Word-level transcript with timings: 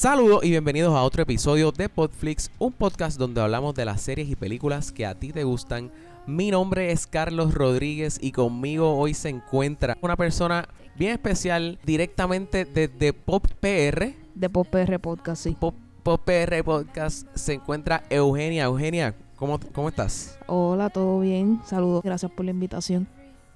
Saludos 0.00 0.42
y 0.44 0.48
bienvenidos 0.48 0.94
a 0.94 1.02
otro 1.02 1.24
episodio 1.24 1.72
de 1.72 1.90
Podflix, 1.90 2.50
un 2.58 2.72
podcast 2.72 3.18
donde 3.18 3.42
hablamos 3.42 3.74
de 3.74 3.84
las 3.84 4.00
series 4.00 4.30
y 4.30 4.34
películas 4.34 4.92
que 4.92 5.04
a 5.04 5.14
ti 5.14 5.30
te 5.30 5.44
gustan. 5.44 5.92
Mi 6.26 6.50
nombre 6.50 6.90
es 6.90 7.06
Carlos 7.06 7.52
Rodríguez 7.52 8.18
y 8.18 8.32
conmigo 8.32 8.96
hoy 8.96 9.12
se 9.12 9.28
encuentra 9.28 9.98
una 10.00 10.16
persona 10.16 10.66
bien 10.96 11.12
especial 11.12 11.78
directamente 11.84 12.64
desde 12.64 13.12
Pop 13.12 13.46
PR. 13.60 14.14
De 14.34 14.48
Pop 14.48 14.68
PR 14.68 14.98
Podcast, 15.00 15.42
sí. 15.42 15.54
Pop, 15.60 15.74
Pop 16.02 16.22
PR 16.24 16.64
Podcast 16.64 17.28
se 17.34 17.52
encuentra 17.52 18.02
Eugenia. 18.08 18.64
Eugenia, 18.64 19.14
¿cómo, 19.36 19.60
¿cómo 19.74 19.90
estás? 19.90 20.38
Hola, 20.46 20.88
¿todo 20.88 21.20
bien? 21.20 21.60
Saludos, 21.66 22.02
gracias 22.02 22.32
por 22.32 22.46
la 22.46 22.52
invitación. 22.52 23.06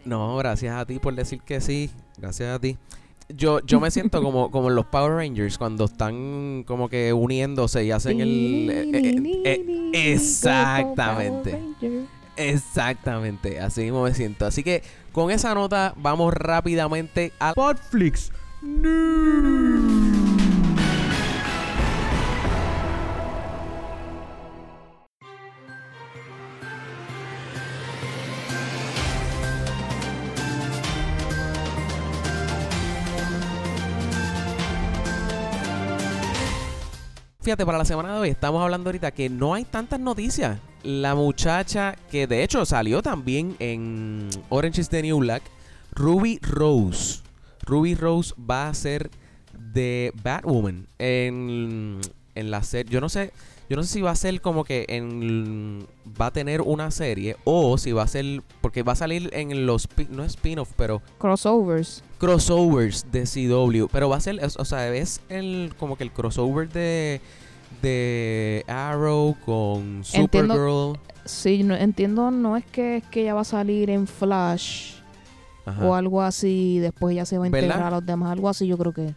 No, 0.05 0.37
gracias 0.37 0.77
a 0.77 0.85
ti 0.85 0.99
por 0.99 1.15
decir 1.15 1.41
que 1.41 1.63
sí. 1.63 1.91
Gracias 2.19 2.55
a 2.55 2.59
ti. 2.59 2.77
Yo, 3.29 3.61
yo 3.61 3.81
me 3.81 3.91
siento 3.91 4.23
como, 4.23 4.51
como 4.51 4.69
en 4.69 4.75
los 4.75 4.87
Power 4.87 5.13
Rangers 5.15 5.57
cuando 5.57 5.87
están 5.87 6.65
como 6.67 6.89
que 6.89 7.13
uniéndose 7.13 7.85
y 7.85 7.91
hacen 7.91 8.21
el... 8.21 8.69
eh, 8.71 8.91
eh, 8.93 9.43
eh, 9.45 10.13
exactamente. 10.13 11.59
Exactamente, 12.37 13.61
así 13.61 13.83
mismo 13.83 14.03
me 14.03 14.15
siento. 14.15 14.45
Así 14.47 14.63
que 14.63 14.83
con 15.13 15.31
esa 15.31 15.55
nota 15.55 15.95
vamos 15.97 16.35
rápidamente 16.35 17.33
a 17.39 17.55
Podflix. 17.55 18.31
Fíjate, 37.45 37.67
para 37.67 37.77
la 37.77 37.85
semana 37.85 38.15
de 38.15 38.21
hoy 38.21 38.31
estamos 38.31 38.63
hablando 38.63 38.89
ahorita 38.89 39.11
que 39.11 39.29
no 39.29 39.53
hay 39.53 39.67
tantas 39.67 40.01
noticias. 40.01 40.59
La 40.83 41.15
muchacha 41.15 41.95
que 42.11 42.27
de 42.27 42.43
hecho 42.43 42.65
salió 42.65 43.03
también 43.03 43.55
en 43.59 44.31
Orange 44.49 44.81
is 44.81 44.89
the 44.89 45.03
New 45.03 45.19
Black, 45.19 45.43
Ruby 45.93 46.39
Rose. 46.41 47.21
Ruby 47.61 47.97
Rose 47.97 48.33
va 48.39 48.69
a 48.69 48.73
ser 48.73 49.11
de 49.53 50.11
Batwoman 50.23 50.87
en, 50.99 52.01
en 52.35 52.51
la 52.51 52.63
serie. 52.63 52.91
Yo 52.91 53.03
no 53.03 53.11
sé, 53.11 53.31
yo 53.69 53.77
no 53.77 53.83
sé 53.83 53.89
si 53.95 54.01
va 54.03 54.11
a 54.11 54.17
ser 54.17 54.41
como 54.41 54.65
que 54.65 54.85
en 54.89 55.87
va 56.21 56.27
a 56.27 56.31
tener 56.33 56.61
una 56.61 56.91
serie 56.91 57.37
o 57.45 57.79
si 57.79 57.93
va 57.93 58.03
a 58.03 58.07
ser 58.07 58.43
porque 58.61 58.83
va 58.83 58.93
a 58.93 58.97
salir 58.97 59.31
en 59.33 59.67
los 59.67 59.89
no 60.11 60.23
es 60.25 60.33
spin-off, 60.33 60.71
pero 60.77 61.01
Crossovers. 61.19 62.03
crossovers 62.19 63.07
de 63.11 63.23
CW, 63.25 63.87
pero 63.91 64.09
va 64.09 64.17
a 64.17 64.21
ser, 64.21 64.39
o 64.45 64.65
sea, 64.65 64.95
es 64.95 65.21
el 65.29 65.73
como 65.79 65.97
que 65.97 66.05
el 66.05 66.11
crossover 66.13 66.69
de 66.69 67.21
de 67.83 68.65
Arrow 68.69 69.37
con 69.45 70.03
Entiendo- 70.13 70.55
Supergirl. 70.55 70.99
Sí, 71.27 71.63
no, 71.63 71.75
entiendo, 71.75 72.31
no 72.31 72.57
es 72.57 72.65
que, 72.67 72.99
es 72.99 73.05
que 73.05 73.23
ella 73.23 73.35
va 73.35 73.41
a 73.41 73.45
salir 73.45 73.89
en 73.89 74.07
Flash 74.07 74.97
Ajá. 75.65 75.85
o 75.87 75.95
algo 75.95 76.21
así, 76.21 76.79
después 76.81 77.15
ella 77.15 77.25
se 77.25 77.39
va 77.39 77.47
a 77.47 77.49
¿Verdad? 77.49 77.67
integrar 77.67 77.87
a 77.93 77.97
los 77.97 78.05
demás, 78.07 78.33
algo 78.33 78.49
así 78.51 78.67
yo 78.67 78.77
creo 78.77 78.93
que. 78.93 79.15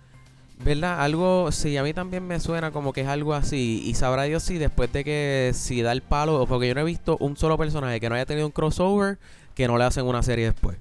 ¿Verdad? 0.63 1.01
Algo, 1.01 1.51
sí, 1.51 1.77
a 1.77 1.83
mí 1.83 1.93
también 1.93 2.25
me 2.25 2.39
suena 2.39 2.71
como 2.71 2.91
que 2.91 3.01
es 3.01 3.07
algo 3.07 3.33
así. 3.33 3.81
Y 3.85 3.93
sabrá 3.93 4.23
Dios 4.23 4.43
si 4.43 4.57
después 4.57 4.91
de 4.91 5.03
que 5.03 5.51
si 5.53 5.81
da 5.81 5.91
el 5.91 6.01
palo, 6.01 6.45
porque 6.47 6.67
yo 6.67 6.75
no 6.75 6.81
he 6.81 6.85
visto 6.85 7.17
un 7.19 7.37
solo 7.37 7.57
personaje 7.57 7.99
que 7.99 8.09
no 8.09 8.15
haya 8.15 8.25
tenido 8.25 8.47
un 8.47 8.51
crossover 8.51 9.17
que 9.53 9.67
no 9.67 9.77
le 9.77 9.83
hacen 9.83 10.05
una 10.05 10.23
serie 10.23 10.45
después. 10.45 10.77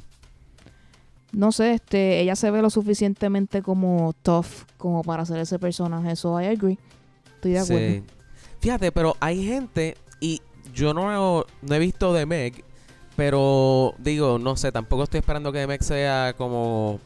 No 1.32 1.53
sé, 1.53 1.75
este, 1.75 2.20
ella 2.20 2.36
se 2.36 2.50
ve 2.50 2.62
lo 2.62 2.70
suficientemente 2.70 3.60
como 3.60 4.15
tough 4.22 4.47
como 4.78 5.03
para 5.03 5.25
hacer 5.25 5.38
ese 5.38 5.59
personaje, 5.59 6.12
eso 6.12 6.41
I 6.41 6.47
agree. 6.47 6.78
Estoy 7.34 7.53
de 7.53 7.59
acuerdo. 7.59 7.88
Sí. 7.88 8.03
Fíjate, 8.60 8.92
pero 8.92 9.16
hay 9.20 9.44
gente, 9.44 9.97
y 10.20 10.41
yo 10.72 10.94
no, 10.94 11.44
no 11.62 11.75
he 11.75 11.78
visto 11.78 12.15
The 12.15 12.25
Meg, 12.25 12.65
pero 13.16 13.94
digo, 13.98 14.38
no 14.38 14.56
sé, 14.56 14.72
tampoco 14.72 15.04
estoy 15.04 15.19
esperando 15.19 15.53
que 15.53 15.66
Meg 15.66 15.82
sea 15.82 16.34
como 16.36 17.00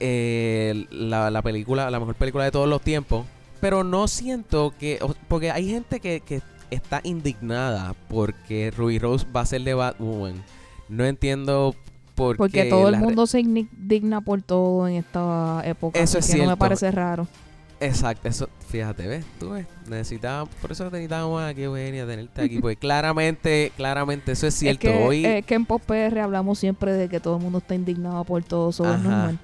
eh, 0.00 0.86
la, 0.90 1.30
la 1.30 1.42
película, 1.42 1.90
la 1.90 2.00
mejor 2.00 2.14
película 2.14 2.44
de 2.44 2.50
todos 2.50 2.68
los 2.68 2.80
tiempos. 2.82 3.26
Pero 3.60 3.84
no 3.84 4.08
siento 4.08 4.72
que, 4.78 4.98
porque 5.28 5.50
hay 5.50 5.68
gente 5.68 6.00
que, 6.00 6.20
que 6.20 6.40
está 6.70 7.00
indignada 7.04 7.94
porque 8.08 8.70
Ruby 8.76 8.98
Rose 8.98 9.26
va 9.34 9.42
a 9.42 9.46
ser 9.46 9.62
de 9.62 9.74
Batwoman. 9.74 10.42
No 10.88 11.04
entiendo 11.04 11.74
por 12.14 12.36
Porque 12.36 12.64
qué. 12.64 12.70
todo 12.70 12.88
el 12.88 12.96
mundo 12.96 13.26
se 13.26 13.40
indigna 13.40 14.20
por 14.20 14.42
todo 14.42 14.88
en 14.88 14.96
esta 14.96 15.62
época. 15.64 15.98
Eso 16.00 16.18
es 16.18 16.26
que 16.26 16.32
no 16.32 16.38
me 16.38 16.44
cierto. 16.46 16.58
parece 16.58 16.90
raro. 16.90 17.28
Exacto, 17.82 18.28
eso, 18.28 18.48
fíjate, 18.68 19.06
¿ves? 19.06 19.24
Tú 19.38 19.50
ves, 19.50 19.66
necesitábamos, 19.88 20.54
por 20.56 20.70
eso 20.70 20.84
necesitábamos 20.90 21.42
aquí, 21.42 21.62
Eugenia, 21.62 22.06
tenerte 22.06 22.42
aquí, 22.42 22.58
porque 22.60 22.76
claramente, 22.80 23.72
claramente, 23.74 24.32
eso 24.32 24.46
es 24.46 24.54
cierto. 24.54 24.86
Es 24.88 24.94
que, 24.94 25.02
Hoy 25.02 25.24
es 25.24 25.46
que 25.46 25.54
en 25.54 25.64
Pop 25.64 25.80
PR 25.86 26.18
hablamos 26.20 26.58
siempre 26.58 26.92
de 26.92 27.08
que 27.08 27.20
todo 27.20 27.38
el 27.38 27.42
mundo 27.42 27.58
está 27.58 27.74
indignado 27.74 28.22
por 28.24 28.44
todo, 28.44 28.68
eso 28.68 28.84
es 28.84 29.00
normal. 29.00 29.38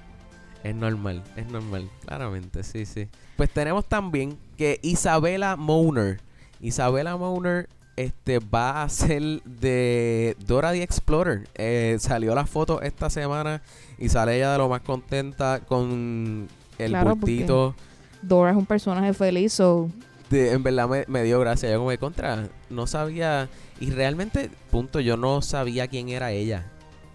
Es 0.69 0.75
normal, 0.75 1.23
es 1.35 1.47
normal, 1.51 1.89
claramente, 2.05 2.63
sí, 2.63 2.85
sí. 2.85 3.07
Pues 3.35 3.49
tenemos 3.49 3.85
también 3.85 4.37
que 4.57 4.79
Isabela 4.81 5.55
Moner, 5.55 6.19
Isabela 6.61 7.15
Moner, 7.17 7.69
este, 7.95 8.39
va 8.39 8.83
a 8.83 8.89
ser 8.89 9.41
de 9.43 10.35
Dora 10.45 10.71
the 10.71 10.83
Explorer. 10.83 11.47
Eh, 11.55 11.97
salió 11.99 12.35
la 12.35 12.45
foto 12.45 12.81
esta 12.81 13.09
semana 13.09 13.61
y 13.97 14.09
sale 14.09 14.35
ella 14.37 14.51
de 14.51 14.57
lo 14.59 14.69
más 14.69 14.81
contenta 14.81 15.61
con 15.67 16.47
el 16.77 16.91
Claro, 16.91 17.15
bultito. 17.15 17.75
Dora 18.21 18.51
es 18.51 18.57
un 18.57 18.65
personaje 18.65 19.13
feliz, 19.13 19.53
so 19.53 19.89
de- 20.29 20.51
en 20.51 20.61
verdad 20.63 20.87
me, 20.87 21.05
me 21.07 21.23
dio 21.23 21.39
gracia. 21.39 21.71
Yo 21.71 21.77
como 21.77 21.89
de 21.91 21.97
contra, 21.97 22.49
no 22.69 22.85
sabía. 22.87 23.49
Y 23.79 23.91
realmente, 23.91 24.49
punto, 24.71 24.99
yo 24.99 25.17
no 25.17 25.41
sabía 25.41 25.87
quién 25.87 26.09
era 26.09 26.31
ella. 26.31 26.65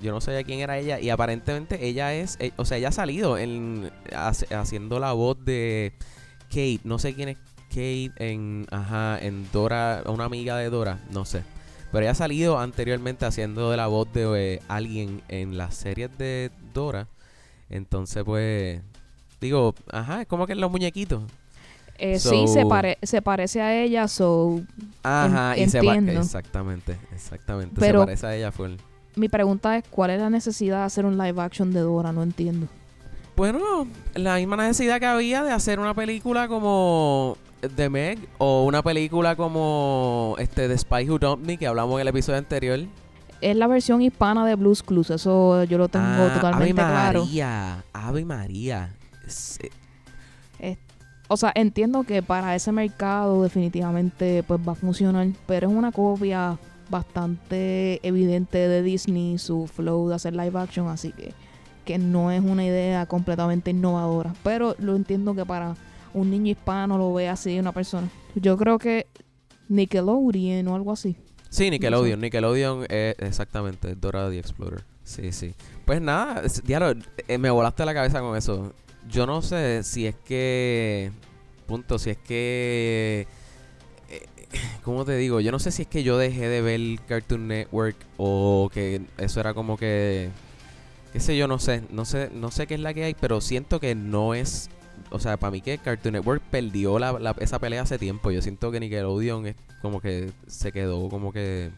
Yo 0.03 0.13
no 0.13 0.21
sabía 0.21 0.43
quién 0.45 0.61
era 0.61 0.77
ella. 0.79 1.01
Y 1.01 1.09
aparentemente 1.11 1.87
ella 1.87 2.13
es. 2.15 2.37
eh, 2.41 2.53
o 2.57 2.65
sea, 2.65 2.77
ella 2.79 2.89
ha 2.89 2.93
salido 2.93 3.39
en, 3.39 3.91
hace- 4.15 4.53
haciendo 4.55 4.99
la 4.99 5.13
voz 5.13 5.43
de 5.45 5.93
Kate. 6.49 6.81
No 6.85 6.99
sé 6.99 7.15
quién 7.15 7.29
es 7.31 7.37
Kate 7.69 8.13
en. 8.19 8.67
Ajá, 8.71 9.19
en 9.21 9.51
Dora. 9.53 10.03
Una 10.07 10.25
amiga 10.25 10.57
de 10.57 10.69
Dora. 10.71 10.99
No 11.11 11.25
sé. 11.25 11.43
Pero 11.93 12.03
ella 12.05 12.13
ha 12.13 12.15
salido 12.15 12.59
anteriormente 12.59 13.27
haciendo 13.27 13.71
de 13.71 13.77
la 13.77 13.87
voz 13.87 14.13
de 14.13 14.55
eh, 14.55 14.63
alguien 14.69 15.21
en 15.29 15.57
las 15.59 15.75
series 15.75 16.11
de 16.19 16.51
Dora. 16.75 17.07
Entonces, 17.71 18.23
pues. 18.25 18.81
Digo, 19.41 19.75
ajá, 19.91 20.23
es 20.23 20.27
como 20.29 20.47
que 20.47 20.53
en 20.53 20.61
los 20.61 20.71
muñequitos. 20.71 21.23
eh, 21.99 22.19
sí 22.19 22.47
se, 22.49 22.65
pare- 22.65 22.99
se 23.03 23.21
parece 23.23 23.61
a 23.61 23.75
ella, 23.83 24.07
so 24.09 24.61
Ajá, 25.03 25.55
En- 25.57 25.65
y 25.65 25.69
se 25.69 25.79
entiendo. 25.79 26.21
Exactamente, 26.21 26.97
exactamente. 27.13 27.77
Pero- 27.79 28.01
se 28.01 28.07
parece 28.07 28.27
a 28.27 28.37
ella 28.37 28.53
full. 28.53 28.73
Mi 29.17 29.29
pregunta 29.29 29.77
es 29.77 29.85
¿cuál 29.91 30.11
es 30.11 30.21
la 30.21 30.31
necesidad 30.31 30.79
de 30.79 30.85
hacer 30.85 31.05
un 31.07 31.19
live 31.19 31.41
action 31.41 31.73
de 31.73 31.81
Dora? 31.81 32.13
No 32.13 32.23
entiendo. 32.23 32.67
Bueno, 33.37 33.87
la 34.15 34.37
misma 34.37 34.57
necesidad 34.57 35.01
que 35.01 35.07
había 35.07 35.43
de 35.43 35.53
hacer 35.53 35.81
una 35.81 35.95
película 35.95 36.49
como 36.49 37.37
The 37.77 37.89
Meg 37.89 38.19
o 38.39 38.65
una 38.65 38.83
película 38.83 39.37
como 39.37 40.35
este 40.39 40.69
The 40.69 40.77
Spy 40.79 41.09
Who 41.09 41.19
Dumped 41.19 41.47
Me 41.47 41.57
que 41.57 41.67
hablamos 41.67 41.95
en 41.95 42.01
el 42.03 42.09
episodio 42.09 42.39
anterior. 42.39 42.81
Es 43.41 43.57
la 43.57 43.67
versión 43.67 44.03
hispana 44.03 44.47
de 44.47 44.55
Blues 44.55 44.83
Clues, 44.83 45.11
eso 45.11 45.65
yo 45.65 45.77
lo 45.79 45.89
tengo 45.89 46.07
Ah, 46.07 46.31
totalmente 46.35 46.81
Ave 46.81 46.91
claro. 46.93 47.21
María, 47.25 47.85
Ave 47.93 48.25
María. 48.25 48.91
Es- 49.27 49.59
o 51.29 51.37
sea, 51.39 51.51
entiendo 51.55 52.03
que 52.03 52.23
para 52.23 52.55
ese 52.55 52.73
mercado 52.73 53.43
definitivamente 53.43 54.43
pues 54.43 54.61
va 54.69 54.73
a 54.73 54.75
funcionar, 54.75 55.27
pero 55.47 55.69
es 55.71 55.75
una 55.75 55.91
copia 55.91 56.59
bastante 56.93 58.07
evidente 58.07 58.59
de 58.69 58.83
Disney, 58.83 59.39
su 59.39 59.67
flow 59.67 60.09
de 60.09 60.15
hacer 60.15 60.35
live 60.35 60.57
action, 60.61 60.87
así 60.89 61.11
que, 61.11 61.33
que 61.85 61.99
no 61.99 62.31
es 62.31 62.41
una 62.41 62.65
idea 62.65 63.07
completamente 63.07 63.73
innovadora. 63.73 64.35
Pero 64.45 64.77
lo 64.79 64.95
entiendo 64.95 65.35
que 65.35 65.45
para 65.45 65.75
un 66.15 66.31
niño 66.31 66.53
hispano 66.53 66.99
lo 66.99 67.13
ve 67.13 67.29
así 67.29 67.59
una 67.59 67.73
persona. 67.73 68.09
Yo 68.37 68.57
creo 68.57 68.79
que 68.79 69.07
Nickelodeon 69.69 70.69
o 70.69 70.77
algo 70.77 70.93
así. 70.93 71.17
Sí, 71.49 71.71
Nickelodeon. 71.71 72.21
Nickelodeon 72.21 72.85
es 72.89 73.17
exactamente 73.19 73.95
Dora 73.95 74.31
the 74.31 74.39
Explorer. 74.39 74.85
Sí, 75.03 75.33
sí. 75.33 75.55
Pues 75.85 76.01
nada, 76.01 76.43
diablo, 76.65 77.03
eh, 77.27 77.39
me 77.39 77.51
volaste 77.51 77.85
la 77.85 77.95
cabeza 77.95 78.21
con 78.21 78.37
eso. 78.37 78.73
Yo 79.09 79.27
no 79.27 79.43
sé 79.43 79.83
si 79.83 80.07
es 80.07 80.15
que. 80.15 81.11
Punto, 81.67 81.99
si 81.99 82.11
es 82.11 82.19
que. 82.19 83.27
¿Cómo 84.85 85.05
te 85.05 85.17
digo? 85.17 85.41
Yo 85.41 85.53
no 85.53 85.59
sé 85.59 85.71
si 85.71 85.83
es 85.83 85.89
que 85.89 86.03
yo 86.03 86.19
dejé 86.19 86.49
de 86.49 86.61
ver 86.63 86.81
Cartoon 87.07 87.49
Network 87.49 87.97
o 88.17 88.71
que 88.73 89.03
eso 89.19 89.41
era 89.41 89.55
como 89.55 89.77
que. 89.77 90.31
Qué 91.13 91.21
sé 91.21 91.37
yo, 91.37 91.47
no 91.49 91.59
sé. 91.59 91.83
No 91.91 92.05
sé, 92.05 92.31
no 92.35 92.51
sé 92.51 92.67
qué 92.67 92.75
es 92.75 92.81
la 92.81 92.95
que 92.95 93.05
hay, 93.05 93.15
pero 93.15 93.41
siento 93.41 93.81
que 93.81 93.95
no 93.95 94.35
es 94.35 94.71
o 95.11 95.19
sea, 95.19 95.37
para 95.37 95.51
mí 95.51 95.61
que 95.61 95.79
Cartoon 95.79 96.15
Network 96.15 96.43
perdió 96.51 96.99
la, 96.99 97.13
la- 97.19 97.35
esa 97.41 97.59
pelea 97.59 97.83
hace 97.83 97.99
tiempo. 97.99 98.31
Yo 98.31 98.41
siento 98.41 98.71
que 98.71 98.81
Nickelodeon 98.81 99.47
es 99.47 99.57
como 99.83 100.01
que 100.01 100.31
se 100.47 100.73
quedó 100.73 101.09
como 101.09 101.33
que... 101.33 101.71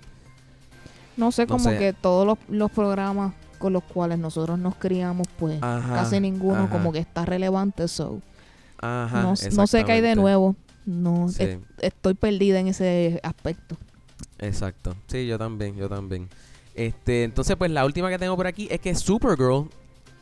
No 1.16 1.32
sé, 1.32 1.42
No 1.46 1.54
como 1.56 1.70
sé. 1.70 1.78
que 1.78 1.92
todos 1.92 2.26
los, 2.26 2.38
los 2.48 2.70
programas 2.70 3.34
con 3.58 3.72
los 3.72 3.82
cuales 3.84 4.18
nosotros 4.18 4.58
nos 4.58 4.74
criamos, 4.76 5.26
pues 5.38 5.60
Ajá, 5.62 5.94
casi 5.94 6.20
ninguno 6.20 6.64
ajá, 6.64 6.70
como 6.70 6.92
que 6.92 6.98
está 6.98 7.24
relevante. 7.24 7.88
So, 7.88 8.20
Ajá, 8.78 9.22
no, 9.22 9.34
no 9.52 9.66
sé 9.66 9.84
qué 9.84 9.92
hay 9.92 10.00
de 10.00 10.16
nuevo. 10.16 10.54
No, 10.86 11.28
Sí. 11.28 11.42
es- 11.44 11.58
estoy 11.80 12.14
perdida 12.14 12.60
en 12.60 12.68
ese 12.68 13.20
aspecto. 13.22 13.76
Exacto. 14.38 14.94
Sí, 15.06 15.26
yo 15.26 15.38
también, 15.38 15.76
yo 15.76 15.88
también. 15.88 16.28
Este, 16.74 17.24
entonces, 17.24 17.56
pues 17.56 17.70
la 17.70 17.84
última 17.84 18.10
que 18.10 18.18
tengo 18.18 18.36
por 18.36 18.46
aquí 18.46 18.68
es 18.70 18.80
que 18.80 18.94
Supergirl 18.94 19.68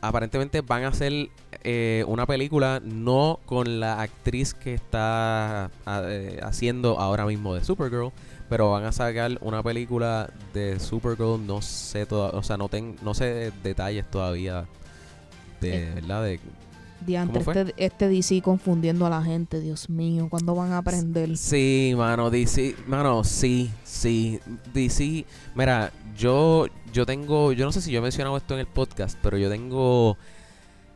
aparentemente 0.01 0.61
van 0.61 0.83
a 0.83 0.89
hacer 0.89 1.29
eh, 1.63 2.03
una 2.07 2.25
película 2.25 2.81
no 2.83 3.39
con 3.45 3.79
la 3.79 4.01
actriz 4.01 4.53
que 4.53 4.73
está 4.73 5.65
ah, 5.85 6.01
eh, 6.05 6.39
haciendo 6.43 6.99
ahora 6.99 7.25
mismo 7.25 7.55
de 7.55 7.63
Supergirl, 7.63 8.11
pero 8.49 8.71
van 8.71 8.83
a 8.83 8.91
sacar 8.91 9.37
una 9.41 9.63
película 9.63 10.29
de 10.53 10.79
Supergirl, 10.79 11.45
no 11.47 11.61
sé 11.61 12.05
toda, 12.05 12.29
o 12.31 12.43
sea, 12.43 12.57
no 12.57 12.67
ten, 12.67 12.97
no 13.01 13.13
sé 13.13 13.51
detalles 13.63 14.09
todavía 14.11 14.65
de, 15.61 15.83
Eh, 15.83 15.91
¿verdad? 15.95 16.23
De, 16.25 16.39
Diantre, 17.05 17.41
este, 17.41 17.73
este 17.77 18.07
DC 18.09 18.41
confundiendo 18.41 19.05
a 19.05 19.09
la 19.09 19.21
gente, 19.23 19.59
Dios 19.59 19.89
mío, 19.89 20.27
¿cuándo 20.29 20.55
van 20.55 20.71
a 20.71 20.79
aprender? 20.79 21.37
Sí, 21.37 21.93
mano, 21.97 22.29
DC, 22.29 22.75
mano, 22.87 23.23
sí, 23.23 23.69
sí, 23.83 24.39
DC, 24.73 25.25
mira, 25.55 25.91
yo, 26.17 26.65
yo 26.93 27.05
tengo, 27.05 27.51
yo 27.53 27.65
no 27.65 27.71
sé 27.71 27.81
si 27.81 27.91
yo 27.91 27.99
he 27.99 28.01
mencionado 28.01 28.37
esto 28.37 28.53
en 28.53 28.61
el 28.61 28.67
podcast, 28.67 29.17
pero 29.21 29.37
yo 29.37 29.49
tengo, 29.49 30.17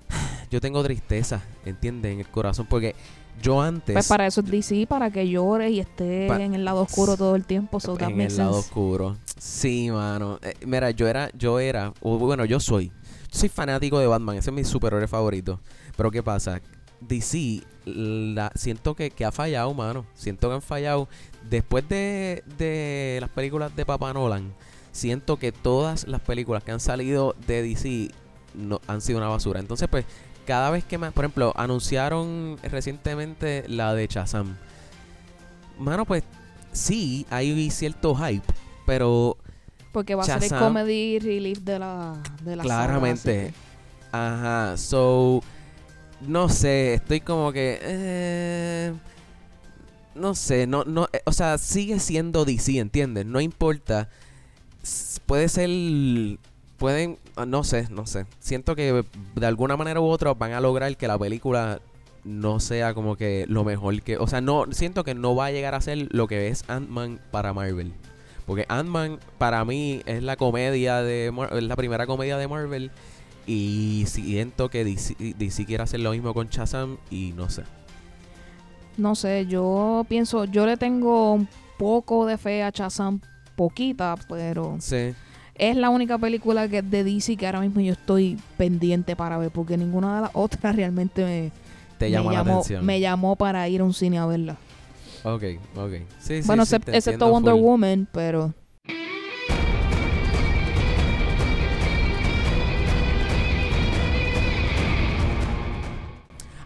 yo 0.52 0.62
tengo 0.62 0.84
tristeza, 0.84 1.42
¿entiendes? 1.66 2.14
En 2.14 2.20
el 2.20 2.28
corazón, 2.28 2.66
porque 2.70 2.96
yo 3.42 3.62
antes, 3.62 3.94
Pues 3.94 4.08
para 4.08 4.26
eso 4.26 4.42
es 4.42 4.48
DC, 4.50 4.88
para 4.88 5.12
que 5.12 5.28
llore 5.30 5.70
y 5.70 5.80
esté 5.80 6.28
Pa- 6.28 6.42
en 6.42 6.54
el 6.56 6.66
lado 6.66 6.82
oscuro 6.82 7.16
todo 7.18 7.36
el 7.36 7.46
tiempo. 7.46 7.80
So 7.80 7.98
en 8.00 8.20
el 8.22 8.36
lado 8.38 8.58
oscuro, 8.58 9.18
sí, 9.38 9.92
mano, 9.92 10.40
Eh, 10.42 10.54
mira, 10.66 10.90
yo 10.92 11.08
era, 11.08 11.30
yo 11.38 11.60
era, 11.60 11.94
bueno, 12.02 12.46
yo 12.46 12.60
soy, 12.60 12.88
yo 12.88 13.40
soy 13.40 13.50
fanático 13.50 14.00
de 14.00 14.08
Batman, 14.08 14.38
ese 14.38 14.50
es 14.50 14.56
mi 14.56 14.64
superhéroe 14.64 15.08
favorito, 15.08 15.60
pero 15.98 16.12
¿qué 16.12 16.24
pasa? 16.24 16.62
DC, 17.02 17.64
la, 17.86 18.52
siento 18.56 18.96
que, 18.96 19.10
que 19.10 19.26
ha 19.26 19.32
fallado, 19.32 19.74
mano. 19.74 20.06
Siento 20.14 20.48
que 20.48 20.56
han 20.56 20.62
fallado. 20.62 21.10
Después 21.50 21.88
de, 21.90 22.44
de 22.58 23.18
las 23.20 23.30
películas 23.30 23.76
de 23.76 23.86
Papa 23.86 24.14
Nolan, 24.14 24.54
siento 24.92 25.38
que 25.38 25.52
todas 25.52 26.08
las 26.08 26.22
películas 26.22 26.64
que 26.64 26.72
han 26.72 26.80
salido 26.80 27.36
de 27.46 27.62
DC 27.62 28.12
no, 28.54 28.80
han 28.88 29.02
sido 29.02 29.20
una 29.20 29.28
basura. 29.28 29.60
Entonces, 29.60 29.88
pues, 29.90 30.06
cada 30.46 30.70
vez 30.70 30.84
que 30.84 30.98
más, 30.98 31.14
por 31.14 31.26
ejemplo, 31.26 31.54
anunciaron 31.56 32.58
recientemente 32.64 33.66
la 33.68 33.94
de 33.94 34.08
Shazam. 34.08 34.56
Mano, 35.80 36.06
pues, 36.06 36.24
sí, 36.72 37.26
hay 37.30 37.70
cierto 37.70 38.16
hype, 38.16 38.46
pero 38.86 39.38
Porque 39.92 40.16
va 40.16 40.24
a 40.24 40.26
ser 40.26 40.44
el 40.44 40.60
comedy 40.60 41.20
relief 41.20 41.60
de 41.60 41.80
la, 41.80 42.22
de 42.44 42.56
la 42.56 42.64
saga, 42.64 42.86
Claramente. 42.86 43.54
Ajá, 44.12 44.78
so. 44.78 45.42
No 46.22 46.50
sé, 46.50 46.96
estoy 46.96 47.22
como 47.22 47.52
que. 47.52 47.80
eh, 47.82 48.94
no 50.16 50.34
sé, 50.34 50.66
no, 50.66 50.84
no. 50.84 51.08
eh, 51.14 51.22
o 51.26 51.32
sea, 51.32 51.58
sigue 51.58 52.00
siendo 52.00 52.44
DC, 52.44 52.80
¿entiendes? 52.80 53.26
No 53.26 53.40
importa. 53.40 54.10
Puede 55.26 55.50
ser. 55.50 55.70
Pueden. 56.78 57.18
ah, 57.36 57.46
No 57.46 57.64
sé, 57.64 57.88
no 57.92 58.08
sé. 58.08 58.26
Siento 58.40 58.76
que 58.76 59.04
de 59.36 59.46
alguna 59.46 59.78
manera 59.78 60.00
u 60.02 60.06
otra 60.06 60.34
van 60.34 60.54
a 60.54 60.62
lograr 60.62 60.96
que 60.98 61.08
la 61.08 61.18
película 61.20 61.82
no 62.24 62.60
sea 62.60 62.94
como 62.94 63.16
que 63.16 63.46
lo 63.48 63.64
mejor 63.64 64.02
que. 64.02 64.18
O 64.18 64.28
sea, 64.28 64.42
no. 64.42 64.66
Siento 64.72 65.04
que 65.04 65.14
no 65.14 65.36
va 65.36 65.48
a 65.48 65.52
llegar 65.52 65.76
a 65.76 65.82
ser 65.82 66.08
lo 66.12 66.28
que 66.28 66.48
es 66.48 66.64
Ant-Man 66.68 67.20
para 67.32 67.54
Marvel. 67.54 67.94
Porque 68.46 68.66
Ant-Man 68.70 69.20
para 69.38 69.66
mí 69.66 70.02
es 70.06 70.24
la 70.24 70.36
comedia 70.38 71.02
de 71.02 71.34
es 71.52 71.64
la 71.64 71.76
primera 71.76 72.08
comedia 72.08 72.38
de 72.38 72.48
Marvel 72.48 72.92
y 73.48 74.04
siento 74.08 74.70
que 74.70 74.84
DC, 74.84 75.16
DC 75.38 75.66
quiere 75.66 75.82
hacer 75.84 76.02
lo 76.02 76.12
mismo 76.12 76.34
con 76.34 76.48
Shazam 76.50 76.98
y 77.10 77.34
no 77.36 77.50
sé. 77.50 77.64
No 78.98 79.16
sé, 79.16 79.46
yo 79.48 80.06
pienso, 80.10 80.46
yo 80.46 80.66
le 80.66 80.76
tengo 80.78 81.34
un 81.34 81.48
poco 81.78 82.26
de 82.26 82.38
fe 82.38 82.64
a 82.64 82.72
Shazam, 82.72 83.22
poquita, 83.56 84.16
pero 84.28 84.76
Sí. 84.80 85.14
es 85.56 85.76
la 85.78 85.90
única 85.90 86.18
película 86.18 86.68
que 86.68 86.82
de 86.82 87.04
DC 87.04 87.38
que 87.38 87.46
ahora 87.46 87.62
mismo 87.62 87.80
yo 87.82 87.94
estoy 87.94 88.38
pendiente 88.58 89.16
para 89.16 89.38
ver, 89.38 89.52
porque 89.52 89.78
ninguna 89.78 90.16
de 90.16 90.22
las 90.22 90.32
otras 90.34 90.76
realmente 90.76 91.24
me, 91.24 91.52
Te 92.00 92.06
me 92.06 92.12
la 92.12 92.22
llamó, 92.32 92.52
atención. 92.54 92.86
me 92.86 93.00
llamó 93.00 93.36
para 93.36 93.68
ir 93.70 93.82
a 93.82 93.84
un 93.84 93.94
cine 93.94 94.18
a 94.18 94.26
verla. 94.26 94.58
Ok, 95.24 95.44
ok. 95.76 95.92
Sí, 96.20 96.42
bueno, 96.46 96.66
sí, 96.66 96.76
excepto 96.76 96.92
entiendo 96.94 97.30
Wonder 97.30 97.54
full. 97.54 97.62
Woman, 97.64 98.08
pero 98.12 98.54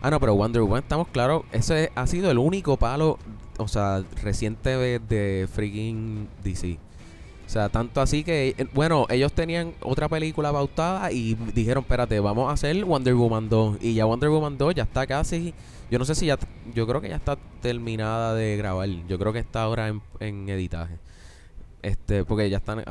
Ah, 0.02 0.10
no, 0.10 0.20
pero 0.20 0.36
Wonder 0.36 0.64
Woman, 0.64 0.82
estamos 0.82 1.08
claros, 1.10 1.44
ese 1.52 1.92
ha 1.94 2.08
sido 2.08 2.32
el 2.32 2.40
único 2.40 2.76
palo, 2.78 3.20
o 3.58 3.68
sea, 3.68 4.04
reciente 4.24 4.76
de, 5.00 5.48
freaking 5.52 6.28
DC. 6.44 6.80
O 7.46 7.50
sea, 7.52 7.70
tanto 7.70 8.02
así 8.02 8.24
que, 8.24 8.56
eh, 8.58 8.68
bueno, 8.74 9.06
ellos 9.10 9.34
tenían 9.34 9.74
otra 9.82 10.08
película 10.10 10.52
pautada 10.52 11.12
y 11.12 11.36
dijeron, 11.54 11.84
espérate, 11.84 12.20
vamos 12.20 12.50
a 12.50 12.54
hacer 12.54 12.84
Wonder 12.86 13.14
Woman 13.14 13.50
2. 13.50 13.78
Y 13.82 13.94
ya 13.94 14.06
Wonder 14.06 14.30
Woman 14.30 14.58
2 14.58 14.76
ya 14.76 14.84
está 14.84 15.06
casi, 15.06 15.54
yo 15.92 16.00
no 16.00 16.06
sé 16.06 16.16
si 16.16 16.28
ya, 16.28 16.40
yo 16.74 16.88
creo 16.88 17.02
que 17.02 17.10
ya 17.10 17.18
está 17.18 17.38
terminada 17.62 18.34
de 18.34 18.58
grabar. 18.58 18.90
Yo 19.08 19.20
creo 19.20 19.34
que 19.34 19.40
está 19.40 19.64
ahora 19.64 19.90
en, 19.90 20.02
en 20.20 20.50
editaje. 20.50 20.98
Este, 21.82 22.26
porque 22.26 22.50
ya 22.50 22.58
están, 22.58 22.84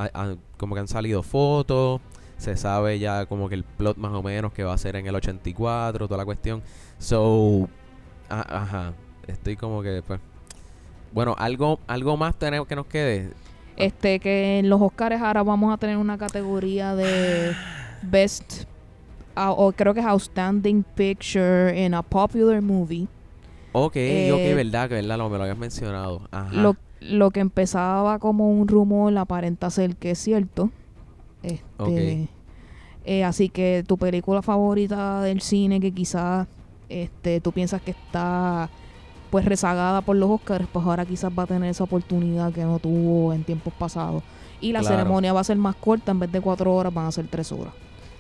como 0.56 0.74
que 0.74 0.80
han 0.80 0.88
salido 0.88 1.22
fotos, 1.22 2.00
se 2.38 2.56
sabe 2.56 2.98
ya 2.98 3.26
como 3.26 3.48
que 3.48 3.54
el 3.54 3.64
plot 3.64 3.96
más 3.98 4.12
o 4.12 4.22
menos 4.22 4.52
que 4.52 4.64
va 4.64 4.74
a 4.74 4.78
ser 4.78 4.96
en 4.96 5.06
el 5.06 5.14
84, 5.14 6.08
toda 6.08 6.18
la 6.18 6.24
cuestión. 6.24 6.62
So, 7.00 7.68
a- 8.28 8.62
ajá, 8.62 8.92
estoy 9.26 9.56
como 9.56 9.82
que, 9.82 10.02
pues, 10.06 10.20
bueno, 11.12 11.34
algo, 11.38 11.80
algo 11.88 12.16
más 12.16 12.36
tenemos 12.38 12.68
que 12.68 12.76
nos 12.76 12.86
quede. 12.86 13.30
este 13.76 14.20
que 14.20 14.58
en 14.58 14.68
los 14.68 14.80
Oscars 14.80 15.20
ahora 15.22 15.42
vamos 15.42 15.72
a 15.72 15.78
tener 15.78 15.96
una 15.96 16.18
categoría 16.18 16.94
de 16.94 17.56
Best 18.02 18.64
o 19.36 19.72
creo 19.72 19.94
que 19.94 20.00
es 20.00 20.06
Outstanding 20.06 20.84
Picture 20.94 21.72
in 21.84 21.94
a 21.94 22.02
Popular 22.02 22.60
Movie. 22.60 23.08
Ok, 23.72 23.96
Eh, 23.96 24.30
ok, 24.32 24.54
verdad, 24.56 24.88
que 24.88 24.96
verdad, 24.96 25.16
lo, 25.16 25.30
me 25.30 25.38
lo 25.38 25.44
habías 25.44 25.56
mencionado. 25.56 26.20
Ajá. 26.30 26.50
Lo, 26.62 26.76
lo 27.00 27.30
que 27.30 27.40
empezaba 27.40 28.18
como 28.18 28.50
un 28.50 28.68
rumor 28.68 29.16
aparenta 29.16 29.70
ser 29.70 29.96
que 29.96 30.10
es 30.10 30.18
cierto. 30.18 30.70
Este, 31.42 32.28
eh, 33.06 33.24
así 33.24 33.48
que 33.48 33.82
tu 33.86 33.96
película 33.96 34.42
favorita 34.42 35.22
del 35.22 35.40
cine 35.40 35.80
que 35.80 35.92
quizás 35.92 36.46
este, 36.90 37.40
tú 37.40 37.52
piensas 37.52 37.80
que 37.80 37.92
está 37.92 38.68
pues 39.30 39.44
rezagada 39.44 40.00
por 40.02 40.16
los 40.16 40.28
Oscars, 40.28 40.66
pues 40.72 40.84
ahora 40.84 41.06
quizás 41.06 41.30
va 41.38 41.44
a 41.44 41.46
tener 41.46 41.70
esa 41.70 41.84
oportunidad 41.84 42.52
que 42.52 42.64
no 42.64 42.78
tuvo 42.80 43.32
en 43.32 43.44
tiempos 43.44 43.72
pasados. 43.72 44.22
Y 44.60 44.72
la 44.72 44.80
Claro. 44.80 44.96
ceremonia 44.96 45.32
va 45.32 45.40
a 45.40 45.44
ser 45.44 45.56
más 45.56 45.76
corta, 45.76 46.10
en 46.10 46.18
vez 46.18 46.32
de 46.32 46.40
cuatro 46.40 46.74
horas 46.74 46.92
van 46.92 47.06
a 47.06 47.12
ser 47.12 47.28
tres 47.28 47.52
horas. 47.52 47.72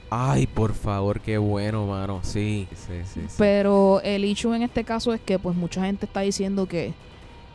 Ay, 0.08 0.46
por 0.46 0.72
favor, 0.74 1.20
qué 1.20 1.36
bueno, 1.38 1.86
mano. 1.86 2.20
Sí, 2.22 2.66
sí, 2.74 2.92
sí. 3.04 3.20
sí. 3.28 3.34
Pero 3.38 4.00
el 4.02 4.24
issue 4.24 4.54
en 4.54 4.62
este 4.62 4.84
caso 4.84 5.12
es 5.12 5.20
que 5.20 5.38
pues 5.38 5.56
mucha 5.56 5.84
gente 5.84 6.06
está 6.06 6.20
diciendo 6.20 6.66
que 6.66 6.94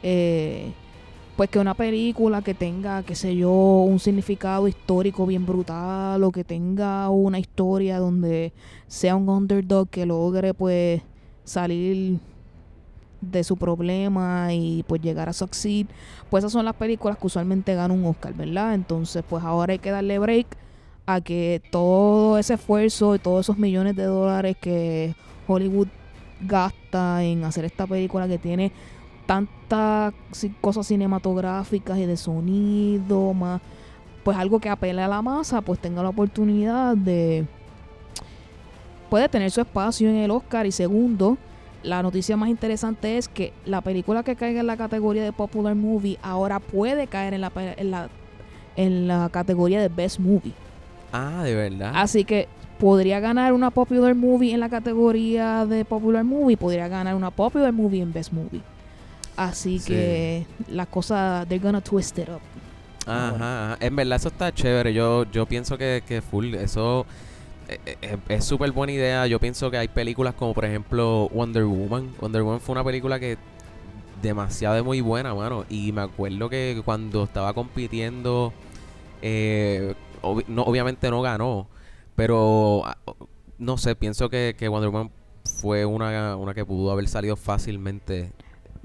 eh, 0.03 0.71
pues 1.35 1.49
que 1.49 1.59
una 1.59 1.73
película 1.73 2.41
que 2.41 2.53
tenga, 2.53 3.03
qué 3.03 3.13
sé 3.15 3.35
yo, 3.35 3.51
un 3.51 3.99
significado 3.99 4.67
histórico 4.67 5.25
bien 5.25 5.45
brutal 5.45 6.23
o 6.23 6.31
que 6.31 6.43
tenga 6.45 7.09
una 7.09 7.39
historia 7.39 7.99
donde 7.99 8.53
sea 8.87 9.15
un 9.15 9.27
underdog 9.27 9.89
que 9.89 10.05
logre 10.05 10.53
pues 10.53 11.01
salir 11.43 12.19
de 13.19 13.43
su 13.43 13.57
problema 13.57 14.53
y 14.53 14.83
pues 14.87 15.01
llegar 15.01 15.27
a 15.27 15.33
succeed, 15.33 15.87
pues 16.29 16.43
esas 16.43 16.53
son 16.53 16.63
las 16.63 16.75
películas 16.75 17.17
que 17.17 17.27
usualmente 17.27 17.75
ganan 17.75 17.99
un 17.99 18.05
Oscar, 18.05 18.33
¿verdad? 18.33 18.73
Entonces 18.73 19.23
pues 19.27 19.43
ahora 19.43 19.73
hay 19.73 19.79
que 19.79 19.91
darle 19.91 20.19
break 20.19 20.47
a 21.05 21.19
que 21.19 21.61
todo 21.69 22.37
ese 22.37 22.53
esfuerzo 22.53 23.13
y 23.13 23.19
todos 23.19 23.45
esos 23.45 23.57
millones 23.57 23.95
de 23.95 24.03
dólares 24.05 24.55
que 24.59 25.15
Hollywood 25.47 25.87
gasta 26.41 27.23
en 27.23 27.43
hacer 27.43 27.65
esta 27.65 27.87
película 27.87 28.27
que 28.27 28.37
tiene 28.37 28.71
tantas 29.25 30.13
cosas 30.61 30.87
cinematográficas 30.87 31.97
y 31.97 32.05
de 32.05 32.17
sonido, 32.17 33.33
más 33.33 33.61
pues 34.23 34.37
algo 34.37 34.59
que 34.59 34.69
apele 34.69 35.03
a 35.03 35.07
la 35.07 35.21
masa, 35.21 35.61
pues 35.61 35.79
tenga 35.79 36.01
la 36.01 36.09
oportunidad 36.09 36.97
de 36.97 37.45
puede 39.09 39.29
tener 39.29 39.51
su 39.51 39.61
espacio 39.61 40.09
en 40.09 40.15
el 40.15 40.31
Oscar 40.31 40.65
y 40.65 40.71
segundo, 40.71 41.37
la 41.83 42.01
noticia 42.01 42.35
más 42.35 42.49
interesante 42.49 43.17
es 43.17 43.27
que 43.27 43.53
la 43.65 43.81
película 43.81 44.23
que 44.23 44.35
caiga 44.35 44.61
en 44.61 44.67
la 44.67 44.77
categoría 44.77 45.23
de 45.23 45.31
Popular 45.31 45.75
Movie 45.75 46.17
ahora 46.23 46.59
puede 46.59 47.05
caer 47.05 47.35
en 47.35 47.41
la, 47.41 47.51
en 47.55 47.91
la, 47.91 48.09
en 48.75 49.07
la 49.07 49.29
categoría 49.29 49.79
de 49.79 49.89
Best 49.89 50.19
Movie. 50.19 50.53
Ah, 51.13 51.43
de 51.43 51.53
verdad. 51.53 51.91
Así 51.93 52.25
que 52.25 52.47
podría 52.79 53.19
ganar 53.19 53.53
una 53.53 53.71
popular 53.71 54.15
movie 54.15 54.53
en 54.53 54.59
la 54.59 54.69
categoría 54.69 55.65
de 55.65 55.85
popular 55.85 56.23
movie, 56.23 56.57
podría 56.57 56.87
ganar 56.87 57.15
una 57.15 57.31
popular 57.31 57.71
movie 57.71 58.01
en 58.01 58.11
best 58.11 58.33
movie. 58.33 58.61
Así 59.35 59.79
Sí. 59.79 59.87
que 59.89 60.45
las 60.69 60.87
cosas, 60.87 61.47
they're 61.47 61.63
gonna 61.63 61.81
twist 61.81 62.17
it 62.19 62.29
up. 62.29 62.41
Ajá, 63.05 63.73
ajá. 63.73 63.77
En 63.85 63.95
verdad 63.95 64.15
eso 64.17 64.29
está 64.29 64.53
chévere. 64.53 64.93
Yo, 64.93 65.25
yo 65.31 65.45
pienso 65.45 65.77
que, 65.77 66.03
que 66.07 66.21
full, 66.21 66.53
eso 66.55 67.05
eh, 67.67 67.79
eh, 68.01 68.17
es 68.29 68.45
súper 68.45 68.71
buena 68.71 68.93
idea. 68.93 69.27
Yo 69.27 69.39
pienso 69.39 69.69
que 69.69 69.77
hay 69.77 69.87
películas 69.87 70.33
como 70.35 70.53
por 70.53 70.65
ejemplo 70.65 71.29
Wonder 71.33 71.65
Woman. 71.65 72.13
Wonder 72.19 72.41
Woman 72.43 72.61
fue 72.61 72.73
una 72.73 72.83
película 72.83 73.19
que 73.19 73.37
demasiado 74.21 74.83
muy 74.83 75.01
buena, 75.01 75.35
mano. 75.35 75.65
Y 75.69 75.91
me 75.91 76.01
acuerdo 76.01 76.49
que 76.49 76.81
cuando 76.83 77.23
estaba 77.25 77.53
compitiendo, 77.53 78.53
eh, 79.21 79.93
no, 80.47 80.63
obviamente 80.63 81.09
no 81.11 81.21
ganó. 81.21 81.67
Pero 82.15 82.83
ah, 82.85 82.97
no 83.59 83.77
sé, 83.77 83.95
pienso 83.95 84.29
que, 84.29 84.55
que 84.57 84.67
Wonder 84.67 84.89
Woman 84.89 85.11
fue 85.61 85.85
una, 85.85 86.35
una 86.37 86.53
que 86.53 86.65
pudo 86.65 86.91
haber 86.91 87.07
salido 87.07 87.35
fácilmente. 87.35 88.31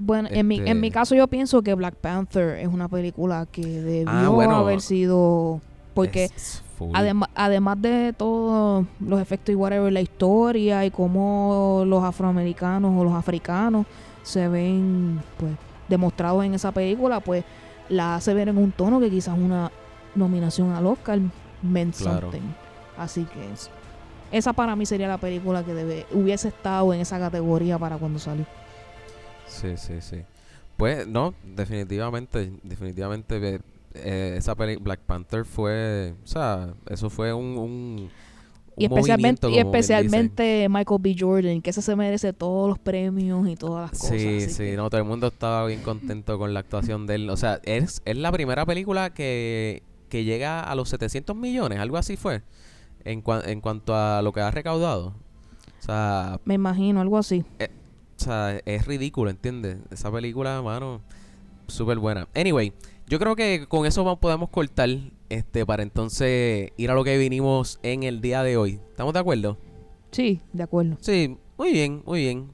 Bueno, 0.03 0.29
en, 0.31 0.47
mi, 0.47 0.57
en 0.57 0.79
mi 0.79 0.87
Este- 0.87 0.91
caso 0.99 1.15
yo 1.15 1.27
pienso 1.27 1.61
que 1.61 1.73
Black 1.75 1.95
Panther 1.95 2.57
es 2.59 2.67
una 2.67 2.87
película 2.87 3.45
que 3.51 3.61
debió 3.65 4.09
Ah, 4.09 4.29
bueno. 4.29 4.55
haber 4.55 4.81
sido... 4.81 5.61
Porque 5.93 6.29
full. 6.77 6.89
además, 6.93 7.29
además 7.35 7.79
de 7.81 8.13
todos 8.17 8.85
los 8.99 9.19
efectos 9.21 9.51
y 9.53 9.55
whatever, 9.55 9.91
la 9.93 10.01
historia 10.01 10.85
y 10.85 10.89
cómo 10.91 11.83
los 11.85 12.03
afroamericanos 12.03 12.99
o 12.99 13.03
los 13.03 13.13
africanos 13.13 13.85
se 14.23 14.47
ven 14.47 15.19
pues 15.37 15.51
demostrados 15.89 16.45
en 16.45 16.53
esa 16.53 16.71
película, 16.71 17.19
pues 17.19 17.43
la 17.89 18.15
hace 18.15 18.33
ver 18.33 18.47
en 18.49 18.57
un 18.57 18.71
tono 18.71 18.99
que 19.01 19.09
quizás 19.09 19.37
una 19.37 19.69
nominación 20.15 20.71
al 20.71 20.87
Oscar 20.87 21.19
meant 21.61 21.95
Claro. 21.95 22.31
something. 22.31 22.47
Así 22.97 23.25
que 23.25 23.51
es- 23.51 23.69
esa 24.31 24.53
para 24.53 24.75
mí 24.77 24.85
sería 24.85 25.09
la 25.09 25.17
película 25.17 25.63
que 25.63 25.73
debe, 25.73 26.05
hubiese 26.13 26.47
estado 26.47 26.91
en 26.93 27.01
esa 27.01 27.19
categoría 27.19 27.77
para 27.77 27.97
cuando 27.97 28.17
salió. 28.17 28.45
Sí, 29.51 29.77
sí, 29.77 30.01
sí. 30.01 30.17
Pues 30.77 31.07
no, 31.07 31.33
definitivamente, 31.43 32.51
definitivamente 32.63 33.55
eh, 33.55 33.59
eh, 33.93 34.35
esa 34.37 34.55
peli 34.55 34.77
Black 34.77 35.01
Panther 35.01 35.45
fue, 35.45 36.15
o 36.23 36.27
sea, 36.27 36.73
eso 36.89 37.09
fue 37.09 37.33
un, 37.33 37.57
un, 37.57 38.09
Y 38.77 38.85
especialmente, 38.85 39.47
y 39.49 39.59
especialmente 39.59 40.67
Michael 40.69 40.99
B. 41.01 41.15
Jordan, 41.19 41.61
que 41.61 41.69
ese 41.69 41.81
se 41.81 41.95
merece 41.95 42.33
todos 42.33 42.69
los 42.69 42.79
premios 42.79 43.47
y 43.47 43.55
todas 43.55 43.91
las 43.91 43.99
cosas. 43.99 44.17
Sí, 44.21 44.39
sí, 44.49 44.63
que- 44.71 44.77
no, 44.77 44.89
todo 44.89 45.01
el 45.01 45.07
mundo 45.07 45.27
estaba 45.27 45.65
bien 45.67 45.81
contento 45.81 46.37
con 46.39 46.53
la 46.53 46.61
actuación 46.61 47.05
de 47.05 47.15
él. 47.15 47.29
O 47.29 47.37
sea, 47.37 47.59
es, 47.63 48.01
es 48.05 48.17
la 48.17 48.31
primera 48.31 48.65
película 48.65 49.13
que, 49.13 49.83
que 50.09 50.23
llega 50.23 50.61
a 50.61 50.73
los 50.73 50.89
700 50.89 51.35
millones, 51.35 51.77
algo 51.79 51.97
así 51.97 52.15
fue, 52.17 52.41
en, 53.03 53.23
cua- 53.23 53.45
en 53.45 53.61
cuanto 53.61 53.93
a 53.95 54.21
lo 54.23 54.31
que 54.31 54.39
ha 54.41 54.49
recaudado. 54.49 55.13
O 55.79 55.83
sea, 55.83 56.39
Me 56.45 56.53
imagino, 56.55 57.01
algo 57.01 57.17
así. 57.17 57.43
O 58.21 58.23
sea, 58.23 58.61
es 58.65 58.85
ridículo, 58.85 59.31
¿entiendes? 59.31 59.79
Esa 59.89 60.11
película, 60.11 60.61
mano, 60.61 61.01
súper 61.65 61.97
buena. 61.97 62.27
Anyway, 62.35 62.71
yo 63.07 63.17
creo 63.17 63.35
que 63.35 63.65
con 63.67 63.87
eso 63.87 64.03
vamos- 64.03 64.19
podemos 64.19 64.49
cortar 64.49 64.89
este 65.29 65.65
para 65.65 65.81
entonces 65.81 66.69
ir 66.77 66.91
a 66.91 66.93
lo 66.93 67.03
que 67.03 67.17
vinimos 67.17 67.79
en 67.81 68.03
el 68.03 68.21
día 68.21 68.43
de 68.43 68.57
hoy. 68.57 68.79
¿Estamos 68.91 69.13
de 69.15 69.19
acuerdo? 69.21 69.57
Sí, 70.11 70.39
de 70.53 70.61
acuerdo. 70.61 70.97
Sí, 71.01 71.35
muy 71.57 71.71
bien, 71.71 72.03
muy 72.05 72.19
bien. 72.19 72.51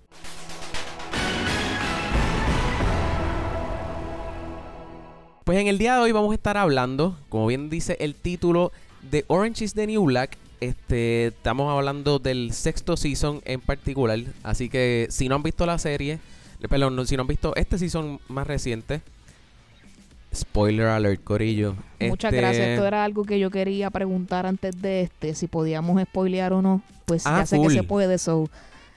Pues 5.43 5.57
en 5.59 5.67
el 5.67 5.77
día 5.77 5.95
de 5.95 6.01
hoy 6.01 6.11
vamos 6.11 6.31
a 6.31 6.35
estar 6.35 6.57
hablando, 6.57 7.17
como 7.29 7.47
bien 7.47 7.69
dice 7.69 7.95
el 8.01 8.15
título, 8.15 8.71
de 9.09 9.23
Orange 9.27 9.63
is 9.63 9.73
the 9.73 9.87
New 9.87 10.03
Black. 10.05 10.37
Este, 10.59 11.27
estamos 11.27 11.71
hablando 11.71 12.19
del 12.19 12.51
sexto 12.53 12.97
season 12.97 13.41
en 13.45 13.61
particular. 13.61 14.19
Así 14.43 14.69
que 14.69 15.07
si 15.09 15.29
no 15.29 15.35
han 15.35 15.43
visto 15.43 15.65
la 15.65 15.77
serie, 15.77 16.13
eh, 16.61 16.67
perdón, 16.67 16.95
no, 16.95 17.05
si 17.05 17.15
no 17.15 17.21
han 17.21 17.27
visto 17.27 17.55
este 17.55 17.77
season 17.77 18.19
más 18.27 18.47
reciente, 18.47 19.01
spoiler 20.33 20.87
alert, 20.87 21.23
Corillo. 21.23 21.75
Muchas 21.99 22.33
Este, 22.33 22.41
gracias. 22.41 22.67
Esto 22.69 22.85
era 22.85 23.03
algo 23.03 23.23
que 23.23 23.39
yo 23.39 23.49
quería 23.49 23.89
preguntar 23.89 24.45
antes 24.45 24.81
de 24.81 25.01
este, 25.01 25.35
si 25.35 25.47
podíamos 25.47 26.01
spoilear 26.01 26.53
o 26.53 26.61
no. 26.61 26.81
Pues 27.05 27.25
Ah, 27.25 27.39
ya 27.39 27.45
sé 27.45 27.61
que 27.61 27.69
se 27.69 27.83
puede, 27.83 28.17
so 28.17 28.49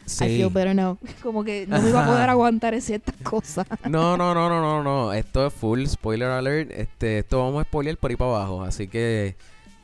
sí. 0.07 0.25
I 0.25 0.29
feel 0.39 0.49
better 0.51 0.75
now. 0.75 0.99
Como 1.23 1.45
que 1.45 1.67
no 1.67 1.81
me 1.81 1.91
iba 1.91 2.05
a 2.05 2.07
poder 2.07 2.29
aguantar 2.29 2.79
ciertas 2.81 3.15
cosas. 3.23 3.67
No, 3.89 4.17
no, 4.17 4.35
no, 4.35 4.49
no, 4.49 4.61
no, 4.61 4.83
no. 4.83 5.13
Esto 5.13 5.47
es 5.47 5.53
full 5.53 5.85
spoiler 5.87 6.29
alert. 6.29 6.71
Este, 6.73 7.19
esto 7.21 7.39
vamos 7.45 7.61
a 7.61 7.65
spoiler 7.65 7.97
por 7.99 8.11
ahí 8.11 8.17
para 8.17 8.31
abajo. 8.31 8.63
Así 8.63 8.89
que 8.89 9.37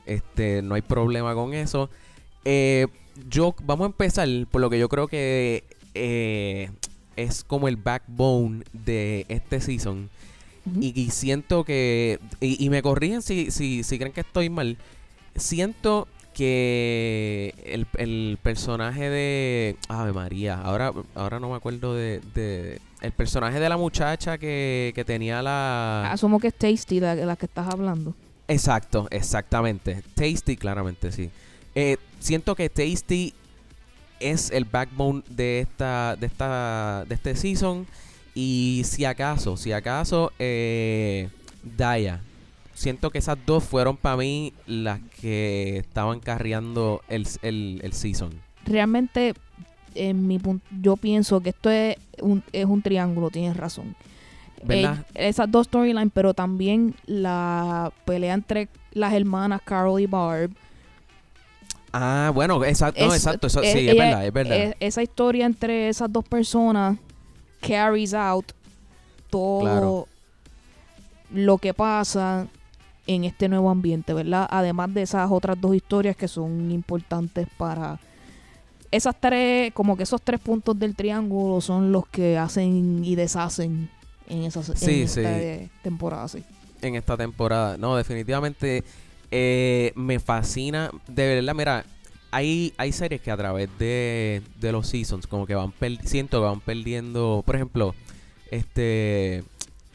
este, 0.07 0.63
no 0.63 0.75
hay 0.75 0.83
problema 0.83 1.35
con 1.35 1.53
eso. 1.55 1.91
Eh, 2.45 2.87
yo, 3.29 3.55
vamos 3.65 3.85
a 3.85 3.89
empezar 3.89 4.29
por 4.51 4.61
lo 4.61 4.71
que 4.71 4.79
yo 4.79 4.89
creo 4.89 5.09
que 5.09 5.65
eh, 5.95 6.71
es 7.17 7.45
como 7.45 7.69
el 7.69 7.77
backbone 7.77 8.63
de 8.73 9.27
este 9.29 9.61
season. 9.61 10.09
Y, 10.81 11.01
y 11.01 11.11
siento 11.11 11.63
que. 11.65 12.19
Y, 12.41 12.65
y 12.65 12.71
me 12.71 12.83
corrigen 12.83 13.23
si, 13.23 13.51
si, 13.53 13.85
si 13.85 13.99
creen 13.99 14.13
que 14.13 14.23
estoy 14.23 14.51
mal. 14.51 14.77
Siento 15.37 16.09
que 16.35 17.55
el, 17.65 17.87
el 17.99 18.39
personaje 18.43 19.09
de. 19.09 19.77
Ave 19.89 20.13
María. 20.13 20.61
Ahora, 20.61 20.93
ahora 21.15 21.39
no 21.39 21.51
me 21.51 21.57
acuerdo 21.57 21.95
de. 21.95 22.21
de- 22.35 22.81
el 23.03 23.13
personaje 23.13 23.61
de 23.61 23.69
la 23.69 23.77
muchacha 23.77 24.39
que, 24.39 24.91
que 24.95 25.05
tenía 25.05 25.41
la. 25.43 26.11
Asumo 26.11 26.41
que 26.41 26.49
es 26.49 26.55
Tasty 26.55 26.99
la, 26.99 27.15
la 27.15 27.37
que 27.37 27.47
estás 27.47 27.69
hablando. 27.69 28.15
Exacto, 28.49 29.09
exactamente. 29.11 30.03
Tasty, 30.15 30.57
claramente, 30.57 31.11
sí. 31.13 31.31
Eh, 31.75 31.97
siento 32.21 32.55
que 32.55 32.71
Tasty 32.71 33.35
es 34.21 34.51
el 34.51 34.65
backbone 34.65 35.23
de 35.29 35.61
esta, 35.61 36.17
de 36.17 36.27
esta, 36.27 37.05
de 37.09 37.15
este 37.15 37.35
season. 37.37 37.87
Y 38.35 38.83
si 38.85 39.05
acaso, 39.05 39.57
si 39.57 39.73
acaso, 39.73 40.33
eh, 40.39 41.29
Daya. 41.63 42.21
Siento 42.75 43.11
que 43.11 43.19
esas 43.19 43.39
dos 43.47 43.65
fueron 43.65 43.97
para 43.97 44.19
mí 44.19 44.53
las 44.67 45.01
que 45.21 45.79
estaban 45.79 46.21
carreando 46.21 47.03
el, 47.09 47.27
el, 47.41 47.81
el 47.83 47.93
season. 47.95 48.31
Realmente, 48.67 49.33
en 49.95 50.27
mi 50.27 50.39
punto, 50.39 50.67
yo 50.83 50.97
pienso 50.97 51.41
que 51.41 51.51
esto 51.51 51.71
es 51.71 51.97
un, 52.21 52.43
es 52.53 52.67
un 52.67 52.83
triángulo, 52.83 53.31
tienes 53.31 53.57
razón. 53.57 53.97
¿Verdad? 54.65 55.07
Eh, 55.15 55.29
esas 55.29 55.51
dos 55.51 55.67
storylines, 55.67 56.11
pero 56.15 56.35
también 56.35 56.95
la 57.07 57.93
pelea 58.05 58.35
entre 58.35 58.69
las 58.93 59.13
hermanas 59.13 59.61
Carol 59.65 60.01
y 60.01 60.07
Barb. 60.07 60.51
Ah, 61.93 62.31
bueno, 62.35 62.63
exacto, 62.65 63.07
no, 63.07 63.15
exacto, 63.15 63.47
eso, 63.47 63.63
eh, 63.63 63.73
sí, 63.73 63.89
es 63.89 63.97
verdad, 63.97 64.27
es 64.27 64.33
verdad. 64.33 64.75
esa 64.81 65.03
historia 65.03 65.47
entre 65.47 65.89
esas 65.89 66.13
dos 66.13 66.25
personas 66.27 66.99
carries 67.61 68.13
out 68.13 68.53
todo 69.31 69.61
Claro. 69.61 70.09
lo 71.33 71.57
que 71.59 71.73
pasa 71.73 72.47
en 73.07 73.25
este 73.25 73.49
nuevo 73.49 73.71
ambiente, 73.71 74.13
¿verdad? 74.13 74.47
Además 74.51 74.93
de 74.93 75.03
esas 75.03 75.31
otras 75.31 75.59
dos 75.61 75.75
historias 75.75 76.17
que 76.17 76.29
son 76.29 76.71
importantes 76.71 77.47
para 77.57 77.99
esas 78.91 79.15
tres, 79.19 79.73
como 79.73 79.97
que 79.97 80.03
esos 80.03 80.21
tres 80.23 80.41
puntos 80.41 80.79
del 80.79 80.95
triángulo 80.95 81.61
son 81.61 81.93
los 81.93 82.07
que 82.09 82.37
hacen 82.37 83.05
y 83.05 83.15
deshacen 83.15 83.89
en 84.29 84.45
esa 84.45 84.61
en 84.61 84.77
Sí, 84.77 85.03
esta 85.03 85.15
sí. 85.15 85.21
eh, 85.25 85.69
temporada, 85.83 86.29
sí. 86.29 86.43
en 86.83 86.95
esta 86.95 87.17
temporada. 87.17 87.77
No, 87.77 87.97
definitivamente 87.97 88.85
eh, 89.31 89.93
me 89.95 90.19
fascina. 90.19 90.91
De 91.09 91.35
verdad, 91.37 91.55
mira, 91.55 91.85
hay, 92.31 92.75
hay 92.77 92.93
series 92.93 93.21
que 93.21 93.31
a 93.31 93.37
través 93.37 93.69
de, 93.79 94.43
de 94.61 94.73
los 94.73 94.89
seasons 94.89 95.27
como 95.27 95.47
que 95.47 95.55
van 95.55 95.73
siento 96.05 96.41
que 96.41 96.45
van 96.47 96.61
perdiendo, 96.61 97.43
por 97.47 97.57
ejemplo, 97.57 97.95
este 98.51 99.45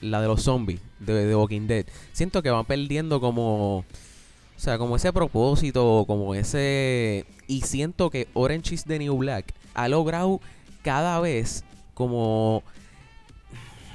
la 0.01 0.19
de 0.21 0.27
los 0.27 0.41
zombies 0.43 0.79
de, 0.99 1.25
de 1.25 1.35
Walking 1.35 1.67
Dead. 1.67 1.85
Siento 2.13 2.41
que 2.41 2.49
van 2.49 2.65
perdiendo 2.65 3.19
como 3.21 3.79
o 3.79 4.63
sea, 4.63 4.77
como 4.77 4.95
ese 4.95 5.11
propósito, 5.13 6.03
como 6.07 6.35
ese 6.35 7.25
y 7.47 7.61
siento 7.61 8.09
que 8.09 8.27
Orange 8.33 8.75
is 8.75 8.83
the 8.85 8.97
New 8.99 9.17
Black 9.17 9.53
ha 9.73 9.87
logrado 9.87 10.39
cada 10.83 11.19
vez 11.19 11.63
como 11.93 12.63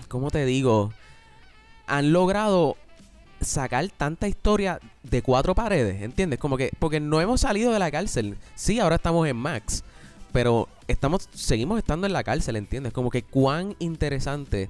¿cómo 0.08 0.30
te 0.30 0.44
digo? 0.44 0.92
han 1.88 2.12
logrado 2.12 2.76
sacar 3.40 3.88
tanta 3.90 4.26
historia 4.26 4.80
de 5.04 5.22
cuatro 5.22 5.54
paredes, 5.54 6.02
¿entiendes? 6.02 6.40
Como 6.40 6.56
que, 6.56 6.72
porque 6.80 6.98
no 6.98 7.20
hemos 7.20 7.42
salido 7.42 7.72
de 7.72 7.78
la 7.78 7.92
cárcel. 7.92 8.36
Sí, 8.56 8.80
ahora 8.80 8.96
estamos 8.96 9.28
en 9.28 9.36
Max, 9.36 9.84
pero 10.32 10.68
estamos, 10.88 11.28
seguimos 11.32 11.78
estando 11.78 12.08
en 12.08 12.12
la 12.12 12.25
cárcel, 12.25 12.56
¿entiendes? 12.56 12.92
Como 12.92 13.10
que 13.10 13.22
cuán 13.22 13.76
interesante 13.78 14.68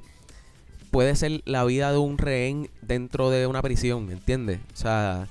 puede 0.90 1.16
ser 1.16 1.40
la 1.47 1.64
vida 1.64 1.90
de 1.90 1.99
un 1.99 2.19
rehén 2.19 2.69
dentro 2.83 3.31
de 3.31 3.47
una 3.47 3.62
prisión, 3.62 4.11
¿entiendes? 4.11 4.61
O 4.75 4.76
sea, 4.76 5.26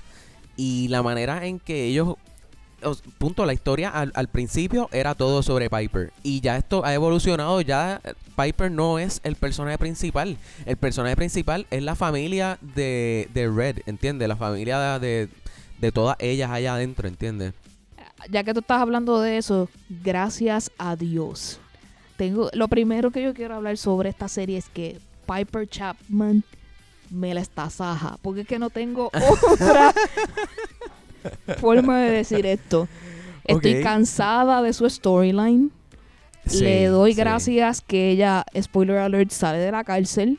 y 0.56 0.88
la 0.88 1.04
manera 1.04 1.46
en 1.46 1.60
que 1.60 1.84
ellos 1.84 2.08
os- 2.08 2.16
punto, 3.18 3.46
la 3.46 3.52
historia 3.52 3.90
al, 3.90 4.12
al 4.14 4.28
principio 4.28 4.88
era 4.92 5.14
todo 5.14 5.42
sobre 5.42 5.70
Piper. 5.70 6.12
Y 6.22 6.40
ya 6.40 6.56
esto 6.56 6.84
ha 6.84 6.94
evolucionado. 6.94 7.60
Ya 7.60 8.00
eh, 8.04 8.14
Piper 8.36 8.70
no 8.70 8.98
es 8.98 9.20
el 9.24 9.36
personaje 9.36 9.78
principal. 9.78 10.36
El 10.64 10.76
personaje 10.76 11.16
principal 11.16 11.66
es 11.70 11.82
la 11.82 11.94
familia 11.94 12.58
de, 12.60 13.28
de 13.32 13.48
Red, 13.50 13.78
¿entiendes? 13.86 14.28
La 14.28 14.36
familia 14.36 14.98
de, 14.98 15.28
de 15.80 15.92
todas 15.92 16.16
ellas 16.20 16.50
allá 16.50 16.74
adentro, 16.74 17.08
¿entiendes? 17.08 17.54
ya 18.30 18.44
que 18.44 18.54
tú 18.54 18.60
estás 18.60 18.80
hablando 18.80 19.20
de 19.20 19.38
eso, 19.38 19.68
gracias 20.02 20.70
a 20.78 20.96
Dios. 20.96 21.60
Tengo, 22.16 22.50
lo 22.54 22.68
primero 22.68 23.10
que 23.10 23.22
yo 23.22 23.34
quiero 23.34 23.54
hablar 23.54 23.76
sobre 23.76 24.08
esta 24.08 24.28
serie 24.28 24.56
es 24.56 24.68
que 24.68 24.98
Piper 25.26 25.68
Chapman 25.68 26.44
me 27.10 27.34
la 27.34 27.40
está 27.40 27.68
saja. 27.70 28.18
Porque 28.22 28.42
es 28.42 28.46
que 28.46 28.58
no 28.58 28.70
tengo 28.70 29.10
otra 29.52 29.94
forma 31.58 32.00
de 32.00 32.10
decir 32.10 32.46
esto. 32.46 32.88
Estoy 33.44 33.82
cansada 33.82 34.60
de 34.62 34.72
su 34.72 34.88
storyline. 34.88 35.70
Sí, 36.46 36.62
Le 36.64 36.86
doy 36.86 37.12
sí. 37.12 37.18
gracias 37.18 37.80
que 37.80 38.10
ella, 38.10 38.44
spoiler 38.60 38.98
alert, 38.98 39.30
sale 39.30 39.58
de 39.58 39.70
la 39.72 39.84
cárcel. 39.84 40.38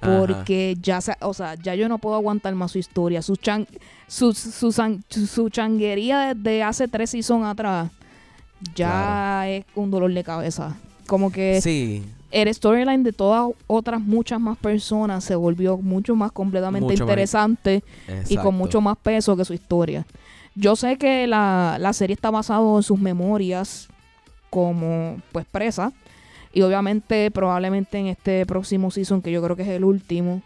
Ajá. 0.00 0.18
Porque 0.18 0.76
ya, 0.80 1.00
se- 1.00 1.16
o 1.20 1.32
sea, 1.34 1.54
ya 1.54 1.74
yo 1.74 1.88
no 1.88 1.98
puedo 1.98 2.14
aguantar 2.16 2.54
más 2.54 2.72
su 2.72 2.78
historia. 2.78 3.22
Su, 3.22 3.36
chan, 3.36 3.66
su, 4.06 4.32
su, 4.34 4.70
san- 4.72 5.02
su 5.08 5.48
changuería 5.50 6.34
desde 6.34 6.62
hace 6.62 6.88
tres 6.88 7.10
seasons 7.10 7.46
atrás 7.46 7.90
ya 8.74 9.48
es 9.48 9.64
un 9.74 9.90
dolor 9.90 10.12
de 10.12 10.24
cabeza. 10.24 10.76
Como 11.06 11.30
que 11.30 11.60
Sí, 11.60 12.02
el 12.30 12.52
storyline 12.52 13.02
de 13.02 13.12
todas 13.12 13.48
otras 13.66 14.00
muchas 14.00 14.40
más 14.40 14.56
personas 14.58 15.24
se 15.24 15.34
volvió 15.36 15.76
mucho 15.78 16.14
más 16.16 16.32
completamente 16.32 16.84
Mucho 16.84 17.04
más- 17.04 17.10
interesante 17.10 17.84
y 18.28 18.36
con 18.36 18.54
mucho 18.56 18.80
más 18.80 18.96
peso 18.96 19.36
que 19.36 19.44
su 19.44 19.54
historia. 19.54 20.04
Yo 20.54 20.74
sé 20.76 20.96
que 20.96 21.26
la, 21.26 21.76
la 21.80 21.92
serie 21.92 22.14
está 22.14 22.30
basada 22.30 22.60
en 22.76 22.82
sus 22.82 22.98
memorias 22.98 23.88
como 24.50 25.20
pues 25.32 25.44
presa 25.50 25.92
y 26.52 26.62
obviamente 26.62 27.30
probablemente 27.30 27.98
en 27.98 28.06
este 28.06 28.46
próximo 28.46 28.90
season 28.90 29.20
que 29.20 29.30
yo 29.30 29.42
creo 29.42 29.54
que 29.56 29.62
es 29.62 29.68
el 29.68 29.84
último 29.84 30.42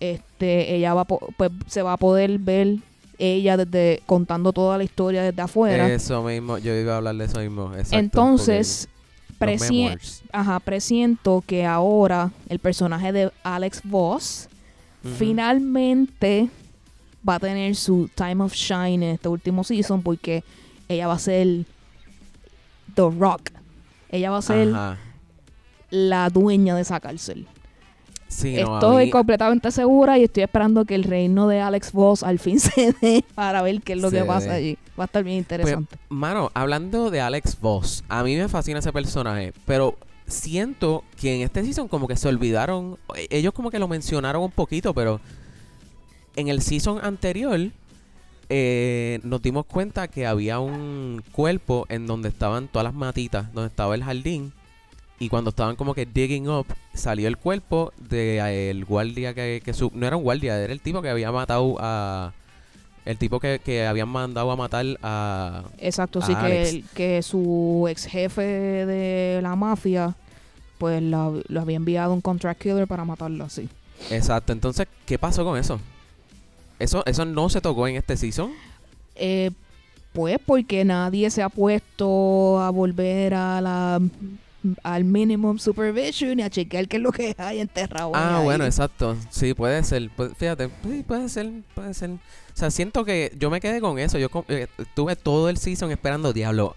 este 0.00 0.74
ella 0.74 0.94
va 0.94 1.04
pues 1.04 1.50
se 1.66 1.82
va 1.82 1.94
a 1.94 1.96
poder 1.96 2.38
ver 2.38 2.76
ella 3.18 3.56
desde 3.56 4.02
contando 4.06 4.52
toda 4.52 4.78
la 4.78 4.84
historia 4.84 5.22
desde 5.22 5.42
afuera. 5.42 5.92
Eso 5.92 6.22
mismo, 6.24 6.58
yo 6.58 6.74
iba 6.74 6.94
a 6.94 6.96
hablar 6.96 7.14
de 7.16 7.24
eso 7.26 7.38
mismo. 7.40 7.72
exacto, 7.74 7.96
Entonces 7.96 8.88
ajá, 10.32 10.60
presiento 10.60 11.42
que 11.46 11.66
ahora 11.66 12.30
el 12.48 12.58
personaje 12.58 13.12
de 13.12 13.32
Alex 13.42 13.80
Voss 13.84 14.48
finalmente 15.18 16.48
va 17.28 17.36
a 17.36 17.40
tener 17.40 17.74
su 17.76 18.08
time 18.14 18.42
of 18.44 18.54
shine 18.54 18.94
en 18.94 19.14
este 19.14 19.28
último 19.28 19.64
season 19.64 20.02
porque 20.02 20.44
ella 20.88 21.06
va 21.06 21.14
a 21.14 21.18
ser 21.18 21.64
The 22.94 23.10
Rock. 23.18 23.50
Ella 24.10 24.30
va 24.30 24.38
a 24.38 24.42
ser 24.42 24.68
Ajá. 24.68 24.98
la 25.90 26.30
dueña 26.30 26.74
de 26.74 26.82
esa 26.82 27.00
cárcel. 27.00 27.46
Sí, 28.32 28.54
no, 28.62 28.74
a 28.74 28.78
estoy 28.78 29.04
mí- 29.06 29.10
completamente 29.10 29.70
segura 29.70 30.18
y 30.18 30.24
estoy 30.24 30.42
esperando 30.44 30.84
que 30.84 30.94
el 30.94 31.04
reino 31.04 31.48
de 31.48 31.60
Alex 31.60 31.92
Voss 31.92 32.22
al 32.22 32.38
fin 32.38 32.58
se 32.60 32.94
dé 33.00 33.24
para 33.34 33.62
ver 33.62 33.82
qué 33.82 33.92
es 33.92 34.00
lo 34.00 34.10
Se 34.10 34.16
que 34.18 34.24
pasa 34.24 34.54
allí. 34.54 34.78
Va 34.98 35.04
a 35.04 35.06
estar 35.06 35.22
bien 35.22 35.38
interesante. 35.38 35.96
Mano, 36.08 36.50
hablando 36.54 37.10
de 37.10 37.20
Alex 37.20 37.58
Voss, 37.60 38.04
a 38.08 38.22
mí 38.22 38.34
me 38.36 38.48
fascina 38.48 38.78
ese 38.78 38.92
personaje, 38.92 39.52
pero 39.66 39.96
siento 40.26 41.04
que 41.20 41.34
en 41.36 41.42
este 41.42 41.62
season 41.64 41.88
como 41.88 42.08
que 42.08 42.16
se 42.16 42.28
olvidaron, 42.28 42.96
e- 43.16 43.26
ellos 43.30 43.52
como 43.52 43.70
que 43.70 43.78
lo 43.78 43.86
mencionaron 43.88 44.42
un 44.42 44.50
poquito, 44.50 44.94
pero 44.94 45.20
en 46.36 46.48
el 46.48 46.62
season 46.62 47.00
anterior 47.04 47.60
eh, 48.48 49.20
nos 49.22 49.40
dimos 49.42 49.66
cuenta 49.66 50.08
que 50.08 50.26
había 50.26 50.58
un 50.58 51.22
cuerpo 51.32 51.86
en 51.88 52.06
donde 52.06 52.28
estaban 52.28 52.68
todas 52.68 52.84
las 52.84 52.94
matitas, 52.94 53.52
donde 53.52 53.68
estaba 53.68 53.94
el 53.94 54.04
jardín, 54.04 54.52
y 55.22 55.28
cuando 55.28 55.50
estaban 55.50 55.76
como 55.76 55.94
que 55.94 56.04
digging 56.04 56.48
up, 56.48 56.66
salió 56.94 57.28
el 57.28 57.36
cuerpo 57.36 57.92
del 57.96 58.84
guardia 58.84 59.34
que, 59.34 59.62
que 59.64 59.72
su- 59.72 59.92
no 59.94 60.06
era 60.06 60.16
un 60.16 60.24
guardia, 60.24 60.58
era 60.60 60.72
el 60.72 60.80
tipo 60.80 61.00
que 61.00 61.10
había 61.10 61.30
matado 61.30 61.76
a... 61.78 62.32
El 63.04 63.18
tipo 63.18 63.38
que, 63.40 63.60
que 63.64 63.86
habían 63.86 64.08
mandado 64.08 64.50
a 64.50 64.56
matar 64.56 64.84
a, 65.02 65.64
Exacto, 65.78 66.20
a 66.20 66.26
sí, 66.26 66.34
que, 66.36 66.68
el- 66.68 66.84
que 66.94 67.22
su 67.22 67.86
ex 67.88 68.06
jefe 68.06 68.42
de 68.42 69.40
la 69.42 69.54
mafia 69.56 70.14
pues 70.78 71.00
lo 71.02 71.42
había 71.60 71.76
enviado 71.76 72.10
a 72.10 72.14
un 72.14 72.20
contract 72.20 72.60
killer 72.62 72.88
para 72.88 73.04
matarlo 73.04 73.44
así. 73.44 73.68
Exacto, 74.10 74.52
entonces, 74.52 74.88
¿qué 75.06 75.18
pasó 75.18 75.44
con 75.44 75.56
eso? 75.58 75.78
Eso, 76.80 77.04
eso 77.06 77.24
no 77.24 77.48
se 77.48 77.60
tocó 77.60 77.86
en 77.86 77.94
este 77.96 78.16
season. 78.16 78.50
Eh, 79.14 79.50
pues 80.12 80.38
porque 80.44 80.84
nadie 80.84 81.30
se 81.30 81.42
ha 81.42 81.48
puesto 81.48 82.60
a 82.60 82.70
volver 82.70 83.34
a 83.34 83.60
la 83.60 84.00
al 84.82 85.04
minimum 85.04 85.58
supervision 85.58 86.38
y 86.38 86.42
a 86.42 86.50
chequear 86.50 86.86
qué 86.88 86.96
es 86.98 87.02
lo 87.02 87.12
que 87.12 87.34
hay 87.38 87.60
enterrado. 87.60 88.12
Ah, 88.14 88.38
ahí. 88.38 88.44
bueno, 88.44 88.64
exacto. 88.64 89.16
Sí, 89.30 89.54
puede 89.54 89.82
ser. 89.84 90.10
Pu- 90.16 90.34
fíjate, 90.34 90.68
sí, 90.84 91.02
puede 91.06 91.28
ser, 91.28 91.50
puede 91.74 91.94
ser. 91.94 92.10
O 92.10 92.18
sea, 92.54 92.70
siento 92.70 93.04
que 93.04 93.32
yo 93.38 93.50
me 93.50 93.60
quedé 93.60 93.80
con 93.80 93.98
eso. 93.98 94.18
Yo 94.18 94.28
eh, 94.48 94.68
estuve 94.78 95.16
todo 95.16 95.48
el 95.48 95.56
season 95.58 95.90
esperando, 95.90 96.32
diablo. 96.32 96.76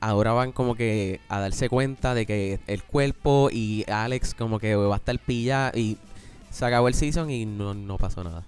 Ahora 0.00 0.32
van 0.32 0.52
como 0.52 0.74
que 0.74 1.20
a 1.28 1.40
darse 1.40 1.68
cuenta 1.68 2.14
de 2.14 2.26
que 2.26 2.60
el 2.66 2.82
cuerpo 2.82 3.48
y 3.50 3.84
Alex 3.90 4.34
como 4.34 4.58
que 4.58 4.74
va 4.76 4.94
a 4.94 4.98
estar 4.98 5.18
pilla 5.18 5.72
y 5.74 5.96
se 6.50 6.64
acabó 6.66 6.88
el 6.88 6.94
season 6.94 7.30
y 7.30 7.46
no, 7.46 7.72
no 7.74 7.96
pasó 7.96 8.22
nada. 8.22 8.44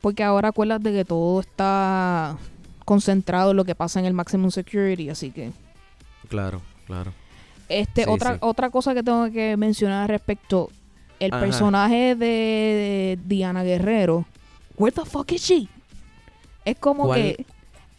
Porque 0.00 0.22
ahora 0.22 0.50
acuérdate 0.50 0.92
que 0.92 1.04
todo 1.04 1.40
está 1.40 2.38
concentrado 2.84 3.50
en 3.50 3.56
lo 3.56 3.64
que 3.64 3.74
pasa 3.74 3.98
en 3.98 4.06
el 4.06 4.14
maximum 4.14 4.50
security, 4.52 5.10
así 5.10 5.30
que 5.32 5.50
Claro, 6.28 6.62
claro. 6.86 7.12
Este, 7.68 8.04
Sí, 8.04 8.10
otra, 8.10 8.32
sí. 8.34 8.38
otra 8.40 8.70
cosa 8.70 8.94
que 8.94 9.02
tengo 9.02 9.30
que 9.30 9.56
mencionar 9.56 10.02
al 10.02 10.08
respecto. 10.08 10.70
El 11.20 11.32
Ajá. 11.32 11.40
personaje 11.40 12.14
de 12.14 13.18
Diana 13.26 13.62
Guerrero. 13.64 14.24
Where 14.76 14.94
the 14.94 15.04
fuck 15.04 15.30
is 15.32 15.42
she? 15.42 15.68
Es 16.64 16.76
como 16.78 17.04
¿Cuál- 17.06 17.20
que 17.20 17.46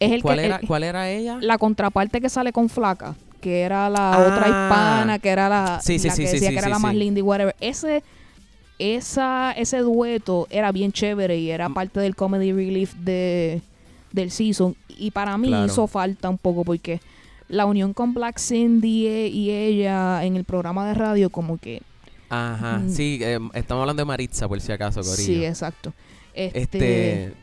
es 0.00 0.12
el 0.12 0.22
¿Cuál, 0.22 0.38
que 0.38 0.44
era, 0.46 0.56
el- 0.56 0.66
¿Cuál 0.66 0.82
era 0.84 1.10
ella? 1.10 1.38
la 1.40 1.58
contraparte 1.58 2.20
que 2.20 2.28
sale 2.30 2.52
con 2.52 2.68
flaca, 2.70 3.14
que 3.40 3.60
era 3.60 3.90
la 3.90 4.12
Ah. 4.14 4.18
otra 4.18 4.46
hispana, 4.48 5.18
que 5.18 5.28
era 5.28 5.48
la, 5.48 5.80
Sí, 5.82 5.98
sí, 5.98 6.08
la 6.08 6.14
sí, 6.14 6.24
que 6.24 6.30
decía 6.30 6.48
que 6.50 6.58
era 6.58 6.68
la 6.68 6.78
más 6.78 6.94
linda 6.94 7.18
y 7.20 7.22
whatever. 7.22 7.54
Ese 7.60 8.02
esa 8.78 9.52
ese 9.52 9.78
dueto 9.80 10.46
era 10.50 10.72
bien 10.72 10.90
chévere 10.92 11.36
y 11.38 11.50
era 11.50 11.68
Mm. 11.68 11.74
parte 11.74 12.00
del 12.00 12.16
comedy 12.16 12.52
relief 12.52 12.94
de 12.94 13.60
del 14.12 14.30
season 14.30 14.74
y 14.88 15.10
para 15.10 15.36
mí 15.38 15.48
Claro. 15.48 15.66
hizo 15.66 15.86
falta 15.86 16.28
un 16.30 16.38
poco 16.38 16.64
porque 16.64 17.00
la 17.50 17.66
unión 17.66 17.92
con 17.92 18.14
Black 18.14 18.38
Cindy 18.38 19.06
e- 19.06 19.28
y 19.28 19.50
ella 19.50 20.24
en 20.24 20.36
el 20.36 20.44
programa 20.44 20.86
de 20.86 20.94
radio 20.94 21.30
como 21.30 21.58
que 21.58 21.82
Ajá, 22.28 22.78
Mm. 22.78 22.90
sí, 22.90 23.18
eh, 23.22 23.38
estamos 23.54 23.82
hablando 23.82 24.00
de 24.00 24.04
Maritza 24.06 24.46
por 24.48 24.60
si 24.60 24.70
acaso, 24.72 25.00
Corillo. 25.02 25.16
sí 25.24 25.44
exacto 25.44 25.92
este, 26.32 26.60
este, 26.62 27.34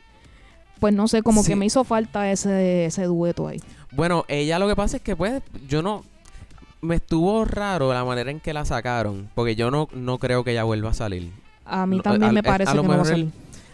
pues 0.79 0.93
no 0.93 1.07
sé 1.09 1.21
como 1.23 1.43
sí. 1.43 1.49
que 1.49 1.55
me 1.57 1.65
hizo 1.65 1.83
falta 1.83 2.31
ese 2.31 2.85
ese 2.85 3.03
dueto 3.03 3.47
ahí 3.47 3.59
Bueno, 3.91 4.23
ella 4.29 4.59
lo 4.59 4.67
que 4.67 4.75
pasa 4.75 4.97
es 4.97 5.03
que 5.03 5.15
pues 5.15 5.41
yo 5.67 5.81
no 5.81 6.03
me 6.81 6.95
estuvo 6.95 7.43
raro 7.43 7.91
la 7.93 8.05
manera 8.05 8.29
en 8.31 8.39
que 8.39 8.53
la 8.53 8.63
sacaron, 8.63 9.29
porque 9.35 9.55
yo 9.55 9.71
no 9.71 9.89
no 9.93 10.19
creo 10.19 10.43
que 10.43 10.51
ella 10.51 10.63
vuelva 10.63 10.91
a 10.91 10.93
salir. 10.93 11.31
a 11.65 11.85
mí 11.85 11.97
No, 11.97 12.03
también 12.03 12.29
a- 12.29 12.33
me 12.33 12.39
a- 12.39 12.43
parece 12.43 12.71
a 12.71 12.75
lo 12.75 12.83
que 12.83 12.87
no 12.87 12.95
va 12.97 13.01
a 13.01 13.05
salir 13.05 13.29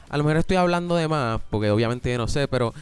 A 0.09 0.17
lo 0.17 0.23
mejor 0.23 0.37
estoy 0.37 0.57
hablando 0.57 0.95
de 0.95 1.07
más, 1.07 1.41
porque 1.49 1.69
obviamente 1.71 2.11
yo 2.11 2.17
no 2.17 2.27
sé, 2.27 2.47
pero 2.47 2.73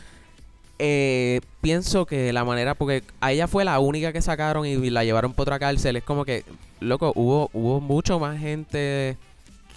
eh, 0.84 1.42
pienso 1.62 2.08
que 2.08 2.34
la 2.34 2.44
manera, 2.44 2.74
porque 2.74 3.04
a 3.20 3.32
ella 3.32 3.48
fue 3.48 3.64
la 3.64 3.78
única 3.80 4.12
que 4.12 4.22
sacaron 4.22 4.66
y 4.66 4.90
la 4.90 5.04
llevaron 5.04 5.34
por 5.34 5.44
otra 5.44 5.60
cárcel, 5.60 5.96
es 5.96 6.04
como 6.04 6.26
que, 6.26 6.44
loco, 6.80 7.14
hubo, 7.16 7.52
hubo 7.54 7.80
mucho 7.80 8.20
más 8.20 8.40
gente 8.40 9.16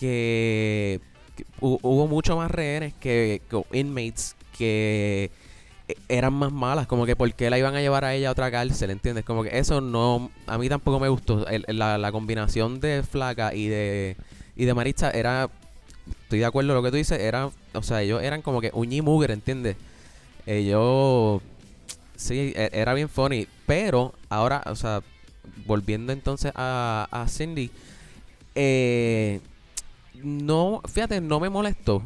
que, 0.01 1.01
que 1.37 1.45
hu- 1.61 1.79
hubo 1.83 2.07
mucho 2.09 2.37
más 2.39 2.51
rehenes 2.51 2.95
que, 2.95 3.43
inmates 3.75 4.35
que 4.57 5.31
eh, 5.89 5.95
eran 6.09 6.33
más 6.33 6.51
malas, 6.53 6.87
como 6.87 7.05
que 7.05 7.17
por 7.17 7.31
qué 7.35 7.51
la 7.51 7.59
iban 7.59 7.75
a 7.77 7.83
llevar 7.83 8.07
a 8.07 8.15
ella 8.15 8.31
a 8.31 8.33
otra 8.33 8.51
cárcel, 8.51 8.89
¿entiendes? 8.91 9.27
Como 9.27 9.43
que 9.43 9.59
eso 9.59 9.83
no, 9.83 10.31
a 10.47 10.57
mí 10.57 10.71
tampoco 10.71 10.99
me 11.01 11.09
gustó. 11.09 11.45
La, 11.69 12.11
combinación 12.13 12.81
de 12.81 13.03
Flaca 13.03 13.55
y 13.55 13.69
de, 13.69 14.17
y 14.57 14.65
de 14.65 14.73
Maritza 14.73 15.11
era, 15.11 15.51
estoy 16.23 16.39
de 16.39 16.47
acuerdo 16.47 16.69
con 16.69 16.77
lo 16.77 16.83
que 16.83 16.91
tú 16.93 16.97
dices, 16.97 17.21
era, 17.21 17.51
o 17.75 17.83
sea, 17.83 18.01
ellos 18.01 18.23
eran 18.23 18.41
como 18.41 18.63
que 18.63 18.71
uñi 18.73 19.03
mugre, 19.03 19.35
¿entiendes? 19.35 19.77
Ellos, 20.47 21.43
sí, 22.17 22.53
e- 22.57 22.71
era 22.73 22.95
bien 22.95 23.09
funny, 23.09 23.47
pero 23.67 24.15
ahora, 24.29 24.63
o 24.67 24.77
sea, 24.77 25.03
volviendo 25.67 26.13
entonces 26.13 26.53
a, 26.55 27.09
a 27.11 27.29
Cindy, 27.29 27.71
eh, 28.55 29.41
no, 30.23 30.81
fíjate, 30.93 31.21
no 31.21 31.41
me 31.41 31.49
molestó. 31.51 32.03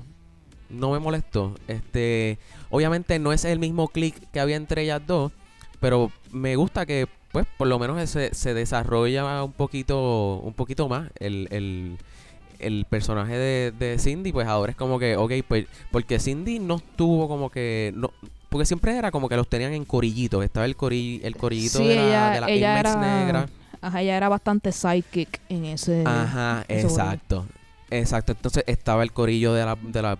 No 0.70 0.92
me 0.92 0.98
molestó. 0.98 1.54
Este, 1.68 2.38
obviamente 2.70 3.18
no 3.18 3.32
es 3.32 3.44
el 3.44 3.58
mismo 3.58 3.88
click 3.88 4.16
que 4.32 4.40
había 4.40 4.56
entre 4.56 4.82
ellas 4.82 5.02
dos, 5.06 5.32
pero 5.80 6.12
me 6.30 6.56
gusta 6.56 6.86
que, 6.86 7.08
pues, 7.32 7.46
por 7.56 7.68
lo 7.68 7.78
menos 7.78 8.08
se, 8.10 8.34
se 8.34 8.54
desarrolla 8.54 9.42
un 9.44 9.52
poquito, 9.52 10.36
un 10.42 10.54
poquito 10.54 10.88
más 10.88 11.10
el, 11.20 11.48
el, 11.50 11.98
el 12.58 12.84
personaje 12.88 13.36
de, 13.36 13.72
de 13.72 13.98
Cindy, 13.98 14.32
pues 14.32 14.46
ahora 14.48 14.70
es 14.72 14.76
como 14.76 14.98
que, 14.98 15.16
ok, 15.16 15.32
pues, 15.46 15.66
porque 15.90 16.18
Cindy 16.18 16.58
no 16.58 16.76
estuvo 16.76 17.28
como 17.28 17.50
que, 17.50 17.92
no, 17.94 18.10
porque 18.48 18.66
siempre 18.66 18.96
era 18.96 19.10
como 19.10 19.28
que 19.28 19.36
los 19.36 19.48
tenían 19.48 19.72
en 19.74 19.84
corillitos, 19.84 20.44
estaba 20.44 20.66
el, 20.66 20.74
cori, 20.76 21.20
el 21.22 21.36
corillito 21.36 21.78
Sí, 21.78 21.88
de 21.88 21.96
la, 21.96 22.02
ella- 22.08 22.30
de 22.30 22.40
la 22.40 22.50
ella 22.50 22.80
era- 22.80 22.96
negra. 22.96 23.48
Ajá, 23.80 24.02
ella 24.02 24.16
era 24.16 24.28
bastante 24.28 24.72
sidekick 24.72 25.40
en 25.48 25.64
ese. 25.66 26.02
Ajá, 26.04 26.64
ese 26.68 26.88
juego. 26.88 26.98
exacto. 27.02 27.46
Exacto, 27.90 28.32
entonces 28.32 28.64
estaba 28.66 29.02
el 29.02 29.12
corillo 29.12 29.54
de 29.54 29.64
la, 29.64 29.76
de 29.80 30.02
la, 30.02 30.18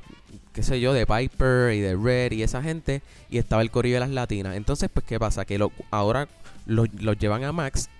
qué 0.55 0.63
sé 0.63 0.81
yo, 0.81 0.93
de 0.95 1.07
Piper 1.07 1.75
y 1.75 1.81
de 1.81 1.97
Red 1.97 2.33
y 2.33 2.43
esa 2.43 2.63
gente, 2.63 3.03
y 3.29 3.37
estaba 3.39 3.61
el 3.63 3.71
corillo 3.71 3.97
de 3.97 4.01
las 4.01 4.11
latinas. 4.11 4.57
Entonces, 4.57 4.89
pues, 4.93 5.05
¿qué 5.05 5.19
pasa? 5.19 5.45
Que 5.45 5.59
lo, 5.59 5.71
ahora 5.91 6.29
los 6.67 6.89
los 6.95 7.19
llevan 7.19 7.45
a 7.45 7.53
Max 7.53 7.91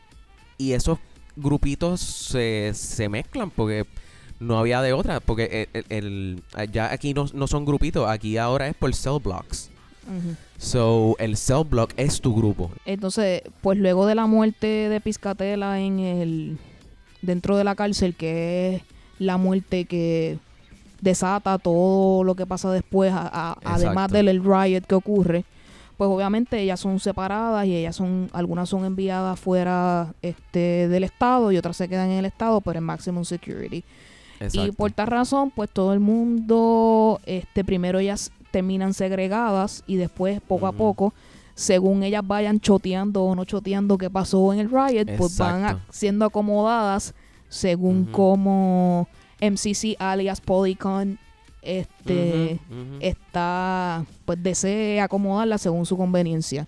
y 0.59 0.73
esos 0.73 0.99
grupitos 1.37 2.01
se, 2.01 2.73
se 2.75 3.09
mezclan 3.09 3.51
porque 3.51 3.85
no 4.41 4.59
había 4.59 4.81
de 4.83 4.93
otra, 4.93 5.21
porque 5.21 5.69
el, 5.73 5.85
el- 5.91 6.43
el- 6.57 6.71
ya 6.73 6.93
aquí 6.93 7.15
no, 7.15 7.27
no 7.35 7.47
son 7.47 7.65
grupitos, 7.65 8.09
aquí 8.09 8.37
ahora 8.39 8.69
es 8.69 8.75
por 8.75 8.95
cell 8.95 9.19
blocks. 9.23 9.71
So, 10.57 11.17
el 11.19 11.37
cell 11.37 11.65
block 11.69 11.93
es 11.97 12.21
tu 12.21 12.35
grupo. 12.35 12.71
Entonces, 12.87 13.43
pues 13.61 13.79
luego 13.79 14.07
de 14.07 14.15
la 14.15 14.27
muerte 14.27 14.67
de 14.89 15.01
Piscatela 15.01 15.81
en 15.81 15.99
el 15.99 16.59
dentro 17.21 17.57
de 17.57 17.65
la 17.65 17.75
cárcel, 17.75 18.15
que 18.15 18.77
es 18.77 18.83
la 19.19 19.37
muerte 19.37 19.85
que 19.85 20.39
desata 21.01 21.59
todo 21.59 22.25
lo 22.25 22.35
que 22.35 22.47
pasa 22.47 22.71
después, 22.73 23.13
a- 23.13 23.29
a- 23.33 23.57
además 23.65 24.11
del 24.11 24.29
el 24.29 24.43
riot 24.43 24.83
que 24.87 24.95
ocurre, 24.95 25.45
pues 25.97 26.09
obviamente 26.09 26.59
ellas 26.61 26.81
son 26.81 27.01
separadas 27.01 27.67
y 27.67 27.77
ellas 27.77 27.95
son, 27.97 28.31
algunas 28.33 28.69
son 28.69 28.85
enviadas 28.85 29.39
fuera 29.39 30.15
este, 30.23 30.89
del 30.89 31.05
estado 31.05 31.53
y 31.53 31.57
otras 31.59 31.77
se 31.77 31.89
quedan 31.89 32.11
en 32.11 32.19
el 32.21 32.25
estado, 32.25 32.61
pero 32.61 32.79
en 32.79 32.85
maximum 32.85 33.25
security. 33.25 33.85
Y 34.53 34.73
por 34.73 34.93
tal 34.93 35.07
razón, 35.09 35.51
pues 35.51 35.69
todo 35.71 35.93
el 35.93 36.01
mundo, 36.01 37.21
este, 37.27 37.65
primero 37.65 37.99
ellas 37.99 38.31
terminan 38.51 38.95
segregadas 38.95 39.83
y 39.87 39.97
después 39.97 40.41
poco 40.41 40.67
a 40.67 40.73
poco, 40.73 41.13
según 41.55 42.03
ellas 42.03 42.23
vayan 42.27 42.61
choteando 42.61 43.25
o 43.25 43.35
no 43.35 43.45
choteando 43.45 43.99
qué 43.99 44.09
pasó 44.11 44.53
en 44.53 44.61
el 44.61 44.71
riot, 44.71 45.17
pues 45.19 45.37
van 45.39 45.83
siendo 45.91 46.25
acomodadas 46.25 47.15
según 47.49 48.03
Ujú. 48.03 48.13
como 48.13 49.09
MCC 49.41 49.97
alias 49.99 50.41
Polycon 50.41 51.19
este 51.63 52.61
está 53.01 54.05
pues 54.25 54.43
desee 54.43 55.01
acomodarla 55.01 55.59
según 55.59 55.85
su 55.85 55.97
conveniencia. 55.97 56.67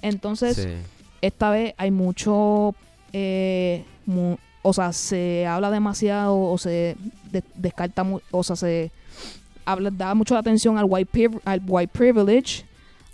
Entonces, 0.00 0.56
Sí. 0.56 0.68
esta 1.20 1.50
vez 1.50 1.74
hay 1.76 1.90
mucho, 1.90 2.74
eh, 3.12 3.84
mu- 4.06 4.36
o 4.62 4.72
sea, 4.72 4.92
se 4.92 5.46
habla 5.46 5.70
demasiado 5.70 6.38
o 6.38 6.56
se 6.58 6.96
de- 7.30 7.42
descarta, 7.56 8.04
o 8.30 8.42
sea, 8.44 8.56
se 8.56 8.90
habla, 9.64 9.90
da 9.90 10.14
mucho 10.14 10.36
atención 10.36 10.78
al 10.78 10.86
white, 10.88 11.30
al 11.44 11.60
white 11.66 11.92
privilege, 11.92 12.64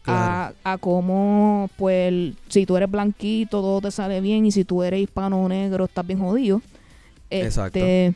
Claro. 0.02 0.54
a, 0.64 0.72
a 0.72 0.78
cómo, 0.78 1.68
pues, 1.76 2.32
si 2.48 2.64
tú 2.64 2.76
eres 2.78 2.90
blanquito, 2.90 3.61
todo 3.61 3.80
te 3.82 3.90
sale 3.90 4.20
bien, 4.22 4.46
y 4.46 4.52
si 4.52 4.64
tú 4.64 4.82
eres 4.82 5.00
hispano 5.02 5.42
o 5.42 5.48
negro, 5.48 5.84
estás 5.84 6.06
bien 6.06 6.18
jodido. 6.20 6.62
Exacto. 7.28 7.78
Este, 7.78 8.14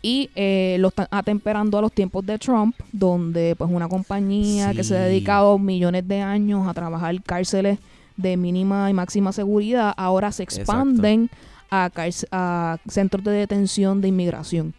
y 0.00 0.30
eh, 0.36 0.76
lo 0.78 0.88
están 0.88 1.08
atemperando 1.10 1.76
a 1.78 1.80
los 1.80 1.90
tiempos 1.92 2.24
de 2.24 2.38
Trump, 2.38 2.76
donde 2.92 3.56
pues 3.58 3.68
una 3.72 3.88
compañía 3.88 4.72
que 4.72 4.84
se 4.84 4.96
ha 4.96 5.00
dedicado 5.02 5.58
millones 5.58 6.06
de 6.06 6.20
años 6.20 6.68
a 6.68 6.74
trabajar 6.74 7.20
cárceles 7.24 7.80
de 8.16 8.36
mínima 8.36 8.88
y 8.88 8.92
máxima 8.92 9.32
seguridad, 9.32 9.92
ahora 9.96 10.30
se 10.30 10.44
expanden 10.44 11.28
a, 11.70 11.90
a 12.32 12.78
centros 12.88 13.24
de 13.24 13.32
detención 13.32 14.00
de 14.00 14.08
inmigración. 14.08 14.74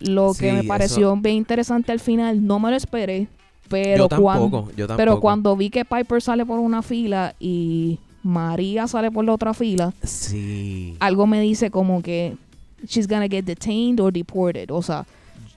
Lo 0.00 0.32
que 0.38 0.52
me 0.52 0.58
eso- 0.60 0.68
pareció 0.68 1.16
bien 1.16 1.36
interesante 1.36 1.90
al 1.92 2.00
final, 2.00 2.46
no 2.46 2.58
me 2.60 2.70
lo 2.70 2.76
esperé, 2.76 3.26
pero, 3.68 4.08
yo 4.08 4.20
cuando, 4.22 4.44
tampoco, 4.44 4.70
yo 4.76 4.86
tampoco. 4.86 4.96
pero 4.96 5.20
cuando 5.20 5.56
vi 5.56 5.70
que 5.70 5.84
Piper 5.84 6.22
sale 6.22 6.46
por 6.46 6.58
una 6.60 6.82
fila 6.82 7.34
y 7.40 7.98
María 8.22 8.86
sale 8.86 9.10
por 9.10 9.24
la 9.24 9.32
otra 9.34 9.54
fila, 9.54 9.92
Sí. 10.04 10.96
algo 11.00 11.26
me 11.26 11.40
dice 11.40 11.70
como 11.70 12.00
que 12.02 12.36
she's 12.86 13.08
gonna 13.08 13.28
get 13.28 13.44
detained 13.44 13.98
or 14.00 14.12
deported. 14.12 14.70
O 14.70 14.82
sea, 14.82 15.04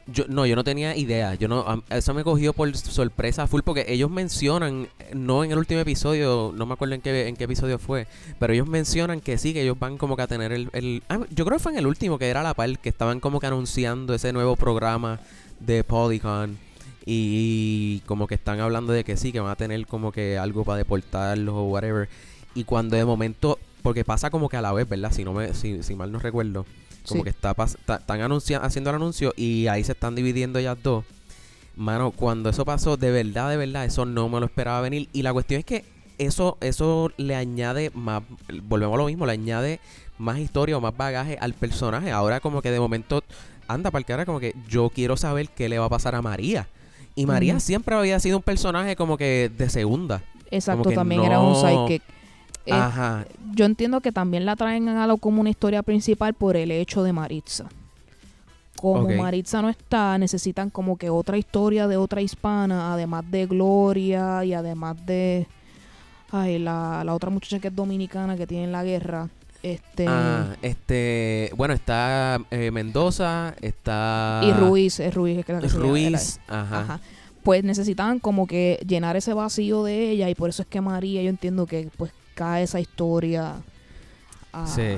Yo, 0.07 0.25
no, 0.27 0.45
yo 0.47 0.55
no 0.55 0.63
tenía 0.63 0.95
idea. 0.97 1.35
Yo 1.35 1.47
no, 1.47 1.83
eso 1.89 2.13
me 2.15 2.23
cogió 2.23 2.51
por 2.53 2.75
sorpresa 2.75 3.45
full 3.47 3.61
porque 3.63 3.85
ellos 3.87 4.09
mencionan, 4.09 4.87
no 5.15 5.43
en 5.43 5.51
el 5.51 5.57
último 5.57 5.79
episodio, 5.81 6.53
no 6.55 6.65
me 6.65 6.73
acuerdo 6.73 6.95
en 6.95 7.01
qué, 7.01 7.27
en 7.27 7.35
qué 7.35 7.45
episodio 7.45 7.77
fue, 7.79 8.07
pero 8.39 8.53
ellos 8.53 8.67
mencionan 8.67 9.21
que 9.21 9.37
sí, 9.37 9.53
que 9.53 9.61
ellos 9.63 9.77
van 9.79 9.97
como 9.97 10.15
que 10.15 10.21
a 10.23 10.27
tener 10.27 10.51
el... 10.51 10.69
el- 10.73 11.03
ah, 11.09 11.19
yo 11.29 11.45
creo 11.45 11.57
que 11.57 11.63
fue 11.63 11.71
en 11.73 11.77
el 11.79 11.87
último, 11.87 12.17
que 12.17 12.27
era 12.29 12.43
la 12.43 12.53
par, 12.53 12.77
que 12.79 12.89
estaban 12.89 13.19
como 13.19 13.39
que 13.39 13.47
anunciando 13.47 14.13
ese 14.13 14.33
nuevo 14.33 14.55
programa 14.55 15.19
de 15.59 15.83
Polycon 15.83 16.57
y, 17.05 18.01
como 18.05 18.27
que 18.27 18.35
están 18.35 18.59
hablando 18.59 18.93
de 18.93 19.03
que 19.03 19.17
sí, 19.17 19.31
que 19.31 19.39
van 19.39 19.51
a 19.51 19.55
tener 19.55 19.85
como 19.87 20.11
que 20.11 20.37
algo 20.37 20.63
para 20.63 20.77
deportarlos 20.77 21.55
o 21.55 21.63
whatever. 21.63 22.09
Y 22.53 22.63
cuando 22.63 22.95
de 22.95 23.05
momento, 23.05 23.57
porque 23.81 24.03
pasa 24.03 24.29
como 24.29 24.49
que 24.49 24.57
a 24.57 24.61
la 24.61 24.71
vez, 24.73 24.87
¿verdad? 24.87 25.11
Si 25.11 25.23
no 25.23 25.33
me, 25.33 25.53
si, 25.53 25.83
si 25.83 25.95
mal 25.95 26.11
no 26.11 26.19
recuerdo. 26.19 26.65
Como 27.07 27.21
Sí. 27.21 27.23
que 27.23 27.29
está, 27.31 27.55
están 27.57 28.21
haciendo 28.61 28.89
el 28.91 28.95
anuncio 28.95 29.33
y 29.35 29.65
ahí 29.67 29.83
se 29.83 29.93
están 29.93 30.13
dividiendo 30.13 30.59
ellas 30.59 30.77
dos. 30.83 31.03
Mano, 31.75 32.11
cuando 32.11 32.49
eso 32.49 32.65
pasó, 32.65 32.97
de 32.97 33.11
verdad, 33.11 33.49
de 33.49 33.57
verdad, 33.57 33.85
eso 33.85 34.05
no 34.05 34.29
me 34.29 34.39
lo 34.39 34.45
esperaba 34.45 34.81
venir. 34.81 35.09
Y 35.13 35.21
la 35.21 35.33
cuestión 35.33 35.59
es 35.59 35.65
que 35.65 35.85
eso, 36.17 36.57
eso 36.61 37.11
le 37.17 37.35
añade 37.35 37.91
más, 37.93 38.23
volvemos 38.63 38.95
a 38.95 38.97
lo 38.97 39.05
mismo, 39.05 39.25
le 39.25 39.31
añade 39.31 39.79
más 40.17 40.37
historia 40.37 40.77
o 40.77 40.81
más 40.81 40.95
bagaje 40.95 41.37
al 41.41 41.53
personaje. 41.53 42.11
Ahora 42.11 42.39
como 42.39 42.61
que 42.61 42.71
de 42.71 42.79
momento 42.79 43.23
anda 43.67 43.89
para 43.89 44.03
que 44.03 44.13
ahora 44.13 44.25
como 44.25 44.39
que 44.39 44.55
yo 44.67 44.89
quiero 44.89 45.17
saber 45.17 45.49
qué 45.49 45.69
le 45.69 45.79
va 45.79 45.85
a 45.85 45.89
pasar 45.89 46.15
a 46.15 46.21
María. 46.21 46.67
Y 47.15 47.25
María 47.25 47.59
siempre 47.59 47.95
había 47.95 48.19
sido 48.19 48.37
un 48.37 48.43
personaje 48.43 48.95
como 48.95 49.17
que 49.17 49.51
de 49.55 49.69
segunda. 49.69 50.23
exacto, 50.49 50.91
también 50.91 51.23
era 51.23 51.39
un 51.39 51.55
sidekick. 51.55 52.03
Eh, 52.67 52.73
Ajá. 52.73 53.25
yo 53.55 53.65
entiendo 53.65 54.01
que 54.01 54.11
también 54.11 54.45
la 54.45 54.55
traen 54.55 54.87
a 54.87 55.07
lo 55.07 55.17
como 55.17 55.41
una 55.41 55.49
historia 55.49 55.81
principal 55.81 56.35
por 56.35 56.55
el 56.55 56.69
hecho 56.69 57.01
de 57.01 57.11
Maritza. 57.11 57.65
Como. 58.81 59.09
Maritza 59.15 59.61
no 59.61 59.69
está, 59.69 60.17
necesitan 60.17 60.69
como 60.69 60.97
que 60.97 61.09
otra 61.09 61.37
historia 61.37 61.87
de 61.87 61.97
otra 61.97 62.21
hispana, 62.21 62.93
además 62.93 63.23
de 63.29 63.45
Gloria 63.45 64.43
y 64.43 64.53
además 64.53 64.97
de 65.05 65.47
ay, 66.31 66.59
la, 66.59 67.03
la 67.03 67.13
otra 67.13 67.29
muchacha 67.29 67.59
que 67.59 67.67
es 67.67 67.75
dominicana 67.75 68.35
que 68.37 68.47
tiene 68.47 68.63
en 68.65 68.71
la 68.71 68.83
guerra. 68.83 69.29
Este 69.63 70.05
Ah, 70.07 70.55
este, 70.63 71.51
bueno, 71.55 71.73
está 71.75 72.39
eh, 72.49 72.71
Mendoza, 72.71 73.53
está 73.61 74.41
y 74.43 74.51
Ruiz, 74.53 74.99
es 74.99 75.13
Ruiz, 75.13 75.37
es 75.37 75.45
que 75.45 75.53
la 75.53 75.59
que 75.59 75.69
se 75.69 75.75
llama, 75.77 75.87
Ruiz, 75.89 76.39
ajá. 76.47 76.79
Ajá. 76.81 76.99
Pues 77.43 77.63
necesitaban 77.63 78.17
como 78.19 78.47
que 78.47 78.83
llenar 78.87 79.17
ese 79.17 79.33
vacío 79.33 79.83
de 79.83 80.09
ella 80.09 80.29
y 80.29 80.35
por 80.35 80.49
eso 80.49 80.63
es 80.63 80.67
que 80.67 80.81
María, 80.81 81.21
yo 81.21 81.29
entiendo 81.29 81.65
que 81.67 81.89
pues 81.97 82.11
cae 82.33 82.63
esa 82.63 82.79
historia. 82.79 83.55
a- 84.53 84.67
Sí. 84.67 84.95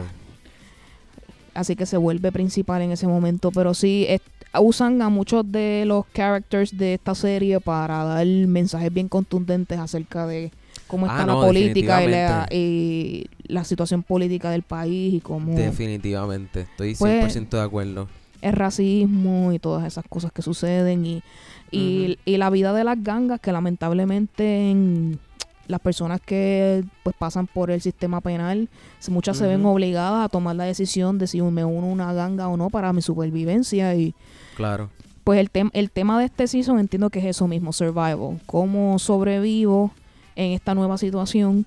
Así 1.54 1.76
que 1.76 1.86
se 1.86 1.98
vuelve 1.98 2.32
principal 2.32 2.82
en 2.82 2.92
ese 2.92 3.08
momento. 3.08 3.52
Pero 3.52 3.74
sí, 3.74 4.06
es- 4.10 4.22
usan 4.60 5.02
a 5.02 5.10
muchos 5.10 5.52
de 5.52 5.84
los 5.86 6.06
characters 6.14 6.78
de 6.78 6.96
esta 6.96 7.16
serie 7.16 7.60
para 7.60 8.04
dar 8.04 8.26
mensajes 8.26 8.94
bien 8.94 9.08
contundentes 9.10 9.80
acerca 9.80 10.26
de 10.28 10.52
cómo 10.88 11.06
Ah, 11.08 11.10
está 11.10 11.26
no, 11.26 11.40
la 11.42 11.48
política 11.48 12.04
y 12.04 12.08
la, 12.10 12.48
y 12.52 13.26
la 13.48 13.64
situación 13.64 14.04
política 14.04 14.50
del 14.52 14.64
país 14.64 15.14
y 15.14 15.20
cómo 15.22 15.54
Definitivamente, 15.56 16.62
estoy 16.62 16.96
100% 16.96 17.50
Pues, 17.50 17.62
de 17.62 17.66
acuerdo. 17.66 18.08
el 18.42 18.54
racismo 18.54 19.52
y 19.54 19.60
todas 19.60 19.86
esas 19.86 20.06
cosas 20.08 20.32
que 20.32 20.42
suceden 20.42 21.06
y, 21.06 21.24
y, 21.72 22.18
y 22.26 22.38
la 22.38 22.50
vida 22.50 22.74
de 22.74 22.84
las 22.84 23.02
gangas 23.04 23.40
que 23.40 23.52
lamentablemente 23.52 24.70
en 24.70 25.18
las 25.68 25.80
personas 25.80 26.20
que 26.20 26.84
pues 27.04 27.16
pasan 27.18 27.48
por 27.48 27.72
el 27.72 27.80
sistema 27.82 28.20
penal 28.22 28.68
muchas 29.10 29.38
se 29.38 29.48
ven 29.48 29.66
obligadas 29.66 30.26
a 30.26 30.30
tomar 30.30 30.56
la 30.56 30.66
decisión 30.66 31.18
de 31.18 31.28
si 31.28 31.42
me 31.42 31.64
uno 31.64 31.88
a 31.88 31.90
una 31.92 32.14
ganga 32.14 32.48
o 32.50 32.58
no 32.58 32.70
para 32.70 32.92
mi 32.94 33.02
supervivencia 33.02 33.96
y 33.96 34.14
Claro. 34.58 34.90
pues 35.24 35.40
el, 35.40 35.52
tem- 35.52 35.72
el 35.74 35.90
tema 35.90 36.20
de 36.20 36.26
este 36.26 36.48
season 36.48 36.80
entiendo 36.80 37.10
que 37.10 37.20
es 37.20 37.26
eso 37.26 37.48
mismo, 37.48 37.72
survival, 37.74 38.40
cómo 38.46 39.00
sobrevivo 39.00 39.92
en 40.36 40.52
esta 40.52 40.76
nueva 40.76 40.98
situación 40.98 41.66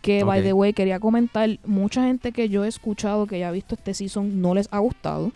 que 0.00 0.22
by 0.24 0.42
the 0.42 0.52
way 0.52 0.72
quería 0.74 1.00
comentar, 1.00 1.58
mucha 1.64 2.04
gente 2.04 2.32
que 2.32 2.48
yo 2.48 2.64
he 2.64 2.68
escuchado 2.68 3.26
que 3.26 3.38
ya 3.38 3.48
ha 3.48 3.52
visto 3.52 3.74
este 3.74 3.94
season 3.94 4.40
no 4.42 4.54
les 4.54 4.68
ha 4.70 4.78
gustado 4.78 5.32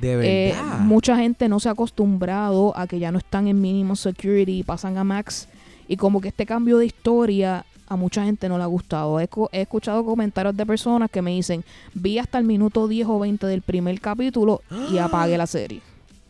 De 0.00 0.12
eh, 0.12 0.52
verdad. 0.54 0.80
mucha 0.80 1.16
gente 1.16 1.48
no 1.48 1.60
se 1.60 1.68
ha 1.68 1.72
acostumbrado 1.72 2.76
a 2.76 2.86
que 2.86 2.98
ya 2.98 3.12
no 3.12 3.18
están 3.18 3.46
en 3.48 3.60
mínimo 3.60 3.94
security 3.96 4.58
y 4.60 4.62
pasan 4.62 4.96
a 4.98 5.04
max. 5.04 5.48
Y 5.88 5.96
como 5.96 6.20
que 6.20 6.28
este 6.28 6.46
cambio 6.46 6.78
de 6.78 6.86
historia 6.86 7.64
a 7.86 7.96
mucha 7.96 8.24
gente 8.24 8.48
no 8.48 8.56
le 8.56 8.64
ha 8.64 8.68
gustado. 8.68 9.20
He, 9.20 9.28
escuchado 9.52 10.04
comentarios 10.04 10.56
de 10.56 10.64
personas 10.66 11.10
que 11.10 11.22
me 11.22 11.32
dicen, 11.32 11.64
vi 11.92 12.18
hasta 12.18 12.38
el 12.38 12.44
minuto 12.44 12.88
10 12.88 13.06
o 13.08 13.18
20 13.18 13.46
del 13.46 13.62
primer 13.62 14.00
capítulo 14.00 14.62
y 14.90 14.98
apagué 14.98 15.36
la 15.36 15.46
serie. 15.46 15.80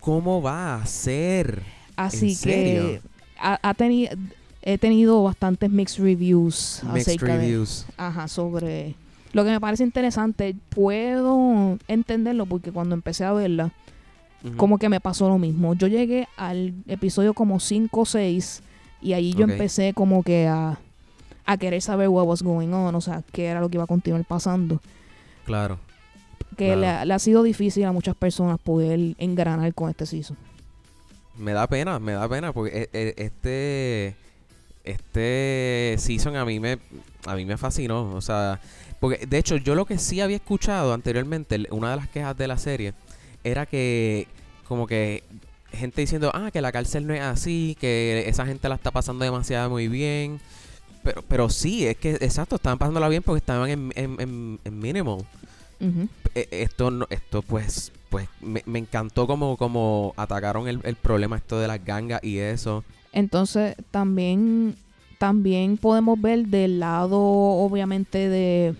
¿Cómo 0.00 0.42
va 0.42 0.76
a 0.76 0.86
ser? 0.86 1.62
Así 1.96 2.30
¿En 2.30 2.34
serio? 2.34 2.82
que 2.82 3.00
ha, 3.38 3.58
ha 3.62 3.74
teni- 3.74 4.10
he 4.62 4.78
tenido 4.78 5.22
bastantes 5.22 5.70
mixed 5.70 6.02
reviews 6.02 6.80
Mixed 6.82 7.00
acerca 7.12 7.36
de 7.36 7.38
reviews. 7.38 7.86
Ajá, 7.96 8.28
sobre 8.28 8.96
lo 9.32 9.44
que 9.44 9.50
me 9.50 9.60
parece 9.60 9.84
interesante. 9.84 10.56
Puedo 10.70 11.78
entenderlo 11.88 12.46
porque 12.46 12.72
cuando 12.72 12.94
empecé 12.94 13.24
a 13.24 13.32
verla, 13.32 13.72
como 14.56 14.78
que 14.78 14.88
me 14.90 15.00
pasó 15.00 15.28
lo 15.28 15.38
mismo. 15.38 15.74
Yo 15.74 15.86
llegué 15.86 16.28
al 16.36 16.74
episodio 16.86 17.32
como 17.32 17.60
5 17.60 18.00
o 18.00 18.04
6 18.04 18.62
y 19.04 19.12
ahí 19.12 19.32
yo 19.34 19.44
empecé 19.44 19.92
como 19.94 20.22
que 20.24 20.48
a, 20.48 20.78
a 21.46 21.56
querer 21.58 21.80
saber 21.82 22.08
what 22.08 22.26
was 22.26 22.42
going 22.42 22.68
on, 22.72 22.94
o 22.94 23.00
sea, 23.00 23.22
qué 23.32 23.44
era 23.46 23.60
lo 23.60 23.68
que 23.68 23.76
iba 23.76 23.84
a 23.84 23.86
continuar 23.86 24.24
pasando. 24.24 24.80
Claro. 25.44 25.78
que 26.56 26.66
Claro. 26.66 26.80
le, 26.80 26.86
ha- 26.88 27.04
le 27.04 27.14
ha 27.14 27.18
sido 27.18 27.42
difícil 27.42 27.84
a 27.84 27.92
muchas 27.92 28.14
personas 28.16 28.58
poder 28.58 29.14
engranar 29.18 29.72
con 29.74 29.90
este 29.90 30.06
season. 30.06 30.36
Me 31.36 31.52
da 31.52 31.66
pena, 31.66 31.98
me 31.98 32.12
da 32.12 32.28
pena 32.28 32.52
porque 32.52 32.88
e- 32.92 32.98
e- 32.98 33.14
este 33.18 34.16
este 34.84 35.96
season 35.98 36.36
a 36.36 36.44
mí 36.44 36.60
me 36.60 36.78
a 37.26 37.34
mí 37.34 37.44
me 37.44 37.56
fascinó, 37.56 38.10
o 38.14 38.20
sea, 38.20 38.60
porque 39.00 39.26
de 39.26 39.38
hecho 39.38 39.56
yo 39.56 39.74
lo 39.74 39.86
que 39.86 39.98
sí 39.98 40.20
había 40.20 40.36
escuchado 40.36 40.92
anteriormente, 40.92 41.58
una 41.70 41.90
de 41.90 41.96
las 41.96 42.08
quejas 42.08 42.36
de 42.36 42.46
la 42.48 42.58
serie 42.58 42.92
era 43.42 43.64
que 43.66 44.28
como 44.68 44.86
que 44.86 45.24
gente 45.76 46.00
diciendo, 46.00 46.30
"Ah, 46.34 46.50
que 46.52 46.60
la 46.60 46.72
cárcel 46.72 47.06
no 47.06 47.14
es 47.14 47.20
así, 47.20 47.76
que 47.80 48.24
esa 48.28 48.46
gente 48.46 48.68
la 48.68 48.74
está 48.76 48.90
pasando 48.90 49.24
demasiado 49.24 49.70
muy 49.70 49.88
bien." 49.88 50.40
Pero 51.02 51.22
pero 51.28 51.48
sí, 51.50 51.86
es 51.86 51.96
que 51.96 52.12
exacto, 52.12 52.56
estaban 52.56 52.78
pasándola 52.78 53.08
bien 53.08 53.22
porque 53.22 53.38
estaban 53.38 53.68
en 53.70 53.92
en, 53.96 54.20
en, 54.20 54.60
en 54.64 54.78
minimal 54.78 55.18
Ujú. 55.80 56.08
eh, 56.34 56.48
esto 56.50 56.90
no- 56.90 57.06
esto 57.10 57.42
pues 57.42 57.92
pues 58.08 58.28
me, 58.40 58.62
me 58.66 58.78
encantó 58.78 59.26
como 59.26 59.56
como 59.56 60.14
atacaron 60.16 60.66
el, 60.68 60.80
el 60.84 60.96
problema 60.96 61.36
esto 61.36 61.58
de 61.58 61.66
las 61.68 61.84
gangas 61.84 62.22
y 62.24 62.38
eso 62.38 62.84
Entonces, 63.12 63.74
también, 63.90 64.76
también 65.18 65.76
podemos 65.76 66.20
ver 66.20 66.46
del 66.46 66.80
lado, 66.80 67.18
obviamente, 67.20 68.28
de 68.28 68.74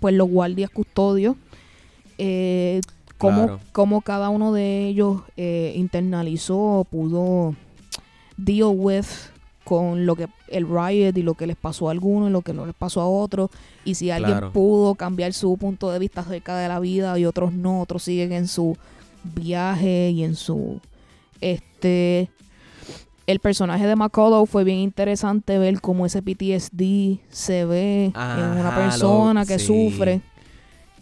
pues 0.00 0.14
los 0.14 0.28
guardias 0.28 0.70
custodios, 0.70 1.34
eh, 2.18 2.80
cómo, 3.18 3.42
Claro. 3.46 3.60
cómo 3.72 4.00
cada 4.00 4.28
uno 4.30 4.52
de 4.52 4.86
ellos 4.86 5.22
eh, 5.36 5.72
internalizó, 5.76 6.86
pudo 6.90 7.54
deal 8.36 8.70
with 8.74 9.04
con 9.64 10.06
lo 10.06 10.16
que 10.16 10.28
el 10.48 10.66
riot 10.66 11.16
y 11.18 11.22
lo 11.22 11.34
que 11.34 11.46
les 11.46 11.56
pasó 11.56 11.88
a 11.88 11.90
algunos 11.90 12.30
y 12.30 12.32
lo 12.32 12.40
que 12.40 12.54
no 12.54 12.64
les 12.64 12.74
pasó 12.74 13.02
a 13.02 13.06
otros 13.08 13.50
y 13.84 13.96
si 13.96 14.10
alguien 14.10 14.32
Claro. 14.38 14.52
pudo 14.52 14.94
cambiar 14.94 15.34
su 15.34 15.58
punto 15.58 15.90
de 15.90 15.98
vista 15.98 16.22
acerca 16.22 16.56
de 16.56 16.68
la 16.68 16.80
vida 16.80 17.18
y 17.18 17.26
otros 17.26 17.52
no 17.52 17.82
otros 17.82 18.02
siguen 18.04 18.32
en 18.32 18.48
su 18.48 18.76
viaje 19.24 20.08
y 20.10 20.24
en 20.24 20.36
su 20.36 20.80
este 21.42 22.30
el 23.26 23.40
personaje 23.40 23.86
de 23.86 23.94
McCullough 23.94 24.46
fue 24.48 24.64
bien 24.64 24.78
interesante 24.78 25.58
ver 25.58 25.82
cómo 25.82 26.06
ese 26.06 26.22
PTSD 26.22 27.18
se 27.28 27.66
ve 27.66 28.04
en 28.06 28.58
una 28.58 28.74
persona 28.74 29.40
lo- 29.42 29.46
que 29.46 29.58
sí. 29.58 29.66
sufre. 29.66 30.22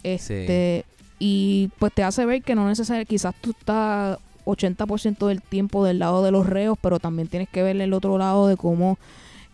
Este, 0.02 0.85
y 1.18 1.70
pues 1.79 1.92
te 1.92 2.02
hace 2.02 2.24
ver 2.26 2.42
que 2.42 2.55
no 2.55 2.68
necesariamente, 2.68 3.09
quizás 3.09 3.35
tú 3.40 3.50
estás 3.59 4.18
80% 4.44 5.26
del 5.26 5.42
tiempo 5.42 5.85
del 5.85 5.98
lado 5.98 6.22
de 6.22 6.31
los 6.31 6.46
reos, 6.46 6.79
pero 6.81 6.98
también 6.98 7.29
tienes 7.29 7.48
que 7.48 7.62
ver 7.62 7.81
el 7.81 7.92
otro 7.92 8.18
lado 8.18 8.46
de 8.48 8.57
cómo 8.57 8.98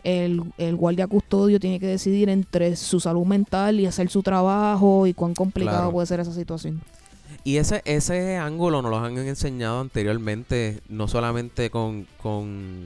el, 0.03 0.43
el 0.57 0.75
guardia 0.75 1.07
custodio 1.07 1.59
tiene 1.59 1.79
que 1.79 1.87
decidir 1.87 2.29
entre 2.29 2.75
su 2.75 2.99
salud 2.99 3.25
mental 3.25 3.79
y 3.79 3.85
hacer 3.85 4.09
su 4.09 4.21
trabajo 4.21 5.07
y 5.07 5.13
cuán 5.13 5.33
complicado 5.33 5.77
Claro. 5.77 5.91
puede 5.93 6.07
ser 6.07 6.19
esa 6.19 6.33
situación. 6.33 6.81
y 7.45 7.55
ese 7.57 7.81
ese 7.85 8.35
ángulo 8.37 8.81
nos 8.81 8.91
lo 8.91 8.97
han 8.99 9.17
enseñado 9.17 9.79
anteriormente 9.79 10.81
no 10.89 11.07
solamente 11.07 11.69
con 11.69 12.05
con 12.21 12.85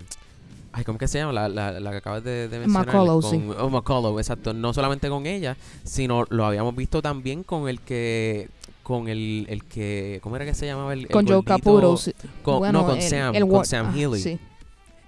ay 0.73 0.83
cómo 0.83 0.97
que 0.99 1.07
se 1.07 1.17
llama 1.17 1.33
la, 1.33 1.49
la, 1.49 1.79
la 1.79 1.91
que 1.91 1.97
acabas 1.97 2.23
de, 2.23 2.47
de 2.49 2.59
mencionar 2.59 2.85
McCullough, 2.87 3.21
con, 3.21 3.31
sí. 3.31 3.47
oh, 3.59 3.69
McCullough, 3.69 4.19
exacto 4.19 4.53
no 4.53 4.73
solamente 4.73 5.09
con 5.09 5.25
ella 5.25 5.57
sino 5.83 6.25
lo 6.29 6.45
habíamos 6.45 6.75
visto 6.75 7.01
también 7.01 7.41
con 7.43 7.67
el 7.67 7.81
que 7.81 8.49
con 8.87 9.09
el, 9.09 9.45
el 9.49 9.65
que 9.65 10.19
¿cómo 10.23 10.37
era 10.37 10.45
que 10.45 10.53
se 10.53 10.65
llamaba 10.65 10.93
el, 10.93 11.01
el 11.01 11.07
Con 11.09 11.25
Joe 11.27 11.35
gordito? 11.35 11.53
Capuro. 11.57 11.97
sí. 11.97 12.13
con, 12.41 12.59
Bueno, 12.59 12.79
no 12.81 12.85
con 12.87 12.95
el- 12.95 13.01
Sam 13.03 13.35
el 13.35 13.45
con 13.45 13.65
Sam 13.65 13.87
ah, 13.89 13.93
Healy 13.97 14.21
sí. 14.21 14.39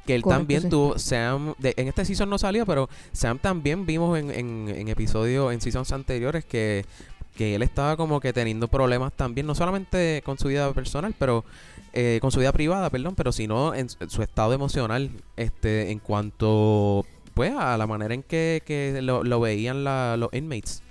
Que 0.05 0.15
él 0.15 0.21
Correcto, 0.21 0.37
también 0.39 0.61
sí. 0.63 0.69
tuvo, 0.69 0.99
Sam, 0.99 1.53
de- 1.59 1.73
en 1.77 1.87
este 1.87 2.03
season 2.03 2.29
no 2.29 2.37
salió, 2.37 2.65
pero 2.65 2.89
Sam 3.13 3.37
también 3.39 3.85
vimos 3.85 4.19
en, 4.19 4.31
en, 4.31 4.67
en 4.67 4.87
episodios, 4.89 5.53
en 5.53 5.61
seasons 5.61 5.91
anteriores 5.93 6.43
que, 6.43 6.83
que 7.37 7.55
él 7.55 7.61
estaba 7.61 7.95
como 7.95 8.19
que 8.19 8.33
teniendo 8.33 8.67
problemas 8.67 9.13
también, 9.13 9.47
no 9.47 9.55
solamente 9.55 10.21
con 10.25 10.37
su 10.39 10.47
vida 10.49 10.73
personal, 10.73 11.13
pero 11.17 11.45
eh, 11.93 12.17
con 12.21 12.31
su 12.31 12.39
vida 12.39 12.51
privada, 12.51 12.89
perdón, 12.89 13.13
pero 13.15 13.31
sino 13.31 13.73
en 13.75 13.87
su- 13.89 13.97
su 14.09 14.21
estado 14.23 14.51
emocional, 14.53 15.09
este, 15.37 15.91
en 15.91 15.99
cuanto, 15.99 17.05
pues, 17.35 17.53
a 17.55 17.77
la 17.77 17.87
manera 17.87 18.13
en 18.13 18.23
que, 18.23 18.61
que 18.65 19.01
lo, 19.01 19.23
lo 19.23 19.39
veían 19.39 19.83
la- 19.85 20.17
los 20.17 20.33
inmates. 20.33 20.81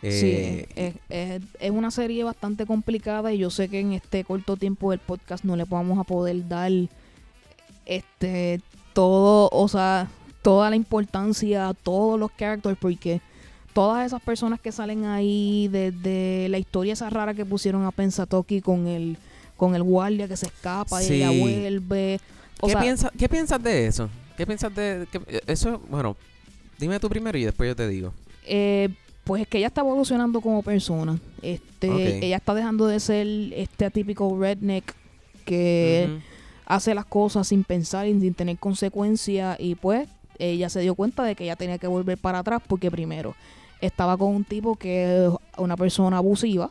Sí, 0.00 0.08
Eh, 0.10 0.68
es, 0.76 0.94
es- 1.08 1.42
es 1.58 1.70
una 1.70 1.90
serie 1.90 2.22
bastante 2.24 2.66
complicada 2.66 3.32
y 3.32 3.38
yo 3.38 3.50
sé 3.50 3.68
que 3.68 3.80
en 3.80 3.92
este 3.92 4.22
corto 4.24 4.56
tiempo 4.56 4.90
del 4.92 5.00
podcast 5.00 5.44
no 5.44 5.56
le 5.56 5.64
vamos 5.64 5.98
a 5.98 6.04
poder 6.04 6.46
dar 6.46 6.70
este 7.86 8.60
todo, 8.92 9.48
o 9.52 9.68
sea, 9.68 10.08
toda 10.42 10.70
la 10.70 10.76
importancia 10.76 11.68
a 11.68 11.74
todos 11.74 12.18
los 12.18 12.30
characters 12.32 12.76
porque 12.80 13.20
todas 13.72 14.06
esas 14.06 14.20
personas 14.22 14.60
que 14.60 14.72
salen 14.72 15.04
ahí 15.04 15.68
desde 15.68 16.48
la 16.48 16.58
historia 16.58 16.92
esa 16.92 17.10
rara 17.10 17.34
que 17.34 17.44
pusieron 17.44 17.84
a 17.84 17.92
Pensatoki 17.92 18.60
con 18.60 18.86
el 18.86 19.16
con 19.56 19.74
el 19.74 19.82
guardia 19.82 20.28
que 20.28 20.36
se 20.36 20.46
escapa 20.46 21.02
y 21.02 21.12
ella 21.14 21.30
vuelve. 21.30 22.20
O 22.60 22.66
¿Qué, 22.66 22.72
sea, 22.72 22.80
piensa- 22.82 23.12
¿Qué 23.18 23.28
piensas 23.28 23.60
de 23.62 23.86
eso? 23.86 24.08
¿Qué 24.36 24.46
piensas 24.46 24.72
de 24.74 25.06
que- 25.10 25.42
eso? 25.48 25.80
Bueno, 25.90 26.16
dime 26.78 27.00
tú 27.00 27.08
primero 27.08 27.36
y 27.38 27.44
después 27.44 27.68
yo 27.68 27.74
te 27.74 27.88
digo. 27.88 28.12
Eh, 28.46 28.88
pues 29.28 29.42
es 29.42 29.48
que 29.48 29.58
ella 29.58 29.66
está 29.66 29.82
evolucionando 29.82 30.40
como 30.40 30.62
persona. 30.62 31.18
Este, 31.42 32.24
ella 32.24 32.38
está 32.38 32.54
dejando 32.54 32.86
de 32.86 32.98
ser 32.98 33.26
este 33.52 33.84
atípico 33.84 34.34
redneck 34.40 34.94
que 35.44 36.18
hace 36.64 36.94
las 36.94 37.04
cosas 37.04 37.46
sin 37.46 37.62
pensar 37.62 38.06
y 38.06 38.18
sin 38.18 38.32
tener 38.32 38.56
consecuencias 38.56 39.60
y 39.60 39.74
pues 39.74 40.08
ella 40.38 40.70
se 40.70 40.80
dio 40.80 40.94
cuenta 40.94 41.24
de 41.24 41.34
que 41.34 41.44
ella 41.44 41.56
tenía 41.56 41.76
que 41.76 41.86
volver 41.86 42.16
para 42.16 42.38
atrás 42.38 42.62
porque 42.66 42.90
primero 42.90 43.34
estaba 43.82 44.16
con 44.16 44.34
un 44.34 44.44
tipo 44.44 44.76
que 44.76 45.26
es 45.26 45.32
una 45.58 45.76
persona 45.76 46.16
abusiva 46.16 46.70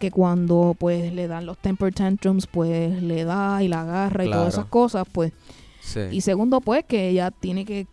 que 0.00 0.10
cuando 0.10 0.74
pues 0.76 1.12
le 1.12 1.28
dan 1.28 1.46
los 1.46 1.56
temper 1.56 1.94
tantrums 1.94 2.48
pues 2.48 3.00
le 3.00 3.22
da 3.22 3.62
y 3.62 3.68
la 3.68 3.82
agarra 3.82 4.24
y 4.24 4.30
todas 4.30 4.54
esas 4.54 4.66
cosas 4.66 5.06
pues. 5.12 5.32
Sí. 5.82 6.00
y 6.10 6.22
segundo, 6.22 6.62
pues, 6.62 6.82
que 6.86 7.10
ella 7.10 7.30
tiene 7.30 7.66
que 7.66 7.86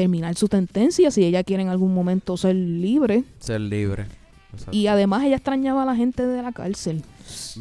terminar 0.00 0.34
su 0.34 0.46
sentencia 0.46 1.10
si 1.10 1.24
ella 1.24 1.44
quiere 1.44 1.62
en 1.62 1.68
algún 1.68 1.92
momento 1.92 2.36
ser 2.36 2.54
libre. 2.54 3.24
Ser 3.38 3.60
libre. 3.60 4.06
Exacto. 4.52 4.76
Y 4.76 4.86
además 4.86 5.24
ella 5.24 5.36
extrañaba 5.36 5.82
a 5.82 5.86
la 5.86 5.94
gente 5.94 6.26
de 6.26 6.42
la 6.42 6.52
cárcel. 6.52 7.04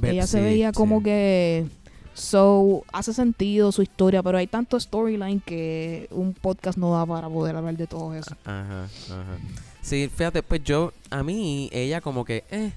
Ella 0.02 0.25
se 0.25 0.41
veía 0.41 0.71
como 0.71 0.99
sí. 0.99 1.04
que... 1.06 1.65
So, 2.13 2.84
hace 2.91 3.13
sentido 3.13 3.71
su 3.71 3.82
historia, 3.82 4.21
pero 4.21 4.38
hay 4.38 4.47
tanto 4.47 4.78
storyline 4.78 5.39
que 5.39 6.08
un 6.12 6.34
podcast 6.34 6.78
no 6.78 6.91
da 6.91 7.06
para 7.06 7.30
poder 7.30 7.56
hablar 7.56 7.78
de 7.78 7.88
todo 7.88 8.13
eso. 8.13 8.36
Ajá, 8.43 8.84
ajá. 8.84 9.38
Sí, 9.82 10.10
fíjate, 10.13 10.43
pues 10.43 10.62
yo, 10.65 10.91
a 11.12 11.23
mí, 11.23 11.69
ella 11.71 12.02
como 12.02 12.25
que, 12.25 12.43
eh, 12.52 12.73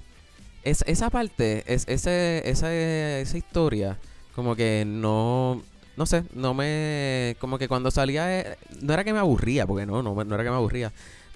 es, 0.63 0.85
esa 0.87 1.09
parte, 1.09 1.63
es, 1.67 1.83
ese, 1.89 2.49
esa, 2.49 2.73
esa 2.73 3.37
historia, 3.37 3.97
como 4.33 4.55
que 4.55 4.85
no, 4.87 5.61
no 5.95 6.05
sé, 6.05 6.23
no 6.33 6.53
me, 6.53 7.35
como 7.39 7.57
que 7.57 7.67
cuando 7.67 7.91
salía, 7.91 8.39
eh, 8.39 8.57
no 8.81 8.93
era 8.93 9.03
que 9.03 9.13
me 9.13 9.19
aburría, 9.19 9.67
porque 9.67 9.85
no, 9.85 10.01
no, 10.01 10.15
no 10.15 10.35
era 10.35 10.43
que 10.43 10.49
me 10.49 10.55
aburría, 10.55 10.91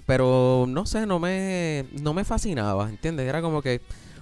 pero 0.06 0.66
no 0.68 0.86
sé, 0.86 1.06
no 1.06 1.18
me, 1.18 1.84
no 2.00 2.14
me 2.14 2.24
fascinaba, 2.24 2.88
¿entiendes? 2.88 3.28
Era 3.28 3.42
como 3.42 3.62
que, 3.62 3.80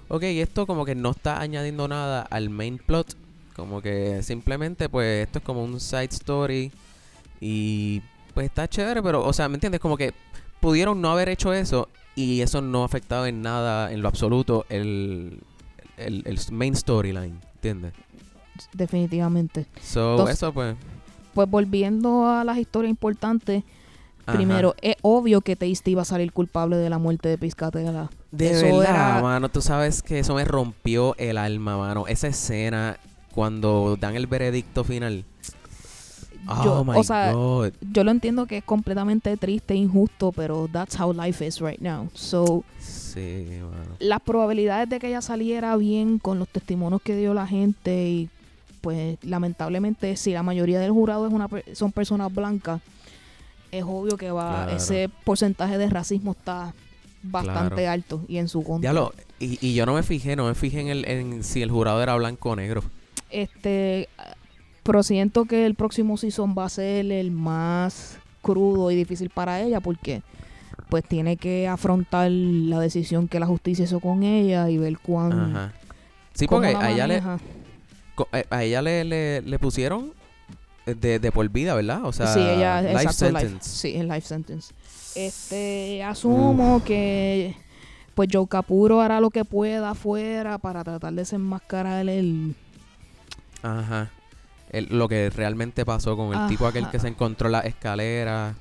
ok, 0.09 0.23
esto 0.25 0.67
como 0.67 0.85
que 0.85 0.95
no 0.95 1.13
está 1.13 1.41
añadiendo 1.41 1.89
nada 1.89 2.23
al 2.23 2.51
main 2.51 2.79
plot, 2.79 3.17
como 3.55 3.81
que 3.81 4.23
simplemente 4.23 4.89
pues 4.89 5.27
esto 5.27 5.39
es 5.39 5.45
como 5.45 5.65
un 5.65 5.81
side 5.81 6.11
story 6.11 6.71
y 7.41 8.03
pues 8.35 8.47
está 8.47 8.69
chévere, 8.69 9.03
pero, 9.03 9.25
o 9.25 9.33
sea, 9.33 9.49
¿me 9.49 9.55
entiendes? 9.55 9.81
Como 9.81 9.97
que 9.97 10.13
pudieron 10.61 11.01
no 11.01 11.11
haber 11.11 11.31
hecho 11.31 11.55
eso 11.55 11.89
y 12.15 12.43
eso 12.43 12.61
no 12.61 12.83
ha 12.83 12.87
afectado 12.87 13.27
en 13.27 13.41
nada, 13.41 13.93
en 13.93 14.03
lo 14.03 14.09
absoluto, 14.09 14.67
el, 14.69 15.41
el, 15.97 16.23
el 16.27 16.39
main 16.51 16.77
storyline, 16.77 17.41
¿entiendes? 17.55 17.93
Definitivamente. 18.73 19.67
So, 19.83 20.13
Entonces- 20.13 20.37
eso 20.37 20.53
pues... 20.53 20.77
Pues 21.35 21.51
volviendo 21.51 22.27
a 22.27 22.45
las 22.45 22.57
historias 22.57 22.89
importantes, 22.91 23.63
ajá. 24.25 24.39
primero, 24.39 24.75
es 24.81 24.97
obvio 25.03 25.43
que 25.43 25.55
Tasty 25.55 25.91
iba 25.91 26.01
a 26.01 26.07
salir 26.07 26.33
culpable 26.33 26.77
de 26.79 26.89
la 26.89 26.97
muerte 26.99 27.29
de 27.29 27.37
Piscatela. 27.37 28.11
De 28.31 28.53
eso 28.53 28.79
verdad, 28.79 29.17
era- 29.19 29.23
mano, 29.23 29.51
tú 29.51 29.61
sabes 29.61 30.03
que 30.03 30.19
eso 30.21 30.35
me 30.35 30.45
rompió 30.47 31.15
el 31.19 31.37
alma, 31.37 31.77
mano. 31.77 32.07
Esa 32.07 32.29
escena 32.29 32.97
cuando 33.35 33.99
dan 34.01 34.17
el 34.17 34.27
veredicto 34.27 34.83
final. 34.83 35.27
Yo- 36.65 36.81
oh 36.81 36.85
my 36.85 36.93
o 36.97 37.03
sea, 37.03 37.33
god. 37.33 37.73
yo 37.93 38.05
lo 38.05 38.13
entiendo 38.13 38.47
que 38.47 38.59
es 38.59 38.65
completamente 38.65 39.37
triste 39.37 39.75
e 39.75 39.79
injusto, 39.79 40.31
pero 40.33 40.69
that's 40.73 40.99
how 40.99 41.13
life 41.13 41.45
is 41.45 41.61
right 41.61 41.81
now. 41.81 42.09
So, 42.15 42.63
Sí, 42.79 43.47
mano. 43.61 43.97
las 43.99 44.21
probabilidades 44.21 44.89
de 44.89 45.01
que 45.01 45.09
ella 45.09 45.21
saliera 45.23 45.77
bien 45.77 46.19
con 46.19 46.39
los 46.39 46.49
testimonios 46.49 47.03
que 47.03 47.17
dio 47.17 47.35
la 47.35 47.47
gente 47.49 48.09
y 48.09 48.31
pues 48.87 49.19
lamentablemente 49.25 50.17
si 50.17 50.33
la 50.33 50.45
mayoría 50.45 50.79
del 50.79 50.93
jurado 50.93 51.27
es 51.27 51.33
una 51.33 51.49
son 51.73 51.91
personas 51.91 52.33
blancas, 52.33 52.81
es 53.73 53.83
obvio 53.83 54.17
que 54.17 54.31
va 54.31 54.67
Claro. 54.67 54.77
ese 54.77 55.11
porcentaje 55.25 55.77
de 55.77 55.91
racismo 55.91 56.31
está 56.39 56.73
bastante 57.25 57.75
Claro. 57.83 57.91
alto 57.91 58.23
y 58.29 58.37
en 58.37 58.47
su 58.47 58.63
contra. 58.63 58.89
Ya 58.89 58.93
lo, 58.93 59.13
y, 59.41 59.59
y 59.61 59.75
yo 59.75 59.87
no 59.87 59.95
me 59.95 60.05
fijé, 60.05 60.37
no 60.37 60.47
me 60.47 60.55
fijé 60.55 60.83
en, 60.83 60.87
el, 60.87 61.05
en 61.05 61.43
si 61.43 61.63
el 61.63 61.71
jurado 61.73 62.01
era 62.01 62.15
blanco 62.15 62.51
o 62.51 62.55
negro. 62.55 62.85
Este, 63.29 64.09
pero 64.85 65.03
siento 65.03 65.47
que 65.47 65.67
el 65.67 65.75
próximo 65.75 66.17
season 66.17 66.55
va 66.57 66.67
a 66.67 66.69
ser 66.69 67.11
el 67.11 67.33
más 67.33 68.19
crudo 68.41 68.93
y 68.93 68.95
difícil 68.95 69.31
para 69.31 69.61
ella 69.63 69.81
porque 69.81 70.23
pues 70.89 71.03
tiene 71.03 71.37
que 71.37 71.67
afrontar 71.67 72.31
la 72.31 72.79
decisión 72.79 73.27
que 73.27 73.41
la 73.41 73.47
justicia 73.47 73.85
hizo 73.85 73.99
con 73.99 74.23
ella 74.23 74.71
y 74.71 74.79
ver 74.79 74.97
cuán... 75.01 75.33
Ajá. 75.57 75.73
Sí, 76.35 76.47
porque 76.47 76.69
a 76.77 76.91
ella 76.93 77.07
le, 77.07 77.23
a 78.51 78.65
ella 78.65 78.83
le, 78.83 79.05
le, 79.05 79.43
le 79.43 79.59
pusieron 79.59 80.13
eh, 80.87 80.95
de, 80.95 81.19
de 81.19 81.33
por 81.33 81.49
vida, 81.49 81.75
¿verdad? 81.75 82.05
O 82.05 82.13
sea, 82.13 82.27
sí, 82.33 82.41
ella, 82.41 82.81
life 82.83 82.93
exacto, 83.03 83.27
life- 83.31 83.41
sentence. 83.49 83.71
sí, 83.71 83.95
es 83.97 84.05
life 84.05 84.21
sentence. 84.23 84.75
Este, 85.15 86.03
asumo 86.05 86.83
que 86.85 87.55
pues 88.15 88.29
Joe 88.33 88.47
Capuro 88.49 89.01
hará 89.01 89.21
lo 89.21 89.31
que 89.31 89.45
pueda 89.45 89.91
afuera 89.91 90.59
para 90.59 90.83
tratar 90.85 91.13
de 91.13 91.21
desenmascarar 91.23 92.09
el... 92.09 92.55
Ajá. 93.63 94.11
El- 94.71 94.89
lo 94.91 95.09
que 95.09 95.31
realmente 95.31 95.85
pasó 95.85 96.17
con 96.17 96.35
el 96.35 96.49
tipo 96.49 96.67
aquel 96.67 96.89
que 96.91 96.99
se 96.99 97.09
encontró 97.09 97.49
en 97.49 97.53
la 97.53 97.61
escalera 97.61 98.55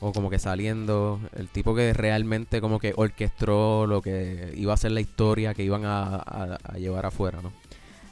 o 0.00 0.12
como 0.12 0.28
que 0.28 0.38
saliendo, 0.38 1.20
el 1.36 1.48
tipo 1.48 1.74
que 1.74 1.92
realmente 1.94 2.60
como 2.60 2.78
que 2.78 2.92
orquestó 2.96 3.86
lo 3.86 4.02
que 4.02 4.52
iba 4.56 4.74
a 4.74 4.76
ser 4.76 4.92
la 4.92 5.00
historia 5.00 5.54
que 5.54 5.62
iban 5.64 5.84
a, 5.86 6.16
a- 6.16 6.58
a 6.62 6.78
llevar 6.78 7.06
afuera, 7.06 7.40
¿no? 7.42 7.52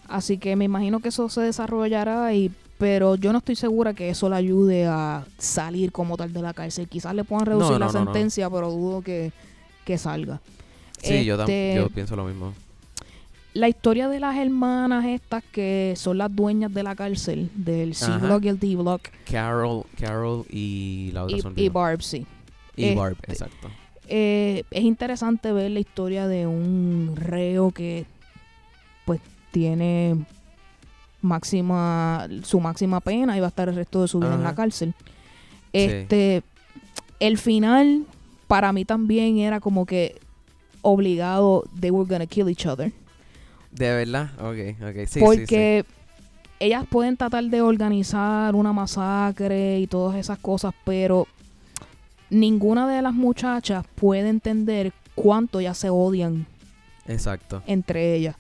Así 0.08 0.38
que 0.38 0.56
me 0.56 0.64
imagino 0.64 1.00
que 1.00 1.08
eso 1.08 1.28
se 1.28 1.40
desarrollará 1.40 2.32
y 2.34 2.50
pero 2.78 3.14
yo 3.14 3.32
no 3.32 3.38
estoy 3.38 3.54
segura 3.56 3.94
que 3.94 4.10
eso 4.10 4.28
le 4.28 4.36
ayude 4.36 4.84
a 4.86 5.24
salir 5.38 5.92
como 5.92 6.16
tal 6.16 6.32
de 6.32 6.42
la 6.42 6.52
cárcel. 6.52 6.88
Quizás 6.88 7.14
le 7.14 7.24
puedan 7.24 7.46
reducir 7.46 7.72
No, 7.72 7.78
la 7.78 7.86
no, 7.86 7.92
no, 7.92 7.98
no. 8.00 8.04
sentencia, 8.12 8.50
pero 8.50 8.70
dudo 8.70 9.00
que, 9.00 9.32
que 9.84 9.96
salga. 9.96 10.40
Sí, 11.00 11.24
yo, 11.24 11.38
Este, 11.40 11.74
yo 11.76 11.88
pienso 11.88 12.16
lo 12.16 12.24
mismo. 12.24 12.52
La 13.54 13.68
historia 13.68 14.08
de 14.08 14.18
las 14.18 14.36
hermanas 14.36 15.04
estas 15.04 15.44
que 15.44 15.94
son 15.96 16.18
las 16.18 16.34
dueñas 16.34 16.74
de 16.74 16.82
la 16.82 16.96
cárcel, 16.96 17.50
del. 17.54 17.94
C-Block 17.94 18.44
y 18.44 18.48
el 18.48 18.58
D-Block, 18.58 19.02
Carol, 19.30 19.84
Carol 19.98 20.44
y 20.50 21.10
la 21.12 21.24
otra 21.24 21.52
y, 21.54 21.62
y. 21.62 21.68
Barb, 21.68 22.02
sí. 22.02 22.26
Y 22.74 22.94
Barb, 22.96 23.16
este, 23.22 23.32
exacto. 23.32 23.70
Eh, 24.08 24.64
es 24.72 24.82
interesante 24.82 25.52
ver 25.52 25.70
la 25.70 25.78
historia 25.78 26.26
de 26.26 26.48
un 26.48 27.12
reo 27.14 27.70
que 27.70 28.04
pues 29.06 29.20
tiene 29.54 30.16
máxima 31.22 32.26
su 32.42 32.58
máxima 32.58 33.00
pena 33.00 33.36
y 33.36 33.40
va 33.40 33.46
a 33.46 33.48
estar 33.48 33.68
el 33.68 33.76
resto 33.76 34.02
de 34.02 34.08
su 34.08 34.18
vida 34.18 34.34
en 34.34 34.42
la 34.42 34.54
cárcel. 34.56 34.94
Este 35.72 36.42
el 37.20 37.38
final 37.38 38.04
para 38.48 38.72
mí 38.72 38.84
también 38.84 39.38
era 39.38 39.60
como 39.60 39.86
que 39.86 40.20
obligado 40.82 41.64
they 41.80 41.92
were 41.92 42.06
gonna 42.06 42.26
kill 42.26 42.48
each 42.48 42.66
other 42.66 42.92
De 43.70 43.94
verdad, 43.94 44.30
ok, 44.38 44.82
ok. 44.82 44.96
Sí, 44.96 45.06
sí, 45.06 45.12
sí. 45.12 45.20
porque 45.20 45.84
ellas 46.58 46.84
pueden 46.90 47.16
tratar 47.16 47.44
de 47.44 47.62
organizar 47.62 48.54
una 48.56 48.72
masacre 48.72 49.78
y 49.78 49.86
todas 49.86 50.16
esas 50.16 50.38
cosas, 50.38 50.74
pero 50.84 51.26
ninguna 52.28 52.88
de 52.88 53.02
las 53.02 53.14
muchachas 53.14 53.84
puede 53.94 54.28
entender 54.28 54.92
cuánto 55.14 55.60
ya 55.60 55.74
se 55.74 55.90
odian 55.90 56.46
Exacto. 57.06 57.62
entre 57.66 58.16
ellas. 58.16 58.36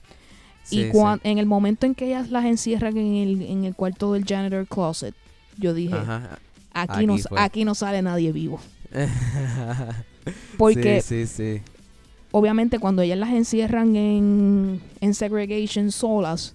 Sí, 0.64 0.80
y 0.80 0.82
sí. 0.84 0.88
cuan- 0.90 1.20
en 1.24 1.38
el 1.38 1.46
momento 1.46 1.86
en 1.86 1.94
que 1.94 2.06
ellas 2.06 2.30
las 2.30 2.44
encierran 2.46 2.96
en 2.96 3.14
el, 3.16 3.42
en 3.42 3.64
el 3.64 3.74
cuarto 3.74 4.12
del 4.14 4.24
janitor 4.24 4.66
closet, 4.66 5.14
yo 5.58 5.74
dije, 5.74 5.94
Ajá. 5.94 6.38
aquí, 6.72 7.06
no, 7.06 7.16
aquí 7.36 7.64
no 7.64 7.74
sale 7.74 8.02
nadie 8.02 8.32
vivo. 8.32 8.58
Porque 10.56 11.00
sí, 11.02 11.26
sí, 11.26 11.56
sí. 11.56 11.62
obviamente 12.32 12.78
cuando 12.78 13.02
ellas 13.02 13.18
las 13.18 13.30
encierran 13.30 13.94
en, 13.96 14.80
en 15.00 15.14
segregation 15.14 15.90
solas, 15.92 16.54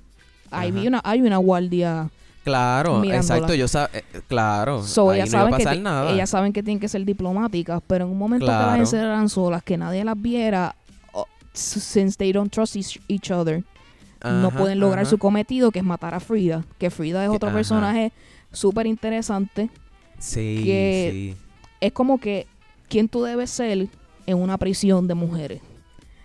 vi 0.73 0.87
una, 0.87 1.01
hay 1.03 1.21
una 1.21 1.37
guardia 1.37 2.09
Claro, 2.43 2.99
mirándola. 2.99 3.35
exacto, 3.37 3.53
yo 3.53 3.67
sa 3.67 3.89
eh, 3.93 4.03
claro, 4.27 4.81
So, 4.81 5.11
ahí 5.11 5.19
ellas, 5.19 5.29
no 5.31 5.37
iba 5.37 5.41
a 5.41 5.43
saben 5.43 5.57
que 5.57 5.63
pasar 5.63 5.75
ti- 5.77 5.83
nada. 5.83 6.11
ellas 6.13 6.29
saben 6.29 6.53
que 6.53 6.63
tienen 6.63 6.79
que 6.79 6.87
ser 6.87 7.05
diplomáticas, 7.05 7.81
pero 7.85 8.05
en 8.05 8.11
un 8.11 8.17
momento 8.17 8.45
que 8.45 8.51
las 8.51 8.59
Claro. 8.65 8.79
encerraran 8.81 9.29
solas, 9.29 9.61
que 9.61 9.77
nadie 9.77 10.03
las 10.03 10.19
viera, 10.19 10.73
oh, 11.11 11.27
since 11.53 12.17
they 12.17 12.31
don't 12.31 12.51
trust 12.51 12.75
each, 12.75 12.99
each 13.07 13.29
no 14.23 14.51
pueden 14.51 14.79
lograr 14.79 15.03
ajá. 15.03 15.09
su 15.09 15.17
cometido, 15.17 15.71
que 15.71 15.79
es 15.79 15.85
matar 15.85 16.13
a 16.13 16.19
Frida. 16.19 16.63
Que 16.77 16.89
Frida 16.89 17.23
es 17.23 17.29
otro 17.29 17.49
ajá. 17.49 17.57
personaje 17.57 18.11
súper 18.51 18.85
interesante. 18.87 19.69
Sí, 20.17 20.61
que- 20.65 21.09
sí. 21.11 21.35
Es 21.81 21.93
como 21.93 22.19
que 22.19 22.45
quién 22.89 23.07
tú 23.07 23.23
debes 23.23 23.49
ser 23.49 23.87
en 24.25 24.37
una 24.37 24.57
prisión 24.57 25.07
de 25.07 25.13
mujeres. 25.15 25.61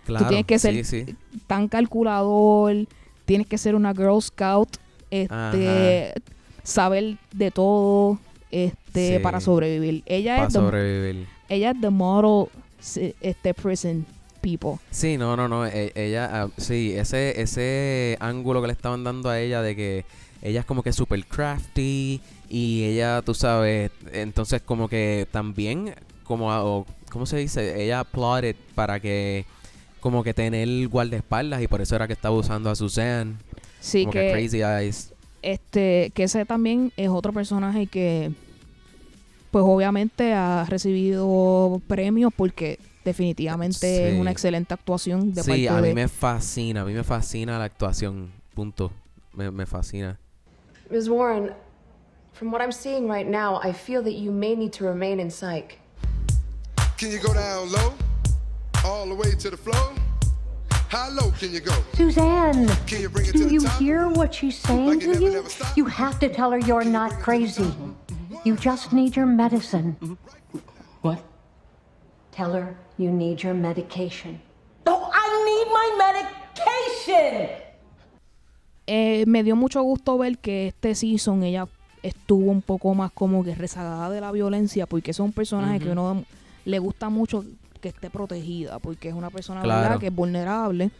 Claro, 0.05 0.27
tienes 0.27 0.45
que 0.45 0.59
ser- 0.59 0.85
sí, 0.85 1.05
sí. 1.05 1.15
Tan 1.47 1.67
calculador, 1.67 2.87
tienes 3.25 3.47
que 3.47 3.57
ser 3.57 3.73
una 3.75 3.93
Girl 3.93 4.21
Scout, 4.21 4.77
este, 5.09 6.13
saber 6.63 7.17
de 7.31 7.51
todo 7.51 8.19
este 8.51 9.17
Sí. 9.17 9.23
para 9.23 9.39
sobrevivir. 9.39 10.03
Ella 10.05 10.35
para 10.35 10.47
es 10.47 10.53
the 10.53 10.59
sobrevivir. 10.59 11.27
ella 11.49 11.71
es 11.71 11.81
the 11.81 11.89
model 11.89 12.47
este 13.21 13.53
prison 13.53 14.05
people. 14.45 14.79
Sí, 14.91 15.17
no, 15.17 15.35
no, 15.35 15.47
no, 15.47 15.65
e- 15.65 15.91
ella, 15.95 16.29
ah, 16.31 16.49
sí, 16.57 16.93
ese, 16.95 17.41
ese 17.41 18.15
ángulo 18.19 18.61
que 18.61 18.67
le 18.67 18.73
estaban 18.73 19.03
dando 19.03 19.29
a 19.29 19.39
ella 19.39 19.61
de 19.63 19.75
que 19.75 20.05
ella 20.43 20.59
es 20.59 20.65
como 20.65 20.83
que 20.83 20.93
super 20.93 21.25
crafty 21.25 22.21
y 22.49 22.83
ella, 22.83 23.23
tú 23.23 23.33
sabes, 23.33 23.89
entonces 24.13 24.61
como 24.61 24.87
que 24.87 25.27
también, 25.31 25.95
como, 26.23 26.51
a- 26.51 26.63
o, 26.63 26.85
¿cómo 27.11 27.25
se 27.25 27.37
dice? 27.37 27.83
Ella 27.83 28.03
plotted 28.03 28.55
para 28.75 28.99
que, 28.99 29.45
como 29.99 30.23
que 30.23 30.33
tener 30.35 30.87
guardaespaldas 30.87 31.63
y 31.63 31.67
por 31.67 31.81
eso 31.81 31.95
era 31.95 32.05
que 32.05 32.13
estaba 32.13 32.35
usando 32.35 32.69
a 32.69 32.75
Suzanne, 32.75 33.35
Sí 33.79 34.01
como 34.01 34.11
que, 34.13 34.19
que 34.27 34.31
Crazy 34.31 34.61
Eyes. 34.61 35.13
este 35.41 36.11
que 36.13 36.23
ese 36.23 36.45
también 36.45 36.91
es 36.97 37.09
otro 37.09 37.33
personaje 37.33 37.87
que 37.87 38.31
pues 39.51 39.63
obviamente 39.65 40.33
ha 40.33 40.65
recibido 40.67 41.81
premios 41.87 42.31
porque 42.35 42.77
definitivamente 43.05 44.09
es 44.09 44.19
una 44.19 44.31
excelente 44.31 44.73
actuación 44.73 45.33
de 45.33 45.43
Sí, 45.43 45.49
parte 45.49 45.69
a 45.69 45.81
mí 45.81 45.87
de 45.89 45.93
me 45.93 46.07
fascina, 46.07 46.81
a 46.81 46.85
mí 46.85 46.93
me 46.93 47.03
fascina 47.03 47.57
la 47.59 47.65
actuación, 47.65 48.31
punto, 48.53 48.91
me, 49.33 49.49
me 49.51 49.65
fascina. 49.65 50.17
Ms. 50.89 51.09
Warren, 51.09 51.51
from 52.33 52.51
what 52.51 52.61
I'm 52.61 52.71
seeing 52.71 53.07
right 53.07 53.27
now, 53.27 53.59
I 53.63 53.71
feel 53.71 54.03
that 54.03 54.13
you 54.13 54.31
may 54.31 54.55
need 54.55 54.73
to 54.73 54.85
remain 54.85 55.19
in 55.19 55.29
psych. 55.31 55.79
Can 56.97 57.11
you 57.11 57.19
go 57.19 57.33
down 57.33 57.71
low? 57.71 57.93
All 58.83 59.07
the 59.07 59.15
way 59.15 59.31
to 59.35 59.49
the 59.49 59.57
floor? 59.57 59.93
How 60.89 61.09
low 61.09 61.31
can 61.39 61.51
you 61.51 61.59
go? 61.59 61.73
Suzanne, 61.95 62.67
Can 62.87 63.01
you 63.01 63.09
bring 63.09 63.25
it 63.25 63.31
to 63.33 63.37
do 63.39 63.45
the 63.47 63.53
you 63.53 63.61
top? 63.61 63.79
hear 63.79 64.07
what 64.07 64.33
she's 64.33 64.57
saying 64.57 64.87
Like 64.87 64.99
to 65.01 65.07
never, 65.07 65.21
you? 65.21 65.31
never? 65.31 65.49
You 65.75 65.85
have 65.85 66.19
to 66.19 66.29
tell 66.29 66.51
her 66.51 66.59
you're 66.59 66.85
not 66.85 67.11
crazy. 67.21 67.71
You 68.43 68.55
just 68.55 68.93
need 68.93 69.15
your 69.15 69.25
medicine. 69.25 69.97
What? 71.01 71.19
Tell 72.31 72.53
her 72.53 72.75
you 72.97 73.11
need 73.11 73.37
your 73.37 73.53
medication. 73.53 74.39
Oh, 74.87 75.09
I 75.13 75.27
need 75.45 75.67
my 75.71 76.13
medication! 76.13 77.49
Eh, 78.87 79.23
me 79.27 79.43
dio 79.43 79.55
mucho 79.55 79.81
gusto 79.81 80.17
ver 80.17 80.37
que 80.37 80.67
este 80.67 80.93
season 80.95 81.43
ella 81.43 81.67
estuvo 82.03 82.51
un 82.51 82.61
poco 82.61 82.93
más 82.93 83.11
como 83.11 83.43
que 83.43 83.55
rezagada 83.55 84.09
de 84.11 84.21
la 84.21 84.31
violencia 84.31 84.85
porque 84.85 85.09
es 85.11 85.19
un 85.19 85.31
personaje 85.31 85.79
que 85.79 85.89
uno 85.89 86.23
le 86.65 86.77
gusta 86.79 87.09
mucho 87.09 87.43
que 87.81 87.89
esté 87.89 88.11
protegida 88.11 88.77
porque 88.77 89.09
es 89.09 89.15
una 89.15 89.31
persona 89.31 89.63
Claro. 89.63 89.81
¿verdad? 89.81 89.99
que 89.99 90.07
es 90.07 90.15
vulnerable 90.15 90.91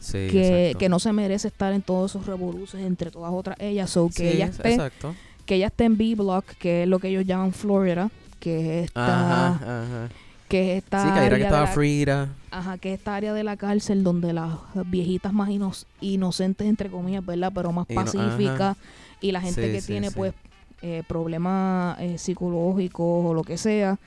Sí, 0.00 0.26
que, 0.32 0.74
que 0.80 0.88
no 0.88 0.98
se 0.98 1.12
merece 1.12 1.46
estar 1.46 1.72
en 1.72 1.82
todos 1.82 2.10
esos 2.10 2.26
revoluces 2.26 2.80
entre 2.80 3.12
todas 3.12 3.32
otras 3.32 3.56
ellas 3.60 3.88
so 3.88 4.08
que 4.08 4.14
Sí, 4.14 4.36
ella 4.36 4.46
es- 4.46 4.56
esté 4.56 4.70
exacto. 4.74 5.14
que 5.46 5.54
ella 5.54 5.68
esté 5.68 5.84
en 5.84 5.96
B-Block 5.96 6.44
que 6.58 6.82
es 6.82 6.88
lo 6.88 6.98
que 6.98 7.06
ellos 7.08 7.24
llaman 7.24 7.52
Florida 7.52 8.10
que 8.40 8.80
es 8.80 8.84
esta 8.86 9.46
Ajá, 9.50 9.54
ajá. 9.82 10.08
Que 10.52 10.76
es 10.76 10.84
esta 10.84 11.02
Sí, 11.02 11.08
que 11.08 11.14
que 11.14 11.20
área 11.20 11.38
de 11.38 11.44
estaba 11.44 11.62
la- 11.62 11.66
Frida. 11.68 12.28
Ajá, 12.50 12.76
que 12.76 12.92
esta 12.92 13.14
área 13.16 13.32
de 13.32 13.42
la 13.42 13.56
cárcel 13.56 14.04
donde 14.04 14.34
las 14.34 14.50
viejitas 14.86 15.32
más 15.32 15.48
inos- 15.48 15.86
inocentes, 16.02 16.66
entre 16.68 16.90
comillas, 16.90 17.24
¿verdad? 17.24 17.50
Pero 17.54 17.72
más 17.72 17.86
Y 17.88 17.94
no- 17.94 18.02
pacíficas 18.04 18.76
y 19.22 19.32
la 19.32 19.40
gente 19.40 19.66
Sí, 19.66 19.72
que 19.72 19.80
sí, 19.80 19.86
tiene, 19.86 20.10
sí. 20.10 20.14
pues, 20.14 20.34
eh, 20.82 21.02
problemas 21.08 21.98
eh, 22.00 22.18
psicológicos 22.18 23.24
o 23.24 23.32
lo 23.32 23.44
que 23.44 23.56
sea, 23.56 23.98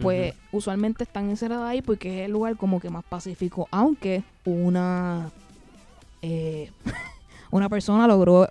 pues 0.00 0.34
usualmente 0.52 1.04
están 1.04 1.28
encerradas 1.28 1.68
ahí 1.68 1.82
porque 1.82 2.20
es 2.20 2.24
el 2.26 2.32
lugar 2.32 2.56
como 2.56 2.80
que 2.80 2.88
más 2.88 3.04
pacífico, 3.04 3.68
aunque 3.70 4.24
una 4.46 5.30
eh, 6.22 6.70
una 7.50 7.68
persona 7.68 8.06
logró 8.08 8.48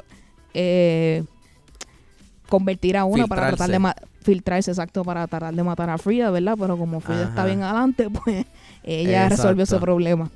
convertir 2.48 2.96
a 2.98 3.06
una 3.06 3.26
para 3.28 3.48
tratar 3.48 3.72
de 3.72 3.80
filtrarse, 4.24 4.72
exacto, 4.72 5.04
para 5.04 5.28
tratar 5.28 5.54
de 5.54 5.64
matar 5.64 5.90
a 5.90 5.98
Frida, 5.98 6.32
¿verdad? 6.32 6.56
Pero 6.60 6.78
como 6.78 7.00
Frida 7.00 7.26
está 7.26 7.46
bien 7.46 7.62
adelante, 7.64 8.10
pues 8.24 8.46
ella 8.84 9.30
resolvió 9.30 9.64
ese 9.64 9.78
problema. 9.80 10.30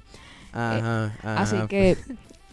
Ajá, 0.53 1.05
ajá. 1.19 1.41
Así 1.41 1.57
que, 1.67 1.97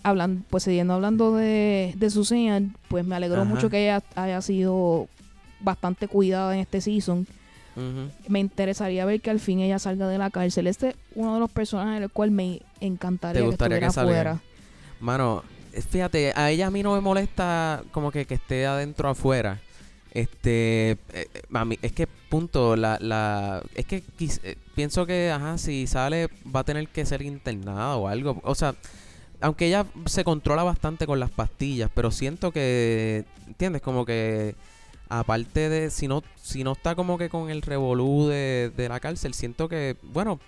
hablan, 0.02 0.44
pues 0.50 0.64
siguiendo 0.64 0.94
hablando 0.94 1.34
de, 1.34 1.94
de 1.96 2.10
Susan, 2.10 2.74
pues 2.88 3.04
me 3.04 3.16
alegró 3.16 3.42
Ajá. 3.42 3.50
mucho 3.50 3.70
que 3.70 3.82
ella 3.84 4.02
haya 4.14 4.40
sido 4.42 5.08
bastante 5.60 6.08
cuidada 6.08 6.54
en 6.54 6.60
este 6.60 6.80
season. 6.80 7.26
Me 8.28 8.38
interesaría 8.38 9.04
ver 9.04 9.20
que 9.20 9.30
al 9.30 9.40
fin 9.40 9.58
ella 9.58 9.80
salga 9.80 10.06
de 10.06 10.16
la 10.18 10.30
cárcel. 10.30 10.68
Este 10.68 10.90
es 10.90 10.94
uno 11.16 11.34
de 11.34 11.40
los 11.40 11.50
personajes 11.50 12.00
del 12.00 12.10
cual 12.10 12.30
me 12.30 12.60
encantaría 12.80 13.40
¿Te 13.40 13.44
que 13.44 13.46
gustaría 13.46 13.76
estuviera 13.78 13.88
que 13.88 13.92
saliera? 13.94 14.30
afuera. 14.32 14.42
Mano, 15.00 15.42
eh, 15.72 15.82
fíjate, 15.82 16.32
a 16.36 16.50
ella 16.50 16.68
a 16.68 16.70
mí 16.70 16.84
no 16.84 16.94
me 16.94 17.00
molesta 17.00 17.82
como 17.90 18.12
que, 18.12 18.26
que 18.26 18.34
esté 18.34 18.64
adentro 18.66 19.08
afuera. 19.08 19.60
Este, 20.14 20.92
eh, 20.92 20.98
eh, 21.12 21.28
a 21.52 21.64
mí- 21.64 21.78
es 21.82 21.92
que 21.92 22.06
punto, 22.06 22.76
la, 22.76 22.98
la, 23.00 23.62
es 23.74 23.84
que 23.84 24.04
eh, 24.44 24.56
pienso 24.76 25.06
que, 25.06 25.30
ajá, 25.32 25.58
si 25.58 25.86
sale 25.88 26.28
va 26.54 26.60
a 26.60 26.64
tener 26.64 26.86
que 26.88 27.04
ser 27.04 27.20
internada 27.22 27.96
o 27.96 28.06
algo. 28.08 28.40
O 28.44 28.54
sea, 28.54 28.74
aunque 29.40 29.66
ella 29.66 29.86
se 30.06 30.22
controla 30.24 30.62
bastante 30.62 31.06
con 31.06 31.18
las 31.20 31.30
pastillas, 31.30 31.90
pero 31.94 32.10
siento 32.12 32.52
que, 32.52 33.24
¿entiendes? 33.48 33.82
Como 33.82 34.04
que 34.06 34.54
aparte 35.08 35.68
de, 35.68 35.90
si 35.90 36.08
no, 36.08 36.22
si 36.40 36.64
no 36.64 36.72
está 36.72 36.94
como 36.94 37.18
que 37.18 37.28
con 37.28 37.50
el 37.50 37.60
revolú 37.62 38.26
de, 38.28 38.70
de 38.76 38.88
la 38.88 39.00
cárcel, 39.00 39.34
siento 39.34 39.68
que, 39.68 39.96
bueno, 40.02 40.38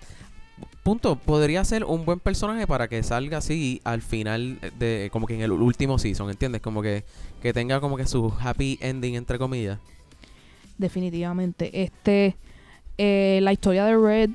punto, 0.83 1.15
podría 1.17 1.63
ser 1.65 1.83
un 1.83 2.05
buen 2.05 2.19
personaje 2.19 2.65
para 2.67 2.87
que 2.87 3.03
salga 3.03 3.39
así 3.39 3.81
al 3.83 4.01
final 4.01 4.59
de, 4.79 5.09
como 5.11 5.27
que 5.27 5.35
en 5.35 5.41
el 5.41 5.51
último 5.51 5.99
season, 5.99 6.29
¿entiendes? 6.29 6.61
Como 6.61 6.81
que, 6.81 7.03
que 7.41 7.51
tenga 7.53 7.79
como 7.81 7.97
que 7.97 8.05
su 8.07 8.33
happy 8.39 8.77
ending, 8.81 9.15
entre 9.15 9.37
comillas. 9.37 9.79
definitivamente. 10.77 11.83
Este, 11.83 12.35
eh, 12.97 13.39
la 13.41 13.51
historia 13.53 13.85
de 13.85 13.97
Red 13.97 14.29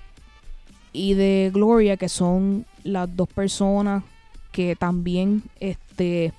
y 0.92 1.14
de 1.14 1.50
Gloria, 1.52 1.96
que 1.96 2.08
son 2.08 2.66
las 2.84 3.14
dos 3.16 3.28
personas 3.28 4.02
que 4.50 4.76
también, 4.76 5.42
este, 5.60 6.32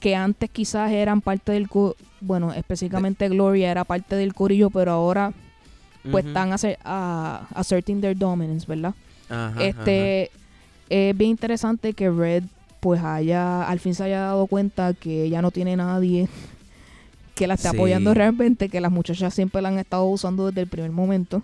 que 0.00 0.14
antes 0.14 0.50
quizás 0.50 0.90
eran 0.92 1.20
parte 1.22 1.52
del, 1.52 1.68
bueno, 2.20 2.52
específicamente 2.52 3.28
Gloria 3.28 3.70
era 3.70 3.84
parte 3.84 4.16
del 4.16 4.34
corillo, 4.34 4.70
pero 4.70 4.92
ahora 4.92 5.32
pues 6.10 6.24
están 6.26 6.50
aser- 6.52 6.78
a- 6.84 7.46
asserting 7.54 8.00
their 8.00 8.16
dominance, 8.16 8.66
¿verdad? 8.66 8.94
Ajá, 9.28 9.62
este, 9.64 10.30
es 10.88 11.16
bien 11.16 11.30
interesante 11.32 11.92
que 11.92 12.10
Red 12.10 12.44
pues 12.80 13.02
haya, 13.02 13.64
al 13.68 13.80
fin 13.80 13.94
se 13.94 14.04
haya 14.04 14.20
dado 14.20 14.46
cuenta 14.46 14.94
que 14.94 15.24
ella 15.24 15.42
no 15.42 15.50
tiene 15.50 15.76
nadie 15.76 16.28
que 17.34 17.46
la 17.46 17.54
esté 17.54 17.68
Sí. 17.70 17.76
apoyando 17.76 18.14
realmente, 18.14 18.68
que 18.68 18.80
las 18.80 18.90
muchachas 18.92 19.34
siempre 19.34 19.62
la 19.62 19.68
han 19.68 19.78
estado 19.78 20.04
usando 20.06 20.46
desde 20.46 20.62
el 20.62 20.66
primer 20.68 20.90
momento, 20.92 21.42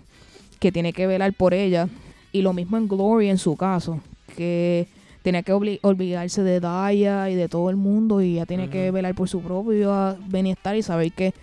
que 0.59 0.71
tiene 0.71 0.93
que 0.93 1.07
velar 1.07 1.33
por 1.33 1.53
ella. 1.53 1.87
Y 2.31 2.41
lo 2.41 2.53
mismo 2.53 2.75
en 2.77 2.87
Glory 2.87 3.29
en 3.29 3.37
su 3.37 3.55
caso, 3.55 4.01
que 4.35 4.87
tenía 5.21 5.41
que 5.43 5.53
olvidarse 5.81 6.43
de 6.43 6.59
Daya 6.59 7.29
y 7.29 7.35
de 7.35 7.47
todo 7.49 7.69
el 7.69 7.77
mundo 7.77 8.21
y 8.21 8.33
ella 8.33 8.45
tiene 8.45 8.69
que 8.69 8.91
velar 8.91 9.15
por 9.15 9.27
su 9.29 9.41
propio 9.41 10.17
bienestar 10.27 10.75
y 10.75 10.83
saber 10.83 11.11
que 11.13 11.33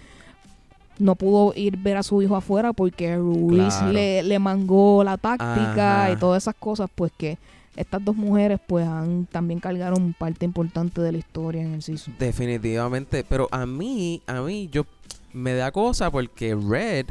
no 0.99 1.15
pudo 1.17 1.53
ir 1.57 1.77
ver 1.79 1.97
a 1.97 2.03
su 2.03 2.23
hijo 2.23 2.37
afuera 2.37 2.73
porque 2.73 3.17
Ruiz 3.17 3.75
Claro. 3.75 3.93
le, 3.93 4.23
le 4.23 4.39
mangó 4.39 5.03
la 5.05 5.17
táctica 5.17 6.05
Ajá. 6.05 6.13
y 6.13 6.17
todas 6.17 6.43
esas 6.43 6.55
cosas, 6.55 6.89
pues 6.95 7.11
que 7.17 7.39
estas 7.77 8.05
dos 8.05 8.15
mujeres 8.17 8.61
pues 8.67 8.87
han 8.87 9.27
también 9.27 9.59
cargaron 9.59 10.13
parte 10.13 10.45
importante 10.45 11.01
de 11.01 11.13
la 11.13 11.19
historia 11.19 11.63
en 11.63 11.73
el 11.75 11.83
season. 11.83 12.15
Definitivamente, 12.19 13.25
pero 13.25 13.49
a 13.51 13.65
mí, 13.67 14.23
a 14.27 14.43
mí, 14.43 14.69
yo 14.71 14.85
me 15.33 15.55
da 15.55 15.73
cosa 15.73 16.11
porque 16.11 16.55
Red, 16.55 17.07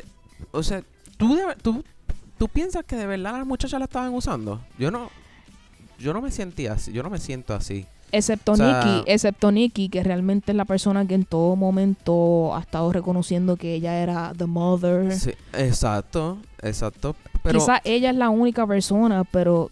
o 0.51 0.61
sea, 0.61 0.83
tú, 1.17 1.35
de- 1.35 1.55
tú, 1.61 1.83
tú 2.37 2.47
piensas 2.47 2.85
que 2.85 2.95
de 2.95 3.07
verdad 3.07 3.33
las 3.33 3.45
muchachas 3.47 3.79
la 3.79 3.85
estaban 3.85 4.13
usando. 4.13 4.61
Yo 4.77 4.91
no, 4.91 5.09
yo 5.99 6.13
no 6.13 6.21
me 6.21 6.29
sentía 6.31 6.73
así, 6.73 6.91
yo 6.93 7.01
no 7.03 7.09
me 7.09 7.17
siento 7.17 7.55
así. 7.55 7.85
Excepto 8.11 8.53
O 8.53 8.55
sea- 8.55 8.83
Nikki, 8.83 9.03
excepto 9.11 9.51
Nikki, 9.51 9.89
que 9.89 10.03
realmente 10.03 10.51
es 10.51 10.55
la 10.55 10.65
persona 10.65 11.05
que 11.07 11.15
en 11.15 11.23
todo 11.25 11.55
momento 11.55 12.55
ha 12.55 12.59
estado 12.61 12.91
reconociendo 12.91 13.55
que 13.57 13.75
ella 13.75 14.01
era 14.01 14.33
the 14.37 14.45
mother. 14.45 15.11
Sí, 15.13 15.31
exacto, 15.53 16.37
exacto. 16.61 17.15
Pero 17.43 17.59
Quizás 17.59 17.79
ella 17.85 18.09
es 18.11 18.15
la 18.15 18.29
única 18.29 18.67
persona, 18.67 19.23
pero 19.23 19.71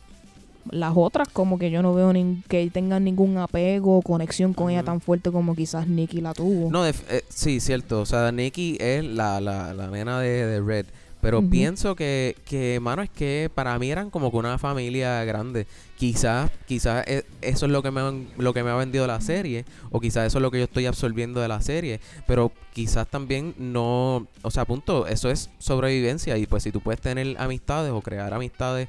las 0.71 0.93
otras 0.95 1.27
como 1.29 1.57
que 1.57 1.71
yo 1.71 1.81
no 1.81 1.93
veo 1.93 2.11
nin- 2.13 2.43
que 2.47 2.69
tengan 2.69 3.03
ningún 3.03 3.37
apego 3.37 3.97
o 3.97 4.01
conexión 4.01 4.53
con 4.53 4.69
ella 4.69 4.83
tan 4.83 5.01
fuerte 5.01 5.31
como 5.31 5.55
quizás 5.55 5.87
Nikki 5.87 6.21
la 6.21 6.33
tuvo. 6.33 6.69
No, 6.71 6.85
eh, 6.85 6.93
sí, 7.29 7.59
cierto. 7.59 8.01
O 8.01 8.05
sea, 8.05 8.31
Nikki 8.31 8.77
es 8.79 9.03
la, 9.03 9.41
la, 9.41 9.73
la 9.73 9.87
nena 9.87 10.19
de, 10.19 10.45
de 10.45 10.61
Red. 10.61 10.85
Pero 11.21 11.41
pienso 11.49 11.95
que, 11.95 12.37
que, 12.45 12.79
mano, 12.79 13.01
es 13.01 13.09
que 13.09 13.51
para 13.53 13.77
mí 13.77 13.91
eran 13.91 14.09
como 14.09 14.31
que 14.31 14.37
una 14.37 14.57
familia 14.57 15.21
grande. 15.25 15.67
Quizás, 15.97 16.49
quizás 16.65 17.05
e- 17.07 17.25
eso 17.41 17.65
es 17.65 17.71
lo 17.73 17.83
que 17.83 17.91
me 17.91 17.99
han- 17.99 18.27
lo 18.37 18.53
que 18.53 18.63
me 18.63 18.69
ha 18.69 18.75
vendido 18.75 19.05
la 19.05 19.19
serie. 19.19 19.65
O 19.91 19.99
quizás 19.99 20.27
eso 20.27 20.37
es 20.37 20.41
lo 20.41 20.49
que 20.49 20.59
yo 20.59 20.63
estoy 20.63 20.85
absorbiendo 20.85 21.41
de 21.41 21.49
la 21.49 21.59
serie. 21.61 21.99
Pero 22.25 22.53
quizás 22.73 23.05
también 23.07 23.53
no. 23.57 24.27
O 24.43 24.49
sea, 24.51 24.63
punto, 24.63 25.07
eso 25.07 25.29
es 25.29 25.49
sobrevivencia. 25.59 26.37
Y 26.37 26.45
pues 26.47 26.63
si 26.63 26.71
tú 26.71 26.79
puedes 26.79 27.01
tener 27.01 27.35
amistades 27.37 27.91
o 27.91 28.01
crear 28.01 28.33
amistades 28.33 28.87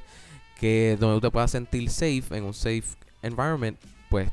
que 0.57 0.95
donde 0.99 1.17
tú 1.17 1.27
te 1.27 1.31
puedas 1.31 1.51
sentir 1.51 1.89
safe, 1.89 2.23
en 2.31 2.45
un 2.45 2.53
safe 2.53 2.83
environment, 3.23 3.77
pues 4.09 4.29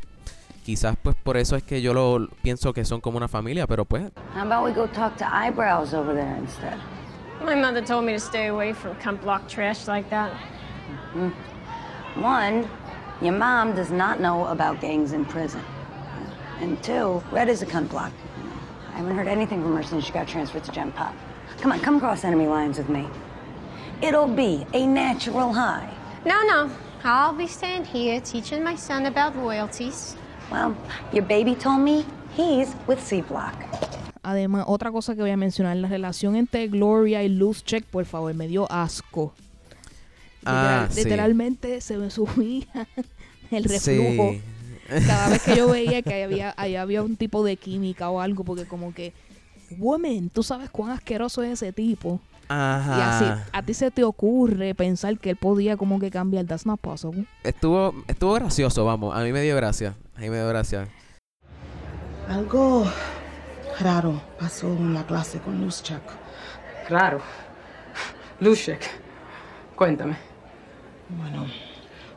quizás 0.64 0.96
pues 1.02 1.16
por 1.16 1.36
eso 1.36 1.56
es 1.56 1.62
que 1.64 1.82
yo 1.82 1.94
lo 1.94 2.28
pienso 2.42 2.72
que 2.72 2.84
son 2.84 3.00
como 3.00 3.16
una 3.16 3.26
familia, 3.28 3.66
pero 3.66 3.84
pues 3.86 4.04
How 4.36 4.42
about 4.42 4.64
we 4.66 4.72
go 4.72 4.86
talk 4.86 5.16
to 5.16 5.24
eyebrows 5.24 5.94
over 5.94 6.14
there 6.14 6.38
instead? 6.38 6.76
My 7.40 7.54
mother 7.54 7.80
told 7.80 8.04
me 8.04 8.12
to 8.12 8.20
stay 8.20 8.48
away 8.48 8.72
from 8.72 8.96
cunt 8.96 9.20
block 9.22 9.48
trash 9.48 9.86
like 9.86 10.10
that. 10.10 10.32
Mm-hmm. 11.14 12.20
One, 12.20 12.68
your 13.22 13.32
mom 13.32 13.74
does 13.74 13.90
not 13.90 14.20
know 14.20 14.46
about 14.46 14.80
gangs 14.80 15.12
in 15.12 15.24
prison. 15.24 15.62
And 16.60 16.82
two, 16.82 17.22
Red 17.30 17.48
is 17.48 17.62
a 17.62 17.66
cunt 17.66 17.90
block. 17.90 18.12
I 18.92 18.98
haven't 18.98 19.16
heard 19.16 19.28
anything 19.28 19.62
from 19.62 19.76
her 19.76 19.82
since 19.82 20.04
she 20.04 20.12
got 20.12 20.26
transferred 20.26 20.64
to 20.64 20.72
Gen 20.72 20.90
Pop. 20.92 21.14
Come 21.58 21.72
on, 21.72 21.80
come 21.80 22.00
cross 22.00 22.24
enemy 22.24 22.48
lines 22.48 22.78
with 22.78 22.88
me. 22.88 23.08
It'll 24.02 24.28
be 24.28 24.66
a 24.74 24.86
natural 24.86 25.52
high. 25.52 25.92
No, 26.24 26.42
no. 26.42 26.70
I'll 27.04 27.32
be 27.32 27.46
staying 27.46 27.84
here 27.84 28.20
teaching 28.20 28.64
my 28.64 28.74
son 28.74 29.06
about 29.06 29.36
loyalties. 29.36 30.16
Well, 30.50 30.76
your 31.12 31.22
baby 31.22 31.54
told 31.54 31.80
me 31.80 32.04
he's 32.32 32.74
with 32.88 33.00
C 33.00 33.20
Block. 33.20 33.54
Además, 34.22 34.64
otra 34.66 34.90
cosa 34.92 35.14
que 35.14 35.20
voy 35.22 35.30
a 35.30 35.36
mencionar, 35.36 35.76
la 35.76 35.88
relación 35.88 36.36
entre 36.36 36.68
Gloria 36.68 37.22
y 37.22 37.28
Luz 37.28 37.64
Check, 37.64 37.84
por 37.84 38.04
favor, 38.04 38.32
me 38.34 38.48
dio 38.48 38.70
asco. 38.70 39.34
Ah, 40.44 40.86
Literal- 40.88 40.92
sí. 40.92 41.04
Literalmente 41.04 41.80
se 41.80 41.96
me 41.98 42.10
subía 42.10 42.66
el 43.50 43.64
reflujo. 43.64 44.32
Sí. 44.32 44.42
Cada 45.06 45.28
vez 45.28 45.42
que 45.42 45.56
yo 45.56 45.68
veía 45.70 46.02
que 46.02 46.24
había, 46.24 46.54
ahí 46.56 46.76
había 46.76 47.02
un 47.02 47.16
tipo 47.16 47.44
de 47.44 47.56
química 47.56 48.08
o 48.10 48.20
algo, 48.20 48.44
porque 48.44 48.64
como 48.64 48.94
que, 48.94 49.12
woman, 49.78 50.30
tú 50.30 50.42
sabes 50.42 50.70
cuán 50.70 50.90
asqueroso 50.90 51.42
es 51.42 51.52
ese 51.62 51.72
tipo. 51.72 52.20
Y 52.50 52.50
así, 52.50 53.24
Ajá. 53.26 53.44
a 53.52 53.62
ti 53.62 53.74
se 53.74 53.90
te 53.90 54.04
ocurre 54.04 54.74
pensar 54.74 55.18
que 55.18 55.28
él 55.30 55.36
podía 55.36 55.76
como 55.76 56.00
que 56.00 56.10
cambiar. 56.10 56.46
That's 56.46 56.64
not 56.64 56.80
possible. 56.80 57.26
Estuvo, 57.44 57.94
estuvo 58.06 58.32
gracioso, 58.32 58.86
vamos. 58.86 59.14
A 59.14 59.22
mí 59.22 59.32
me 59.32 59.42
dio 59.42 59.54
gracia. 59.54 59.94
A 60.16 60.20
mí 60.20 60.30
me 60.30 60.36
dio 60.36 60.48
gracia. 60.48 60.88
Algo 62.26 62.86
raro 63.80 64.20
pasó 64.38 64.66
en 64.68 64.94
la 64.94 65.04
clase 65.04 65.38
con 65.40 65.60
Luzchak. 65.60 66.02
Raro. 66.88 67.20
Lushek, 68.40 68.88
cuéntame. 69.74 70.16
Bueno, 71.08 71.46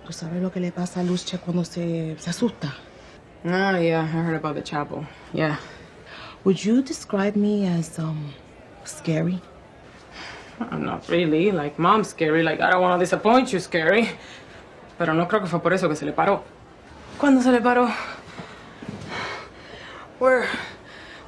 ¿tú 0.06 0.14
sabes 0.14 0.42
lo 0.42 0.52
que 0.52 0.60
le 0.60 0.72
pasa 0.72 1.00
a 1.00 1.04
Luzchak 1.04 1.42
cuando 1.42 1.66
se, 1.66 2.16
se 2.20 2.30
asusta? 2.30 2.74
Oh, 3.44 3.78
yeah, 3.80 4.04
I 4.04 4.06
heard 4.06 4.36
about 4.36 4.56
the 4.56 4.62
chapel. 4.62 5.06
Yeah. 5.34 5.58
Would 6.44 6.64
you 6.64 6.84
describe 6.84 7.36
me 7.36 7.68
as, 7.68 7.98
um, 7.98 8.34
scary? 8.84 9.42
I'm 10.60 10.84
not 10.84 11.10
really. 11.10 11.52
Like, 11.52 11.80
mom's 11.80 12.10
scary. 12.10 12.44
Like, 12.44 12.62
I 12.62 12.70
don't 12.70 12.82
want 12.82 13.00
to 13.00 13.04
disappoint 13.04 13.52
you, 13.52 13.60
scary. 13.60 14.10
Pero 15.00 15.14
no 15.14 15.28
creo 15.28 15.42
que 15.42 15.48
fue 15.48 15.60
por 15.60 15.74
eso 15.74 15.90
que 15.90 15.96
se 15.96 16.06
le 16.06 16.14
paró. 16.14 16.44
¿Cuándo 17.18 17.42
se 17.42 17.52
le 17.52 17.62
paró? 17.62 17.90
Where, 20.20 20.46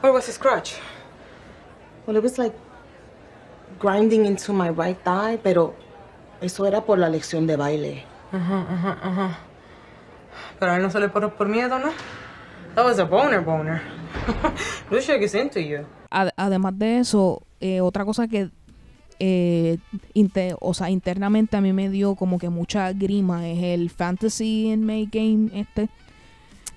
where 0.04 0.12
was 0.12 0.28
his 0.28 0.38
crutch? 0.38 0.76
Well, 2.06 2.18
it 2.18 2.24
was 2.24 2.38
like 2.38 2.54
grinding 3.80 4.26
into 4.26 4.52
my 4.54 4.70
right 4.70 4.98
thigh, 5.04 5.38
pero 5.42 5.74
eso 6.42 6.66
era 6.66 6.82
por 6.82 6.98
la 7.00 7.08
lección 7.10 7.48
de 7.48 7.56
baile. 7.56 8.04
Ajá, 8.32 8.66
ajá, 8.70 8.98
ajá. 9.02 9.38
Pero 10.60 10.72
a 10.72 10.76
él 10.76 10.82
no 10.84 10.90
se 10.90 11.00
le 11.00 11.08
paró 11.10 11.34
por 11.36 11.48
miedo, 11.48 11.80
¿no? 11.80 11.92
That 12.76 12.84
was 12.86 13.00
a 13.00 13.06
boner 13.06 13.40
boner. 13.42 13.82
Lushek 14.92 15.22
is 15.22 15.34
into 15.36 15.60
you. 15.60 15.86
Ad- 16.12 16.34
además 16.36 16.78
de 16.78 17.00
eso, 17.00 17.42
eh, 17.62 17.80
otra 17.82 18.04
cosa 18.04 18.28
que 18.28 18.50
eh, 19.20 19.78
inte- 20.14 20.56
o 20.60 20.74
sea, 20.74 20.90
internamente 20.90 21.56
a 21.56 21.62
mí 21.62 21.72
me 21.72 21.88
dio 21.90 22.16
como 22.16 22.38
que 22.40 22.50
mucha 22.50 22.92
grima 22.92 23.48
es 23.48 23.64
el 23.64 23.90
Fantasy 23.90 24.72
Inmate 24.74 25.08
Game 25.12 25.50
este. 25.54 25.88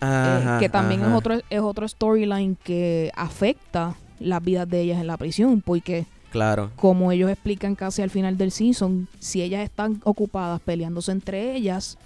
Eh, 0.01 0.57
que 0.61 0.69
también 0.69 1.03
es 1.03 1.09
otro 1.13 1.41
es 1.49 1.61
otro 1.61 1.87
storyline 1.89 2.57
que 2.63 3.11
afecta 3.15 3.95
las 4.21 4.43
vidas 4.43 4.69
de 4.69 4.81
ellas 4.81 5.01
en 5.01 5.07
la 5.07 5.17
prisión 5.17 5.61
porque 5.63 6.07
Claro. 6.31 6.71
como 6.77 7.13
ellos 7.13 7.31
explican 7.31 7.75
casi 7.75 8.03
al 8.03 8.11
final 8.11 8.37
del 8.37 8.51
season 8.51 9.09
si 9.21 9.43
ellas 9.43 9.63
están 9.65 10.01
ocupadas 10.05 10.61
peleándose 10.61 11.13
entre 11.13 11.55
ellas 11.57 11.97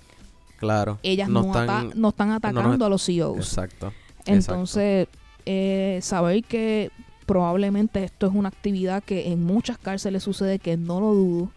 Claro. 0.58 0.98
ellas 1.02 1.28
no, 1.28 1.52
ata- 1.54 1.86
no 1.94 2.10
están 2.10 2.30
atacando 2.32 2.76
nos- 2.76 2.86
a 2.86 2.88
los 2.90 3.04
CEOs 3.04 3.38
Exacto. 3.38 3.92
entonces 4.26 5.08
eh, 5.46 5.98
saber 6.02 6.44
que 6.44 6.90
probablemente 7.26 8.04
esto 8.04 8.26
es 8.26 8.34
una 8.34 8.48
actividad 8.48 9.02
que 9.02 9.32
en 9.32 9.42
muchas 9.44 9.78
cárceles 9.78 10.22
sucede 10.22 10.58
que 10.58 10.76
no 10.76 11.00
lo 11.00 11.14
dudo 11.14 11.50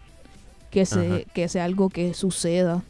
que 0.71 0.85
se 0.85 1.27
que 1.33 1.47
sea 1.49 1.65
algo 1.65 1.89
que 1.89 2.13
suceda 2.13 2.81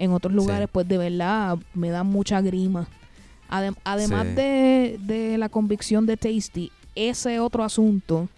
en 0.00 0.10
otros 0.12 0.32
Sí. 0.32 0.36
lugares 0.36 0.68
pues 0.72 0.88
de 0.88 0.98
verdad 0.98 1.56
me 1.74 1.90
da 1.90 2.02
mucha 2.02 2.40
grima 2.40 2.88
Adem- 3.48 3.76
además 3.84 4.26
Sí. 4.28 4.34
de, 4.34 4.98
de 5.00 5.38
la 5.38 5.48
convicción 5.48 6.06
de 6.06 6.16
Tasty 6.16 6.72
ese 6.96 7.38
otro 7.38 7.62
asunto 7.62 8.28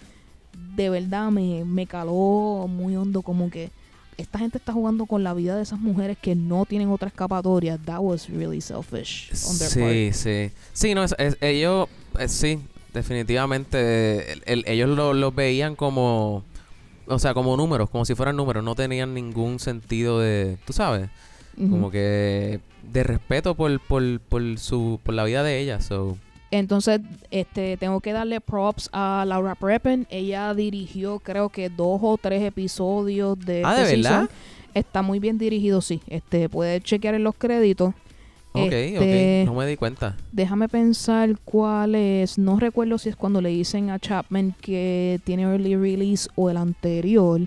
de 0.76 0.90
verdad 0.90 1.30
me, 1.30 1.64
me 1.64 1.86
caló 1.86 2.66
muy 2.68 2.96
hondo 2.96 3.22
como 3.22 3.48
que 3.50 3.70
esta 4.18 4.38
gente 4.38 4.58
está 4.58 4.72
jugando 4.72 5.06
con 5.06 5.24
la 5.24 5.32
vida 5.34 5.56
de 5.56 5.62
esas 5.62 5.80
mujeres 5.80 6.18
que 6.20 6.34
no 6.34 6.66
tienen 6.66 6.90
otra 6.90 7.08
escapatoria. 7.08 7.78
That 7.78 7.98
was 8.00 8.28
really 8.28 8.60
selfish 8.60 9.30
on 9.48 9.58
their 9.58 9.70
Sí, 9.70 9.80
part. 9.80 10.14
sí. 10.14 10.50
Sí, 10.74 10.94
no, 10.94 11.02
es- 11.02 11.14
es- 11.18 11.38
ellos, 11.40 11.88
eh, 12.18 12.28
sí, 12.28 12.60
definitivamente, 12.92 14.32
el- 14.32 14.42
el- 14.46 14.64
ellos 14.66 14.90
lo, 14.90 15.14
los 15.14 15.34
veían 15.34 15.74
como, 15.76 16.44
o 17.06 17.18
sea, 17.18 17.34
como 17.34 17.56
números, 17.56 17.88
como 17.90 18.04
si 18.04 18.14
fueran 18.14 18.36
números, 18.36 18.62
no 18.62 18.74
tenían 18.74 19.14
ningún 19.14 19.58
sentido 19.58 20.20
de, 20.20 20.58
tú 20.66 20.72
sabes, 20.72 21.08
como 21.56 21.90
que 21.90 22.60
de 22.82 23.02
respeto 23.04 23.54
por, 23.54 23.78
por, 23.80 24.20
por 24.20 24.58
su, 24.58 24.98
por 25.02 25.14
la 25.14 25.24
vida 25.24 25.42
de 25.42 25.60
ella, 25.60 25.80
so, 25.80 26.16
Entonces, 26.50 27.00
este, 27.30 27.76
tengo 27.76 28.00
que 28.00 28.12
darle 28.12 28.40
props 28.40 28.88
a 28.92 29.24
Laura 29.26 29.54
Preppen. 29.54 30.06
Ella 30.10 30.52
dirigió, 30.54 31.18
creo 31.20 31.48
que 31.48 31.68
dos 31.70 32.00
o 32.02 32.18
tres 32.20 32.42
episodios 32.42 33.38
de 33.38 33.62
Ah, 33.64 33.74
¿de 33.74 33.96
verdad? 33.96 34.20
season. 34.22 34.28
Está 34.74 35.02
muy 35.02 35.18
bien 35.18 35.38
dirigido, 35.38 35.80
sí. 35.80 36.00
Este, 36.08 36.48
puedes 36.48 36.82
chequear 36.82 37.14
en 37.14 37.24
los 37.24 37.34
créditos. 37.34 37.94
ok, 38.52 38.72
Este, 38.72 39.42
ok, 39.42 39.46
no 39.46 39.54
me 39.58 39.66
di 39.66 39.76
cuenta. 39.76 40.16
Déjame 40.32 40.68
pensar 40.68 41.38
cuál 41.44 41.94
es. 41.94 42.38
No 42.38 42.58
recuerdo 42.58 42.96
si 42.98 43.08
es 43.10 43.16
cuando 43.16 43.40
le 43.40 43.50
dicen 43.50 43.90
a 43.90 43.98
Chapman 43.98 44.54
que 44.60 45.20
tiene 45.24 45.42
early 45.44 45.76
release 45.76 46.28
o 46.36 46.48
el 46.50 46.56
anterior. 46.56 47.40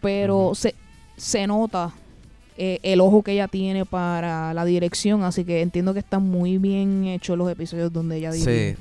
Pero 0.00 0.52
se, 0.54 0.74
se 1.16 1.46
nota 1.46 1.92
eh, 2.56 2.78
el 2.82 3.00
ojo 3.00 3.22
que 3.22 3.32
ella 3.32 3.48
tiene 3.48 3.84
para 3.86 4.52
la 4.54 4.64
dirección. 4.64 5.22
Así 5.22 5.44
que 5.44 5.62
entiendo 5.62 5.92
que 5.92 6.00
están 6.00 6.22
muy 6.22 6.58
bien 6.58 7.04
hechos 7.06 7.36
los 7.38 7.50
episodios 7.50 7.92
donde 7.92 8.16
ella 8.18 8.32
dirige. 8.32 8.76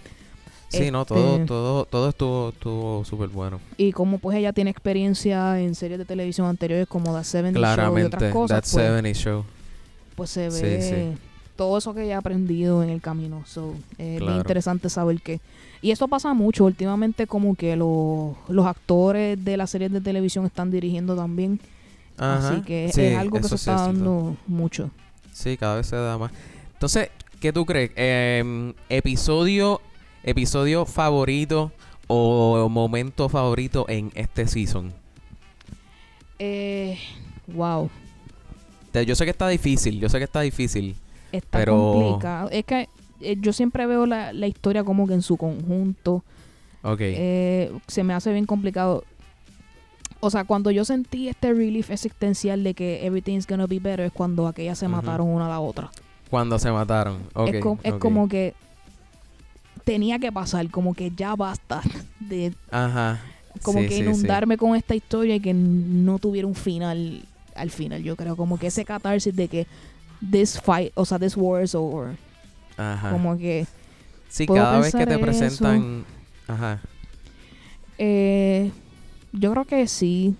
Sí, 0.67 0.77
sí, 0.77 0.91
no, 0.91 1.05
todo, 1.05 1.35
Este- 1.35 1.45
todo, 1.45 1.85
todo 1.85 2.09
estuvo, 2.09 2.49
estuvo 2.49 3.05
súper 3.05 3.29
bueno. 3.29 3.59
Y 3.77 3.91
como 3.91 4.19
pues 4.19 4.37
ella 4.37 4.53
tiene 4.53 4.69
experiencia 4.69 5.59
en 5.59 5.73
series 5.75 5.97
de 5.97 6.05
televisión 6.05 6.47
anteriores 6.47 6.87
como 6.87 7.17
The 7.17 7.23
Seven 7.23 7.53
Show 7.55 7.97
y 7.97 8.01
otras 8.03 8.33
cosas, 8.33 8.69
That 8.69 8.71
pues, 8.71 8.85
70 8.85 9.13
Show. 9.13 9.45
pues 10.15 10.29
se 10.29 10.49
ve 10.49 10.81
sí. 11.15 11.19
todo 11.55 11.77
eso 11.77 11.93
que 11.93 12.03
ella 12.03 12.17
ha 12.17 12.19
aprendido 12.19 12.83
en 12.83 12.89
el 12.89 13.01
camino. 13.01 13.43
So, 13.45 13.73
es 13.97 14.21
interesante 14.21 14.89
saber 14.89 15.21
que... 15.21 15.39
Y 15.81 15.91
esto 15.91 16.07
pasa 16.09 16.33
mucho. 16.33 16.65
Últimamente 16.65 17.25
como 17.25 17.55
que 17.55 17.75
los, 17.77 18.35
los 18.49 18.65
actores 18.65 19.43
de 19.43 19.55
las 19.55 19.69
series 19.69 19.91
de 19.93 20.01
televisión 20.01 20.45
están 20.45 20.69
dirigiendo 20.71 21.15
también. 21.15 21.59
Ajá, 22.19 22.49
Así 22.49 22.61
que 22.61 22.91
sí, 22.93 23.01
es 23.01 23.17
algo 23.17 23.37
que 23.37 23.43
se 23.43 23.49
sí 23.49 23.55
está 23.55 23.75
es 23.75 23.81
dando 23.81 24.37
mucho. 24.47 24.91
Sí, 25.33 25.57
cada 25.57 25.75
vez 25.77 25.87
se 25.87 25.95
da 25.95 26.17
más. 26.17 26.31
Entonces, 26.73 27.09
¿qué 27.39 27.53
tú 27.53 27.65
crees? 27.65 27.91
Em, 27.95 28.73
episodio, 28.89 29.81
episodio 30.23 30.85
favorito 30.85 31.71
o 32.07 32.67
momento 32.69 33.29
favorito 33.29 33.85
en 33.87 34.11
este 34.15 34.47
season. 34.47 34.91
Eh, 36.39 36.97
wow. 37.47 37.89
Yo 39.05 39.15
sé 39.15 39.25
que 39.25 39.31
está 39.31 39.47
difícil, 39.47 39.99
yo 39.99 40.09
sé 40.09 40.17
que 40.17 40.23
está 40.23 40.41
difícil. 40.41 40.95
Está 41.31 41.59
Pero- 41.59 41.93
complicado. 41.93 42.49
Es 42.51 42.65
que 42.65 42.89
eh, 43.21 43.35
yo 43.39 43.53
siempre 43.53 43.85
veo 43.85 44.05
la, 44.05 44.33
la 44.33 44.47
historia 44.47 44.83
como 44.83 45.07
que 45.07 45.13
en 45.13 45.21
su 45.21 45.37
conjunto. 45.37 46.23
Ok. 46.81 46.99
Eh, 47.01 47.71
se 47.87 48.03
me 48.03 48.13
hace 48.13 48.31
bien 48.33 48.45
complicado. 48.45 49.03
O 50.21 50.29
sea, 50.29 50.43
cuando 50.43 50.69
yo 50.71 50.83
sentí 50.85 51.29
este 51.29 51.53
relief 51.53 51.89
existencial 51.91 52.63
de 52.63 52.73
que 52.73 53.05
everything's 53.05 53.47
gonna 53.47 53.67
be 53.67 53.79
better 53.79 54.01
es 54.07 54.11
cuando 54.11 54.47
aquellas 54.47 54.77
se 54.77 54.87
mataron 54.87 55.27
una 55.27 55.45
a 55.45 55.49
la 55.49 55.59
otra. 55.61 55.91
Cuando 56.29 56.59
se 56.59 56.71
mataron. 56.71 57.19
Ok, 57.33 57.47
es, 57.53 57.61
co- 57.61 57.79
es 57.83 57.93
como 57.95 58.27
que 58.27 58.53
tenía 59.85 60.19
que 60.19 60.31
pasar, 60.31 60.69
como 60.69 60.93
que 60.93 61.11
ya 61.15 61.35
basta 61.35 61.81
de 62.19 62.53
Ajá. 62.69 63.19
como 63.63 63.79
sí, 63.79 63.85
que 63.87 63.95
sí, 63.95 64.01
sí. 64.03 64.07
inundarme 64.09 64.57
con 64.57 64.75
esta 64.75 64.93
historia 64.93 65.35
y 65.35 65.39
que 65.39 65.53
no 65.53 66.19
tuviera 66.19 66.47
un 66.47 66.55
final 66.55 67.23
al 67.55 67.71
final. 67.71 68.03
Yo 68.03 68.15
creo 68.15 68.35
como 68.35 68.59
que 68.59 68.67
ese 68.67 68.83
catarsis 68.85 69.35
de 69.35 69.47
que 69.47 69.67
this 70.29 70.59
fight, 70.61 70.91
o 70.95 71.05
sea, 71.05 71.17
this 71.17 71.35
war 71.37 71.63
is 71.63 71.73
over. 71.75 72.15
Ajá. 72.77 73.11
Como 73.11 73.37
que 73.37 73.65
Sí, 74.29 74.45
cada 74.45 74.79
vez 74.81 74.93
que 74.93 75.05
te 75.07 75.13
eso. 75.13 75.21
presentan... 75.21 76.05
Ajá. 76.47 76.79
eh, 77.97 78.71
yo 79.31 79.51
creo 79.51 79.65
que 79.65 79.87
sí. 79.87 80.35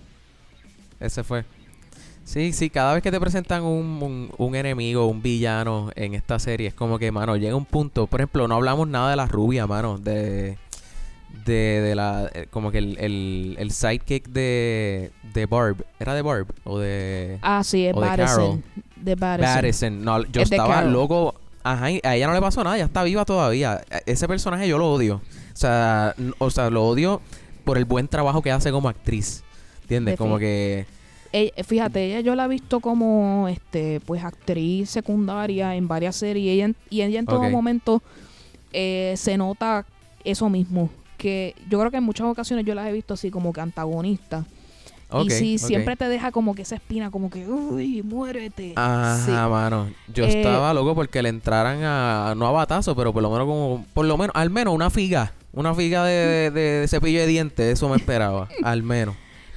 Ese 0.98 1.22
fue. 1.24 1.44
Sí, 2.24 2.52
sí, 2.52 2.70
cada 2.70 2.94
vez 2.94 3.02
que 3.02 3.10
te 3.10 3.18
presentan 3.18 3.62
un, 3.64 4.00
un, 4.02 4.30
un 4.36 4.54
enemigo, 4.54 5.06
un 5.06 5.20
villano 5.22 5.90
en 5.96 6.14
esta 6.14 6.38
serie, 6.38 6.68
es 6.68 6.74
como 6.74 6.98
que, 6.98 7.10
mano, 7.10 7.36
llega 7.36 7.56
un 7.56 7.64
punto. 7.64 8.06
Por 8.06 8.20
ejemplo, 8.20 8.46
no 8.46 8.54
hablamos 8.56 8.86
nada 8.86 9.10
de 9.10 9.16
la 9.16 9.26
rubia, 9.26 9.66
mano. 9.66 9.98
De. 9.98 10.56
De, 11.44 11.80
de 11.80 11.94
la. 11.94 12.30
eh, 12.34 12.46
Como 12.50 12.70
que 12.70 12.78
el, 12.78 12.98
el, 12.98 13.56
el 13.58 13.70
sidekick 13.72 14.28
de. 14.28 15.10
De 15.32 15.46
Barb. 15.46 15.84
¿Era 15.98 16.14
de 16.14 16.22
Barb? 16.22 16.46
O 16.64 16.78
de. 16.78 17.38
Ah, 17.42 17.64
sí, 17.64 17.86
es 17.86 17.96
o 17.96 18.00
de. 18.00 18.06
Madison. 19.16 20.04
No, 20.04 20.22
yo 20.24 20.42
Es 20.42 20.52
estaba 20.52 20.82
loco. 20.82 21.34
Ajá, 21.62 21.86
a 21.86 22.16
ella 22.16 22.26
no 22.26 22.32
le 22.32 22.40
pasó 22.40 22.62
nada, 22.64 22.78
ya 22.78 22.84
está 22.84 23.02
viva 23.02 23.24
todavía. 23.24 23.82
E- 23.90 24.02
Ese 24.12 24.26
personaje 24.28 24.66
yo 24.68 24.78
lo 24.78 24.92
odio. 24.92 25.16
O 25.52 25.56
sea, 25.56 26.14
o 26.38 26.50
sea, 26.50 26.70
lo 26.70 26.84
odio 26.86 27.20
por 27.70 27.78
el 27.78 27.84
buen 27.84 28.08
trabajo 28.08 28.42
que 28.42 28.50
hace 28.50 28.72
como 28.72 28.88
actriz. 28.88 29.44
¿Entiendes? 29.82 30.16
Como 30.18 30.40
que. 30.40 30.86
Ella- 31.30 31.52
fíjate, 31.62 32.04
ella 32.06 32.18
yo 32.20 32.34
la 32.34 32.46
he 32.46 32.48
visto 32.48 32.80
como 32.80 33.46
este 33.48 34.00
pues 34.04 34.24
actriz 34.24 34.90
secundaria 34.90 35.76
en 35.76 35.86
varias 35.86 36.16
series 36.16 36.44
y 36.46 36.50
ella, 36.50 36.64
en- 36.64 36.76
y 36.90 37.02
ella 37.02 37.20
en 37.20 37.26
todo 37.26 37.48
momento 37.48 38.02
eh, 38.72 39.14
se 39.16 39.36
nota 39.36 39.86
eso 40.24 40.48
mismo. 40.50 40.90
Que 41.16 41.54
yo 41.68 41.78
creo 41.78 41.92
que 41.92 41.98
en 41.98 42.02
muchas 42.02 42.26
ocasiones 42.26 42.66
yo 42.66 42.74
las 42.74 42.88
he 42.88 42.92
visto 42.92 43.14
así 43.14 43.30
como 43.30 43.52
que 43.52 43.60
antagonista. 43.60 44.44
Ok, 45.12 45.26
y 45.26 45.30
sí, 45.30 45.56
ok. 45.60 45.66
siempre 45.68 45.94
te 45.96 46.08
deja 46.08 46.32
como 46.32 46.56
que 46.56 46.62
esa 46.62 46.74
espina, 46.74 47.12
como 47.12 47.30
que, 47.30 47.46
uy, 47.48 48.02
muérete. 48.02 48.72
Ajá, 48.74 49.24
Sí. 49.24 49.30
mano. 49.30 49.90
Yo 50.12 50.24
Eh, 50.24 50.38
estaba 50.38 50.74
loco 50.74 50.96
porque 50.96 51.22
le 51.22 51.28
entraran 51.28 51.84
a. 51.84 52.34
No 52.36 52.48
a 52.48 52.50
batazo, 52.50 52.96
pero 52.96 53.12
por 53.12 53.22
lo 53.22 53.30
menos 53.30 53.46
como. 53.46 53.86
Por 53.94 54.06
lo 54.06 54.16
menos, 54.16 54.34
al 54.34 54.50
menos 54.50 54.74
una 54.74 54.90
figa. 54.90 55.32
Una 55.52 55.74
figa 55.74 56.04
de, 56.04 56.50
de- 56.50 56.80
de 56.80 56.88
cepillo 56.88 57.20
de 57.20 57.26
dientes. 57.26 57.72
Eso 57.72 57.88
me 57.88 57.96
esperaba. 57.96 58.48
al 58.62 58.82
menos. 58.82 59.16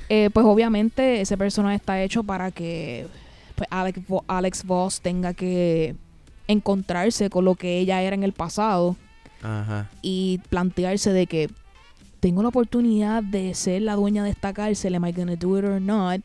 Eh, 0.10 0.30
pues 0.34 0.46
obviamente 0.46 1.22
ese 1.22 1.38
personaje 1.38 1.76
está 1.76 2.02
hecho 2.02 2.24
para 2.24 2.52
que 2.52 3.08
pues, 3.56 3.68
Alex, 3.72 4.00
Vo- 4.08 4.24
Alex 4.28 4.64
Voss 4.66 5.02
tenga 5.02 5.34
que 5.34 5.96
encontrarse 6.48 7.30
con 7.30 7.46
lo 7.46 7.56
que 7.56 7.80
ella 7.80 8.02
era 8.02 8.16
en 8.16 8.24
el 8.24 8.34
pasado 8.34 8.96
Ajá. 9.42 9.90
y 10.02 10.40
plantearse 10.50 11.14
de 11.14 11.26
que 11.26 11.50
tengo 12.20 12.42
la 12.44 12.50
oportunidad 12.50 13.24
de 13.24 13.54
ser 13.54 13.82
la 13.82 13.96
dueña 13.96 14.24
de 14.24 14.30
esta 14.30 14.54
cárcel, 14.54 14.96
am 14.96 15.06
I 15.06 15.12
gonna 15.14 15.36
do 15.36 15.58
it 15.58 15.64
or 15.66 15.80
not? 15.82 16.22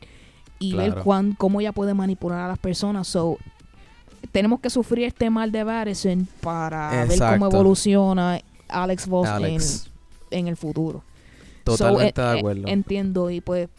Y 0.59 0.73
ver 0.73 0.95
cuán, 0.95 1.33
cómo 1.33 1.61
ella 1.61 1.71
puede 1.71 1.93
manipular 1.93 2.41
a 2.41 2.47
las 2.49 2.57
personas. 2.59 3.07
So, 3.07 3.37
tenemos 4.33 4.59
que 4.59 4.69
sufrir 4.69 5.05
este 5.05 5.29
mal 5.29 5.53
de 5.53 5.63
Madison 5.63 6.27
para 6.41 7.05
ver 7.05 7.17
cómo 7.17 7.45
evoluciona 7.47 8.41
Alex 8.69 9.07
Voss 9.07 9.27
en, 9.27 9.33
Alex. 9.33 9.89
en 10.31 10.47
el 10.47 10.55
futuro. 10.57 11.03
Totalmente 11.63 12.13
So, 12.21 12.21
de 12.21 12.31
eh, 12.31 12.35
eh, 12.35 12.39
acuerdo. 12.39 12.67
entiendo 12.67 13.29
y 13.29 13.41
pues 13.41 13.69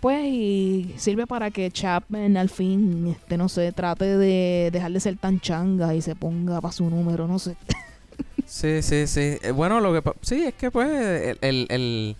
pues 0.00 0.24
y 0.26 0.94
sirve 0.96 1.26
para 1.28 1.50
que 1.52 1.70
Chapman 1.70 2.36
al 2.36 2.48
fin 2.48 3.06
este 3.08 3.36
no 3.36 3.48
sé 3.48 3.70
trate 3.70 4.16
de 4.18 4.70
dejar 4.72 4.90
de 4.90 4.98
ser 4.98 5.16
tan 5.16 5.38
changa 5.40 5.94
y 5.94 6.02
se 6.02 6.16
ponga 6.16 6.60
para 6.60 6.72
su 6.72 6.88
número 6.90 7.28
no 7.28 7.38
sé 7.38 7.56
Sí, 8.46 8.82
sí, 8.82 9.06
sí. 9.06 9.38
Eh, 9.42 9.50
Bueno, 9.54 9.80
lo 9.80 9.92
que 10.02 10.10
sí 10.22 10.42
es 10.44 10.54
que 10.54 10.70
pues 10.70 10.88
el, 10.90 11.38
el, 11.40 11.66
el- 11.70 12.16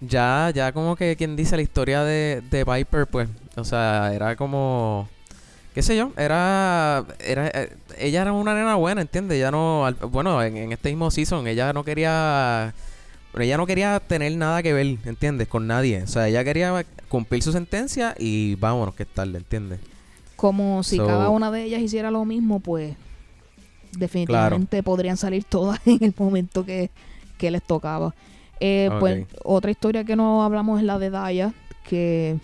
ya 0.00 0.50
ya 0.54 0.72
como 0.72 0.96
que 0.96 1.14
quien 1.16 1.36
dice 1.36 1.56
la 1.56 1.62
historia 1.62 2.02
de, 2.04 2.42
de 2.50 2.64
Viper 2.64 3.06
pues, 3.06 3.28
o 3.56 3.64
sea, 3.64 4.12
era 4.14 4.34
como 4.36 5.08
qué 5.78 5.82
sé 5.82 5.96
yo, 5.96 6.10
era 6.16 7.04
era 7.20 7.46
eh, 7.54 7.76
ella 7.98 8.22
era 8.22 8.32
una 8.32 8.52
nena 8.52 8.74
buena, 8.74 9.00
¿entiendes? 9.02 9.36
Ella 9.38 9.52
no 9.52 9.86
al- 9.86 9.94
bueno, 9.94 10.42
en, 10.42 10.56
en 10.56 10.72
este 10.72 10.88
mismo 10.90 11.10
season 11.12 11.46
ella 11.46 11.72
no 11.72 11.84
quería 11.84 12.74
ella 13.38 13.56
no 13.56 13.66
quería 13.66 14.00
tener 14.00 14.36
nada 14.36 14.62
que 14.64 14.72
ver, 14.72 14.98
¿entiendes? 15.04 15.46
Con 15.46 15.68
nadie. 15.68 16.02
O 16.02 16.06
sea, 16.08 16.26
ella 16.26 16.42
quería 16.42 16.84
cumplir 17.08 17.42
su 17.42 17.52
sentencia 17.52 18.14
y 18.18 18.56
vámonos, 18.56 18.94
que 18.96 19.04
es 19.04 19.08
tarde, 19.08 19.38
¿entiendes? 19.38 19.78
como 20.34 20.82
si 20.82 20.96
So- 20.96 21.06
cada 21.06 21.28
una 21.30 21.50
de 21.50 21.64
ellas 21.64 21.80
hiciera 21.80 22.10
lo 22.10 22.24
mismo 22.24 22.60
pues 22.60 22.96
definitivamente 23.92 24.82
podrían 24.82 25.16
salir 25.16 25.44
todas 25.44 25.80
en 25.86 25.98
el 26.02 26.14
momento 26.16 26.64
que, 26.64 26.90
que 27.38 27.50
les 27.50 27.62
tocaba 27.62 28.14
Eh, 28.60 28.90
pues 28.98 29.26
otra 29.44 29.70
historia 29.70 30.02
que 30.04 30.16
no 30.16 30.42
hablamos 30.42 30.80
es 30.80 30.84
la 30.84 30.98
de 30.98 31.10
Daya 31.10 31.52
que 31.88 32.38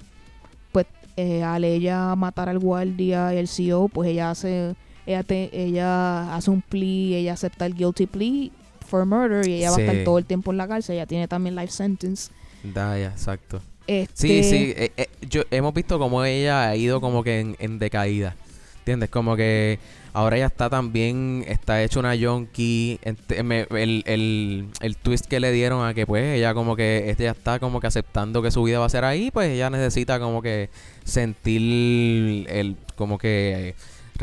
eh, 1.16 1.42
al 1.42 1.64
ella 1.64 2.14
matar 2.16 2.48
al 2.48 2.58
guardia 2.58 3.32
y 3.34 3.38
el 3.38 3.48
CEO 3.48 3.88
pues 3.88 4.10
ella 4.10 4.30
hace 4.30 4.74
ella 5.06 5.22
te- 5.22 5.50
ella 5.52 6.34
hace 6.34 6.50
un 6.50 6.60
plea 6.62 7.18
ella 7.18 7.32
acepta 7.34 7.66
el 7.66 7.74
guilty 7.74 8.06
plea 8.06 8.50
for 8.86 9.04
murder 9.06 9.46
y 9.46 9.54
ella 9.54 9.70
va 9.70 9.76
a 9.76 9.80
estar 9.80 10.04
todo 10.04 10.18
el 10.18 10.24
tiempo 10.24 10.50
en 10.50 10.56
la 10.58 10.66
cárcel 10.68 10.96
ella 10.96 11.06
tiene 11.06 11.28
también 11.28 11.54
life 11.56 11.72
sentence 11.72 12.30
Daya, 12.62 13.08
exacto. 13.08 13.60
Este- 13.86 14.16
Sí, 14.16 14.44
sí. 14.44 14.72
eh, 14.74 14.90
eh, 14.96 15.08
yo, 15.28 15.42
hemos 15.50 15.74
visto 15.74 15.98
cómo 15.98 16.24
ella 16.24 16.70
ha 16.70 16.76
ido 16.76 17.00
como 17.02 17.22
que 17.22 17.40
en, 17.40 17.56
en 17.58 17.78
decaída. 17.78 18.36
¿Entiendes? 18.78 19.10
Como 19.10 19.36
que 19.36 19.78
Ahora 20.14 20.36
ella 20.36 20.46
está 20.46 20.70
también, 20.70 21.44
está 21.48 21.82
hecha 21.82 21.98
una 21.98 22.14
junkie. 22.16 22.98
Ente- 23.02 23.42
me- 23.42 23.66
el, 23.70 24.04
el, 24.06 24.68
el 24.80 24.96
twist 24.96 25.26
que 25.26 25.40
le 25.40 25.50
dieron 25.50 25.84
a 25.84 25.92
que 25.92 26.06
pues 26.06 26.36
ella 26.38 26.54
como 26.54 26.76
que 26.76 27.10
ella 27.18 27.32
está 27.32 27.58
como 27.58 27.80
que 27.80 27.88
aceptando 27.88 28.40
que 28.40 28.50
su 28.52 28.62
vida 28.62 28.78
va 28.78 28.86
a 28.86 28.88
ser 28.90 29.04
ahí, 29.04 29.30
pues 29.32 29.50
ella 29.50 29.70
necesita 29.70 30.20
como 30.20 30.40
que 30.40 30.70
sentir 31.04 32.46
el, 32.48 32.76
como 32.96 33.18
que 33.18 33.74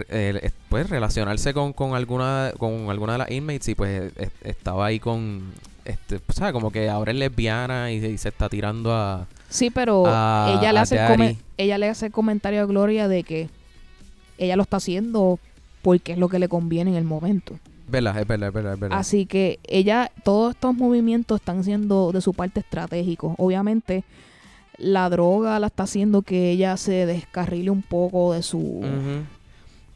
eh, 0.10 0.39
el- 0.44 0.52
pues 0.70 0.89
relacionarse 0.89 1.54
con, 1.54 1.74
con 1.74 1.94
alguna, 1.96 2.54
con 2.58 2.89
alguna 2.89 3.14
de 3.14 3.18
las 3.20 3.32
inmates 3.32 3.68
y 3.70 3.76
pues 3.76 4.12
es- 4.18 4.32
estaba 4.44 4.86
ahí 4.86 5.00
con 5.00 5.52
este, 5.84 6.18
o 6.26 6.34
sea, 6.34 6.54
como 6.54 6.72
que 6.72 6.89
ahora 6.89 7.12
es 7.12 7.18
lesbiana 7.18 7.92
y, 7.92 7.96
y 8.06 8.18
se 8.18 8.30
está 8.30 8.48
tirando 8.50 8.94
a 8.94 9.28
Sí, 9.50 9.70
pero 9.72 10.04
a- 10.08 10.58
ella 10.58 10.72
le 10.72 10.80
hace 10.80 10.96
ella 11.58 11.78
le 11.78 11.89
hace 11.89 12.06
el 12.06 12.12
comentario 12.14 12.62
a 12.62 12.66
Gloria 12.66 13.08
de 13.10 13.24
que 13.24 13.50
ella 14.38 14.56
lo 14.56 14.64
está 14.64 14.78
haciendo 14.78 15.38
porque 15.82 16.14
es 16.14 16.18
lo 16.18 16.30
que 16.30 16.40
le 16.40 16.48
conviene 16.48 16.92
en 16.92 16.98
el 16.98 17.04
momento. 17.04 17.58
verdad, 17.88 18.20
es 18.20 18.28
verdad, 18.28 18.50
es 18.50 18.54
verdad, 18.54 18.74
es 18.74 18.80
verdad. 18.80 18.98
Así 19.00 19.26
que 19.26 19.60
ella, 19.68 20.12
todos 20.24 20.56
estos 20.56 20.76
movimientos 20.76 21.40
están 21.40 21.64
siendo 21.64 22.12
de 22.12 22.22
su 22.22 22.34
parte 22.34 22.60
estratégicos. 22.62 23.36
Obviamente, 23.38 24.04
la 24.78 25.10
droga 25.10 25.60
la 25.60 25.68
está 25.68 25.84
haciendo 25.84 26.22
que 26.22 26.52
ella 26.52 26.78
se 26.78 27.06
descarrile 27.06 27.70
un 27.70 27.82
poco 27.82 28.34
de 28.34 28.44
su... 28.44 28.82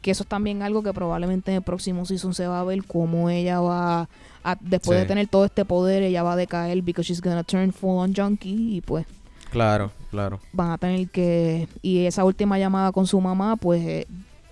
Que 0.02 0.12
eso 0.12 0.22
es 0.22 0.28
también 0.28 0.62
algo 0.62 0.84
que 0.84 0.92
probablemente 0.92 1.50
en 1.50 1.56
el 1.56 1.62
próximo 1.62 2.06
season 2.06 2.32
se 2.32 2.46
va 2.46 2.60
a 2.60 2.64
ver 2.64 2.84
cómo 2.84 3.28
ella 3.28 3.58
va 3.60 4.08
a, 4.44 4.56
después 4.60 5.00
de 5.00 5.04
tener 5.06 5.26
todo 5.26 5.44
este 5.44 5.64
poder, 5.64 6.04
ella 6.04 6.22
va 6.22 6.34
a 6.34 6.36
decaer 6.36 6.80
because 6.82 7.08
she's 7.08 7.20
gonna 7.20 7.42
turn 7.42 7.72
full 7.72 7.98
on 7.98 8.14
junkie 8.14 8.76
y 8.76 8.80
pues 8.82 9.04
Claro, 9.50 9.90
claro. 10.12 10.38
van 10.52 10.70
a 10.70 10.78
tener 10.78 11.08
que 11.08 11.66
y 11.82 12.04
esa 12.04 12.24
última 12.24 12.56
llamada 12.56 12.92
con 12.92 13.08
su 13.08 13.20
mamá 13.20 13.56
pues 13.56 13.82
eh, 13.84 14.06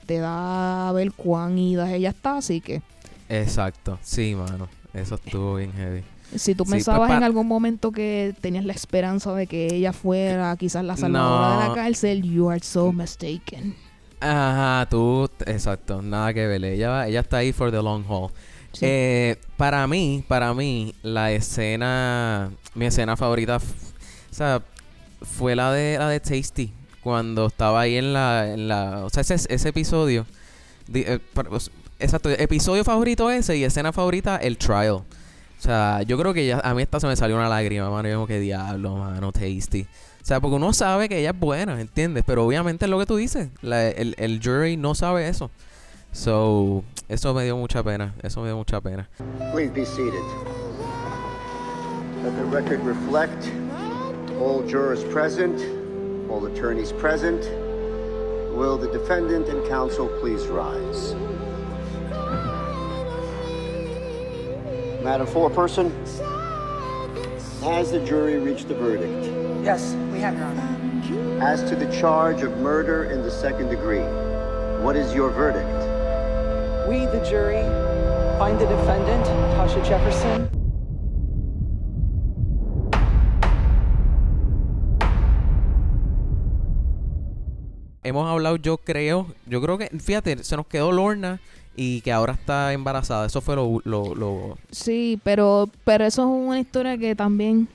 te 0.05 0.19
da 0.19 0.89
a 0.89 0.93
ver 0.93 1.13
cuán 1.13 1.59
ida 1.59 1.93
ella 1.93 2.11
está, 2.11 2.39
así 2.39 2.61
que 2.61 2.83
Exacto. 3.29 3.99
Sí, 4.03 4.35
mano. 4.35 4.69
Eso 4.93 5.17
estuvo 5.17 5.57
bien 5.57 5.73
heavy. 5.73 6.03
Si 6.37 6.55
tú 6.55 6.65
Sí, 6.65 6.73
pensabas 6.73 7.11
en 7.11 7.23
algún 7.23 7.47
momento 7.49 7.91
que 7.91 8.35
tenías 8.41 8.65
la 8.65 8.73
esperanza 8.73 9.33
de 9.35 9.47
que 9.47 9.67
ella 9.75 9.93
fuera 9.93 10.55
quizás 10.57 10.85
la 10.85 10.97
salvadora 10.97 11.51
de 11.53 11.57
la 11.63 11.69
No. 11.69 11.75
cárcel, 11.75 12.23
you 12.23 12.51
are 12.51 12.61
so 12.63 12.93
mistaken. 12.93 13.75
Ajá, 14.21 14.87
tú, 14.91 15.29
exacto, 15.47 16.01
nada 16.03 16.33
que 16.33 16.47
ver. 16.47 16.65
Ella, 16.65 16.89
va- 16.91 17.09
ella 17.09 17.21
está 17.21 17.39
ahí 17.39 17.53
for 17.53 17.71
the 17.71 17.83
long 17.83 18.05
haul. 18.09 18.31
Sí. 18.73 18.81
Eh, 18.87 19.37
para 19.57 19.87
mí, 19.87 20.25
para 20.27 20.53
mí, 20.55 20.95
la 21.03 21.31
escena, 21.33 22.51
mi 22.75 22.87
escena 22.87 23.17
favorita, 23.17 23.57
o 23.59 24.35
sea, 24.35 24.63
fue 25.23 25.55
la 25.57 25.73
de 25.73 25.99
la 25.99 26.09
de 26.09 26.21
Tasty 26.21 26.73
cuando 27.05 27.47
estaba 27.47 27.83
ahí 27.83 27.97
en 27.97 28.13
la, 28.13 28.53
en 28.53 28.67
la, 28.67 29.05
o 29.05 29.11
sea, 29.11 29.21
ese, 29.21 29.35
ese 29.49 29.69
episodio, 29.69 30.27
di- 30.89 31.05
eh, 31.07 31.21
exacto, 32.01 32.31
episodio 32.31 32.83
favorito 32.83 33.31
ese 33.31 33.57
y 33.57 33.63
escena 33.65 33.93
favorita 33.93 34.37
el 34.39 34.59
trial. 34.59 34.91
O 34.95 35.05
sea, 35.59 36.03
yo 36.03 36.19
creo 36.19 36.35
que 36.35 36.45
ya 36.47 36.59
a 36.61 36.75
mí 36.75 36.83
esta 36.83 36.99
se 37.01 37.07
me 37.07 37.15
salió 37.17 37.37
una 37.37 37.49
lágrima, 37.49 37.89
mano. 37.91 38.09
Yo 38.09 38.17
como 38.17 38.27
que 38.27 38.41
diablo, 38.41 38.97
mano, 38.97 39.31
tasty. 39.33 39.83
O 39.83 40.27
sea, 40.27 40.41
porque 40.41 40.57
uno 40.57 40.73
sabe 40.73 41.09
que 41.09 41.19
ella 41.21 41.31
es 41.31 41.39
buena, 41.39 41.81
¿entiendes? 41.81 42.25
Pero 42.27 42.45
obviamente 42.45 42.87
es 42.87 42.91
lo 42.91 42.99
que 42.99 43.07
tú 43.07 43.17
dices. 43.17 43.49
el, 43.63 44.15
el 44.19 44.41
jury 44.43 44.77
no 44.77 44.95
sabe 44.95 45.29
eso. 45.29 45.51
So, 46.13 46.85
eso 47.09 47.33
me 47.35 47.45
dio 47.45 47.57
mucha 47.57 47.83
pena. 47.83 48.15
Eso 48.23 48.41
me 48.41 48.49
dio 48.49 48.57
mucha 48.57 48.81
pena. 48.81 49.09
Please 49.53 49.73
be 49.73 49.85
seated. 49.87 50.21
Let 52.23 52.37
the 52.37 52.45
record 52.45 52.81
reflect 52.85 53.51
all 54.41 54.63
jurors 54.67 55.03
present, 55.05 55.59
all 56.31 56.45
attorneys 56.47 56.93
present. 56.93 57.43
Will 58.55 58.79
the 58.79 58.89
defendant 58.89 59.49
and 59.49 59.67
counsel 59.69 60.09
please 60.21 60.47
rise? 60.47 61.15
Madam 65.03 65.27
Foreperson, 65.27 65.93
has 67.63 67.91
the 67.91 68.01
jury 68.05 68.39
reached 68.39 68.71
a 68.71 68.75
verdict? 68.75 69.27
Yes, 69.65 69.95
we 70.13 70.21
have, 70.21 70.37
Your 70.37 70.45
Honor. 70.45 71.43
As 71.43 71.63
to 71.69 71.77
the 71.77 71.91
charge 71.93 72.43
of 72.43 72.57
murder 72.59 73.05
in 73.05 73.23
the 73.23 73.31
second 73.31 73.69
degree, 73.69 74.05
what 74.83 74.97
is 74.97 75.15
your 75.15 75.31
verdict? 75.31 75.69
We, 76.89 77.07
the 77.07 77.25
jury, 77.29 77.63
find 78.39 78.59
the 78.59 78.67
defendant, 78.67 79.25
Tasha 79.57 79.85
Jefferson, 79.87 80.64
Hemos 88.05 88.31
hablado, 88.31 88.57
yo 88.57 88.77
creo, 88.77 89.27
yo 89.47 89.61
creo 89.63 89.79
que, 89.79 89.87
fíjate, 89.99 90.45
se 90.45 90.57
nos 90.57 90.67
quedó 90.67 90.93
Lorna 90.93 91.41
y 91.75 92.03
que 92.03 92.13
ahora 92.13 92.35
está 92.35 92.73
embarazada. 92.73 93.27
Eso 93.27 93.41
fue 93.41 93.57
lo, 93.57 93.81
lo, 93.85 94.15
lo- 94.15 94.59
Sí, 94.71 95.19
pero, 95.25 95.69
pero 95.85 96.05
eso 96.05 96.23
es 96.23 96.29
una 96.29 96.61
historia 96.61 96.97
que 96.99 97.17
también, 97.17 97.67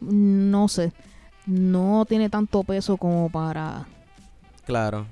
no 0.00 0.68
sé, 0.68 0.92
no 1.46 2.04
tiene 2.08 2.28
tanto 2.28 2.62
peso 2.64 2.96
como 2.96 3.30
para... 3.30 3.86
claro. 4.66 5.06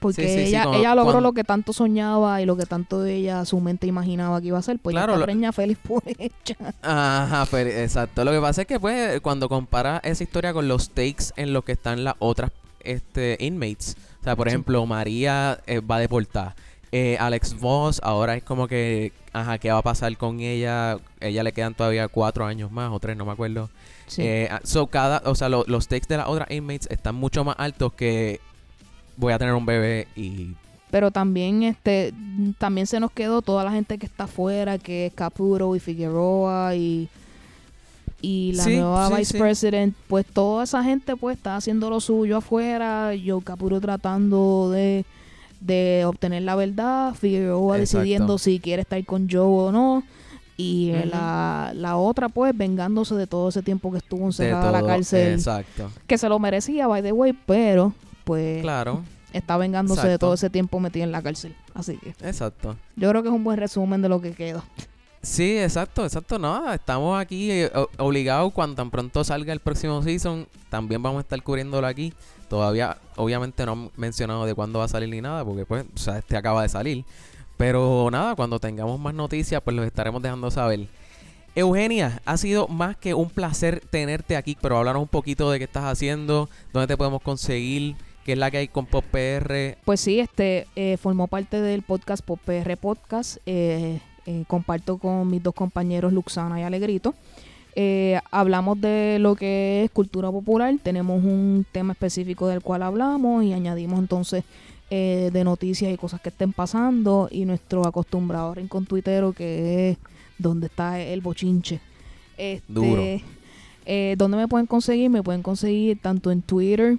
Porque 0.00 0.22
Sí, 0.22 0.28
sí, 0.28 0.34
sí, 0.34 0.40
ella, 0.48 0.64
ella 0.74 0.94
logró 0.94 1.12
cuando- 1.12 1.28
lo 1.28 1.32
que 1.32 1.44
tanto 1.44 1.72
soñaba 1.72 2.42
y 2.42 2.44
lo 2.44 2.58
que 2.58 2.66
tanto 2.66 3.06
ella, 3.06 3.46
su 3.46 3.58
mente 3.60 3.86
imaginaba 3.86 4.38
que 4.42 4.48
iba 4.48 4.58
a 4.58 4.60
hacer. 4.60 4.78
Pues 4.78 4.92
Claro, 4.92 5.12
ya 5.12 5.14
está 5.14 5.20
lo- 5.20 5.24
preña 5.24 5.50
feliz 5.52 5.78
por 5.78 6.02
ella. 6.06 6.74
Ajá, 6.82 7.46
pero 7.50 7.70
exacto. 7.70 8.22
Lo 8.22 8.30
que 8.30 8.38
pasa 8.40 8.62
es 8.62 8.66
que 8.66 8.78
pues 8.78 9.18
cuando 9.22 9.48
compara 9.48 10.02
esa 10.04 10.22
historia 10.22 10.52
con 10.52 10.68
los 10.68 10.90
takes 10.90 11.32
en 11.36 11.54
los 11.54 11.64
que 11.64 11.72
están 11.72 12.04
las 12.04 12.16
otras 12.18 12.50
este 12.84 13.36
inmates, 13.40 13.96
o 14.20 14.24
sea, 14.24 14.36
por 14.36 14.48
ejemplo, 14.48 14.84
María 14.86 15.60
eh, 15.66 15.80
va 15.80 15.98
deportada. 15.98 16.54
Eh, 16.92 17.16
Alex 17.18 17.58
Voss 17.58 18.00
ahora 18.04 18.36
es 18.36 18.44
como 18.44 18.68
que, 18.68 19.12
ajá, 19.32 19.58
¿qué 19.58 19.72
va 19.72 19.78
a 19.78 19.82
pasar 19.82 20.16
con 20.16 20.38
ella? 20.40 20.98
Ella 21.20 21.42
le 21.42 21.52
quedan 21.52 21.74
todavía 21.74 22.06
cuatro 22.06 22.46
años 22.46 22.70
más 22.70 22.92
o 22.92 23.00
tres, 23.00 23.16
no 23.16 23.24
me 23.24 23.32
acuerdo. 23.32 23.68
Sí. 24.06 24.22
Eh, 24.22 24.48
ah, 24.50 24.60
so 24.62 24.86
cada, 24.86 25.20
o 25.24 25.34
sea, 25.34 25.48
lo- 25.48 25.64
los 25.66 25.88
takes 25.88 26.06
de 26.08 26.18
las 26.18 26.28
otras 26.28 26.50
inmates 26.52 26.86
están 26.90 27.16
mucho 27.16 27.42
más 27.44 27.56
altos 27.58 27.92
que 27.94 28.38
voy 29.16 29.32
a 29.32 29.38
tener 29.38 29.54
un 29.54 29.66
bebé 29.66 30.06
y 30.14 30.54
Pero 30.90 31.10
también 31.10 31.64
este 31.64 32.12
también 32.58 32.86
se 32.86 33.00
nos 33.00 33.10
quedó 33.10 33.42
toda 33.42 33.64
la 33.64 33.72
gente 33.72 33.98
que 33.98 34.06
está 34.06 34.24
afuera, 34.24 34.78
que 34.78 35.06
es 35.06 35.14
Capuro 35.14 35.74
y 35.74 35.80
Figueroa 35.80 36.76
y, 36.76 37.08
y 38.20 38.52
la 38.54 38.64
Sí, 38.64 38.76
nueva 38.76 39.08
sí, 39.08 39.14
vice 39.16 39.32
sí. 39.32 39.38
president, 39.38 39.94
pues 40.08 40.24
toda 40.26 40.64
esa 40.64 40.82
gente 40.82 41.16
pues 41.16 41.36
está 41.36 41.56
haciendo 41.56 41.90
lo 41.90 42.00
suyo 42.00 42.38
afuera, 42.38 43.14
yo 43.14 43.40
Capuro 43.40 43.80
tratando 43.80 44.70
de, 44.70 45.04
de 45.60 46.04
obtener 46.06 46.42
la 46.42 46.56
verdad, 46.56 47.14
Figueroa 47.14 47.78
Exacto. 47.78 47.98
decidiendo 47.98 48.38
si 48.38 48.60
quiere 48.60 48.82
estar 48.82 49.04
con 49.04 49.28
Joe 49.30 49.68
o 49.68 49.72
no. 49.72 50.02
Y 50.56 50.90
eh, 50.90 51.06
la, 51.06 51.72
la 51.74 51.96
otra, 51.96 52.28
pues, 52.28 52.56
vengándose 52.56 53.16
de 53.16 53.26
todo 53.26 53.48
ese 53.48 53.60
tiempo 53.60 53.90
que 53.90 53.98
estuvo 53.98 54.24
encerrada 54.24 54.66
en 54.66 54.72
la 54.72 54.86
cárcel. 54.86 55.32
Exacto. 55.34 55.90
Que 56.06 56.16
se 56.16 56.28
lo 56.28 56.38
merecía, 56.38 56.86
by 56.86 57.02
the 57.02 57.10
way, 57.10 57.32
pero, 57.44 57.92
pues, 58.22 58.62
Claro. 58.62 59.02
está 59.32 59.56
vengándose 59.56 60.06
de 60.06 60.16
todo 60.16 60.34
ese 60.34 60.50
tiempo 60.50 60.78
metido 60.78 61.04
en 61.04 61.10
la 61.10 61.22
cárcel. 61.22 61.56
Así 61.74 61.96
que 61.96 62.10
Exacto. 62.22 62.76
yo 62.94 63.10
creo 63.10 63.22
que 63.24 63.30
es 63.30 63.34
un 63.34 63.42
buen 63.42 63.58
resumen 63.58 64.00
de 64.00 64.08
lo 64.08 64.20
que 64.20 64.30
queda. 64.30 64.62
Sí, 65.24 65.58
exacto, 65.58 66.04
exacto. 66.04 66.38
No, 66.38 66.70
estamos 66.72 67.18
aquí 67.18 67.50
eh, 67.50 67.70
obligados 67.96 68.52
cuando 68.52 68.76
tan 68.76 68.90
pronto 68.90 69.24
salga 69.24 69.54
el 69.54 69.60
próximo 69.60 70.02
season. 70.02 70.46
También 70.68 71.02
vamos 71.02 71.18
a 71.18 71.22
estar 71.22 71.42
cubriéndolo 71.42 71.86
aquí. 71.86 72.12
Todavía, 72.48 72.98
obviamente, 73.16 73.64
no 73.64 73.72
han 73.72 73.90
mencionado 73.96 74.44
de 74.44 74.54
cuándo 74.54 74.80
va 74.80 74.84
a 74.84 74.88
salir 74.88 75.08
ni 75.08 75.22
nada, 75.22 75.42
porque 75.42 75.64
pues, 75.64 75.86
o 75.94 75.98
sea, 75.98 76.18
este 76.18 76.36
acaba 76.36 76.62
de 76.62 76.68
salir. 76.68 77.04
Pero 77.56 78.08
nada, 78.12 78.34
cuando 78.34 78.60
tengamos 78.60 79.00
más 79.00 79.14
noticias, 79.14 79.62
pues 79.62 79.74
los 79.74 79.86
estaremos 79.86 80.22
dejando 80.22 80.50
saber. 80.50 80.88
Eugenia, 81.54 82.20
ha 82.26 82.36
sido 82.36 82.68
más 82.68 82.96
que 82.96 83.14
un 83.14 83.30
placer 83.30 83.80
tenerte 83.88 84.36
aquí, 84.36 84.58
pero 84.60 84.76
háblanos 84.76 85.02
un 85.02 85.08
poquito 85.08 85.50
de 85.50 85.58
qué 85.58 85.64
estás 85.64 85.84
haciendo, 85.84 86.50
dónde 86.72 86.88
te 86.88 86.96
podemos 86.98 87.22
conseguir, 87.22 87.96
qué 88.24 88.32
es 88.32 88.38
la 88.38 88.50
que 88.50 88.58
hay 88.58 88.68
con 88.68 88.84
Pop 88.86 89.04
PR. 89.10 89.78
Pues 89.84 90.00
sí, 90.00 90.20
este 90.20 90.66
eh, 90.76 90.98
formó 90.98 91.28
parte 91.28 91.62
del 91.62 91.82
podcast 91.82 92.22
Pop 92.24 92.40
PR 92.44 92.76
Podcast. 92.76 93.38
eh, 93.46 94.00
eh, 94.26 94.44
comparto 94.46 94.98
con 94.98 95.28
mis 95.28 95.42
dos 95.42 95.54
compañeros 95.54 96.12
Luxana 96.12 96.60
y 96.60 96.62
Alegrito. 96.62 97.14
Eh, 97.76 98.20
hablamos 98.30 98.80
de 98.80 99.18
lo 99.20 99.34
que 99.34 99.84
es 99.84 99.90
cultura 99.90 100.30
popular. 100.30 100.74
Tenemos 100.82 101.22
un 101.24 101.66
tema 101.72 101.92
específico 101.92 102.46
del 102.46 102.62
cual 102.62 102.82
hablamos 102.82 103.42
y 103.44 103.52
añadimos 103.52 103.98
entonces 103.98 104.44
eh, 104.90 105.30
de 105.32 105.44
noticias 105.44 105.92
y 105.92 105.96
cosas 105.96 106.20
que 106.20 106.28
estén 106.28 106.52
pasando. 106.52 107.28
Y 107.30 107.44
nuestro 107.44 107.86
acostumbrado 107.86 108.54
rincón 108.54 108.86
tuitero 108.86 109.32
que 109.32 109.90
es 109.90 109.98
donde 110.38 110.66
está 110.66 111.00
el 111.00 111.20
bochinche. 111.20 111.80
Este, 112.36 112.72
Duro. 112.72 113.02
eh, 113.86 114.14
¿Dónde 114.18 114.36
me 114.36 114.48
pueden 114.48 114.66
conseguir? 114.66 115.10
Me 115.10 115.22
pueden 115.22 115.42
conseguir 115.42 116.00
tanto 116.00 116.30
en 116.30 116.42
Twitter 116.42 116.98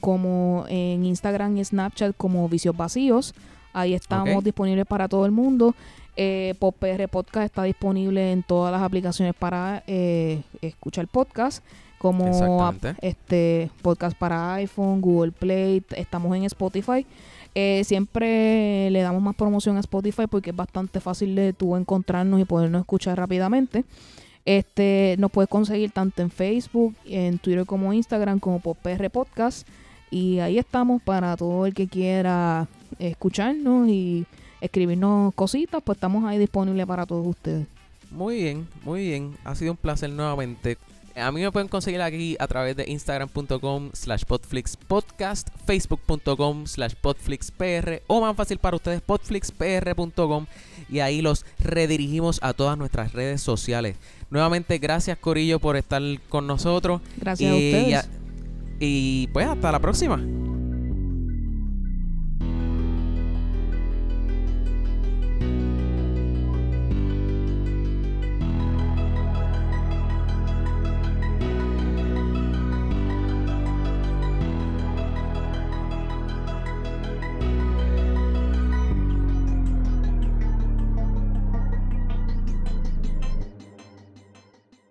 como 0.00 0.64
en 0.68 1.04
Instagram 1.04 1.56
y 1.56 1.64
Snapchat 1.64 2.16
como 2.16 2.48
Vicios 2.48 2.76
Vacíos. 2.76 3.34
Ahí 3.74 3.92
estamos 3.94 4.42
disponibles 4.44 4.86
para 4.86 5.08
todo 5.08 5.26
el 5.26 5.32
mundo. 5.32 5.74
Eh, 6.16 6.54
Pop 6.60 6.76
PR 6.78 7.08
Podcast 7.08 7.44
está 7.46 7.64
disponible 7.64 8.32
en 8.32 8.42
todas 8.44 8.72
las 8.72 8.80
aplicaciones 8.82 9.34
para 9.34 9.82
eh, 9.86 10.42
escuchar 10.62 11.08
podcast, 11.08 11.62
como 11.98 12.28
Exactamente. 12.28 12.88
ap- 12.90 12.96
este 13.02 13.70
podcast 13.82 14.16
para 14.16 14.54
iPhone, 14.54 15.00
Google 15.00 15.32
Play. 15.32 15.82
Estamos 15.96 16.34
en 16.36 16.44
Spotify. 16.44 17.04
Eh, 17.56 17.82
siempre 17.84 18.90
le 18.90 19.00
damos 19.02 19.22
más 19.22 19.34
promoción 19.34 19.76
a 19.76 19.80
Spotify 19.80 20.26
porque 20.30 20.50
es 20.50 20.56
bastante 20.56 21.00
fácil 21.00 21.34
de 21.34 21.52
tú 21.52 21.76
encontrarnos 21.76 22.40
y 22.40 22.44
podernos 22.44 22.80
escuchar 22.80 23.18
rápidamente. 23.18 23.84
Este, 24.44 25.16
nos 25.18 25.30
puedes 25.30 25.48
conseguir 25.48 25.90
tanto 25.90 26.20
en 26.22 26.30
Facebook, 26.30 26.94
en 27.06 27.38
Twitter 27.38 27.64
como 27.64 27.92
Instagram, 27.92 28.38
como 28.38 28.60
por 28.60 28.76
PR 28.76 29.08
Podcast. 29.10 29.66
Y 30.10 30.38
ahí 30.40 30.58
estamos 30.58 31.02
para 31.02 31.36
todo 31.36 31.66
el 31.66 31.74
que 31.74 31.88
quiera 31.88 32.68
escucharnos 32.98 33.88
y 33.88 34.26
escribirnos 34.60 35.34
cositas, 35.34 35.82
pues 35.84 35.96
estamos 35.96 36.24
ahí 36.24 36.38
disponibles 36.38 36.86
para 36.86 37.06
todos 37.06 37.26
ustedes. 37.26 37.66
Muy 38.10 38.36
bien, 38.42 38.68
muy 38.84 39.06
bien. 39.08 39.36
Ha 39.44 39.54
sido 39.54 39.72
un 39.72 39.76
placer 39.76 40.08
nuevamente. 40.10 40.78
A 41.16 41.30
mí 41.30 41.42
me 41.42 41.52
pueden 41.52 41.68
conseguir 41.68 42.02
aquí 42.02 42.36
a 42.40 42.48
través 42.48 42.76
de 42.76 42.90
instagram.com 42.90 43.90
slash 43.92 44.24
podflixpodcast, 44.24 45.48
facebook.com 45.64 46.66
slash 46.66 46.94
podflixpr 47.00 48.02
o 48.08 48.20
más 48.20 48.34
fácil 48.36 48.58
para 48.58 48.76
ustedes 48.76 49.00
podflixpr.com 49.00 50.46
y 50.88 50.98
ahí 51.00 51.22
los 51.22 51.44
redirigimos 51.60 52.40
a 52.42 52.52
todas 52.52 52.76
nuestras 52.78 53.12
redes 53.12 53.40
sociales. 53.40 53.96
Nuevamente 54.30 54.78
gracias 54.78 55.16
Corillo 55.18 55.60
por 55.60 55.76
estar 55.76 56.02
con 56.28 56.46
nosotros. 56.48 57.00
Gracias 57.16 57.52
a 57.52 57.56
Y- 57.56 57.68
ustedes. 57.74 58.08
Y 58.80 59.28
pues 59.28 59.46
hasta 59.46 59.70
la 59.70 59.78
próxima. 59.78 60.16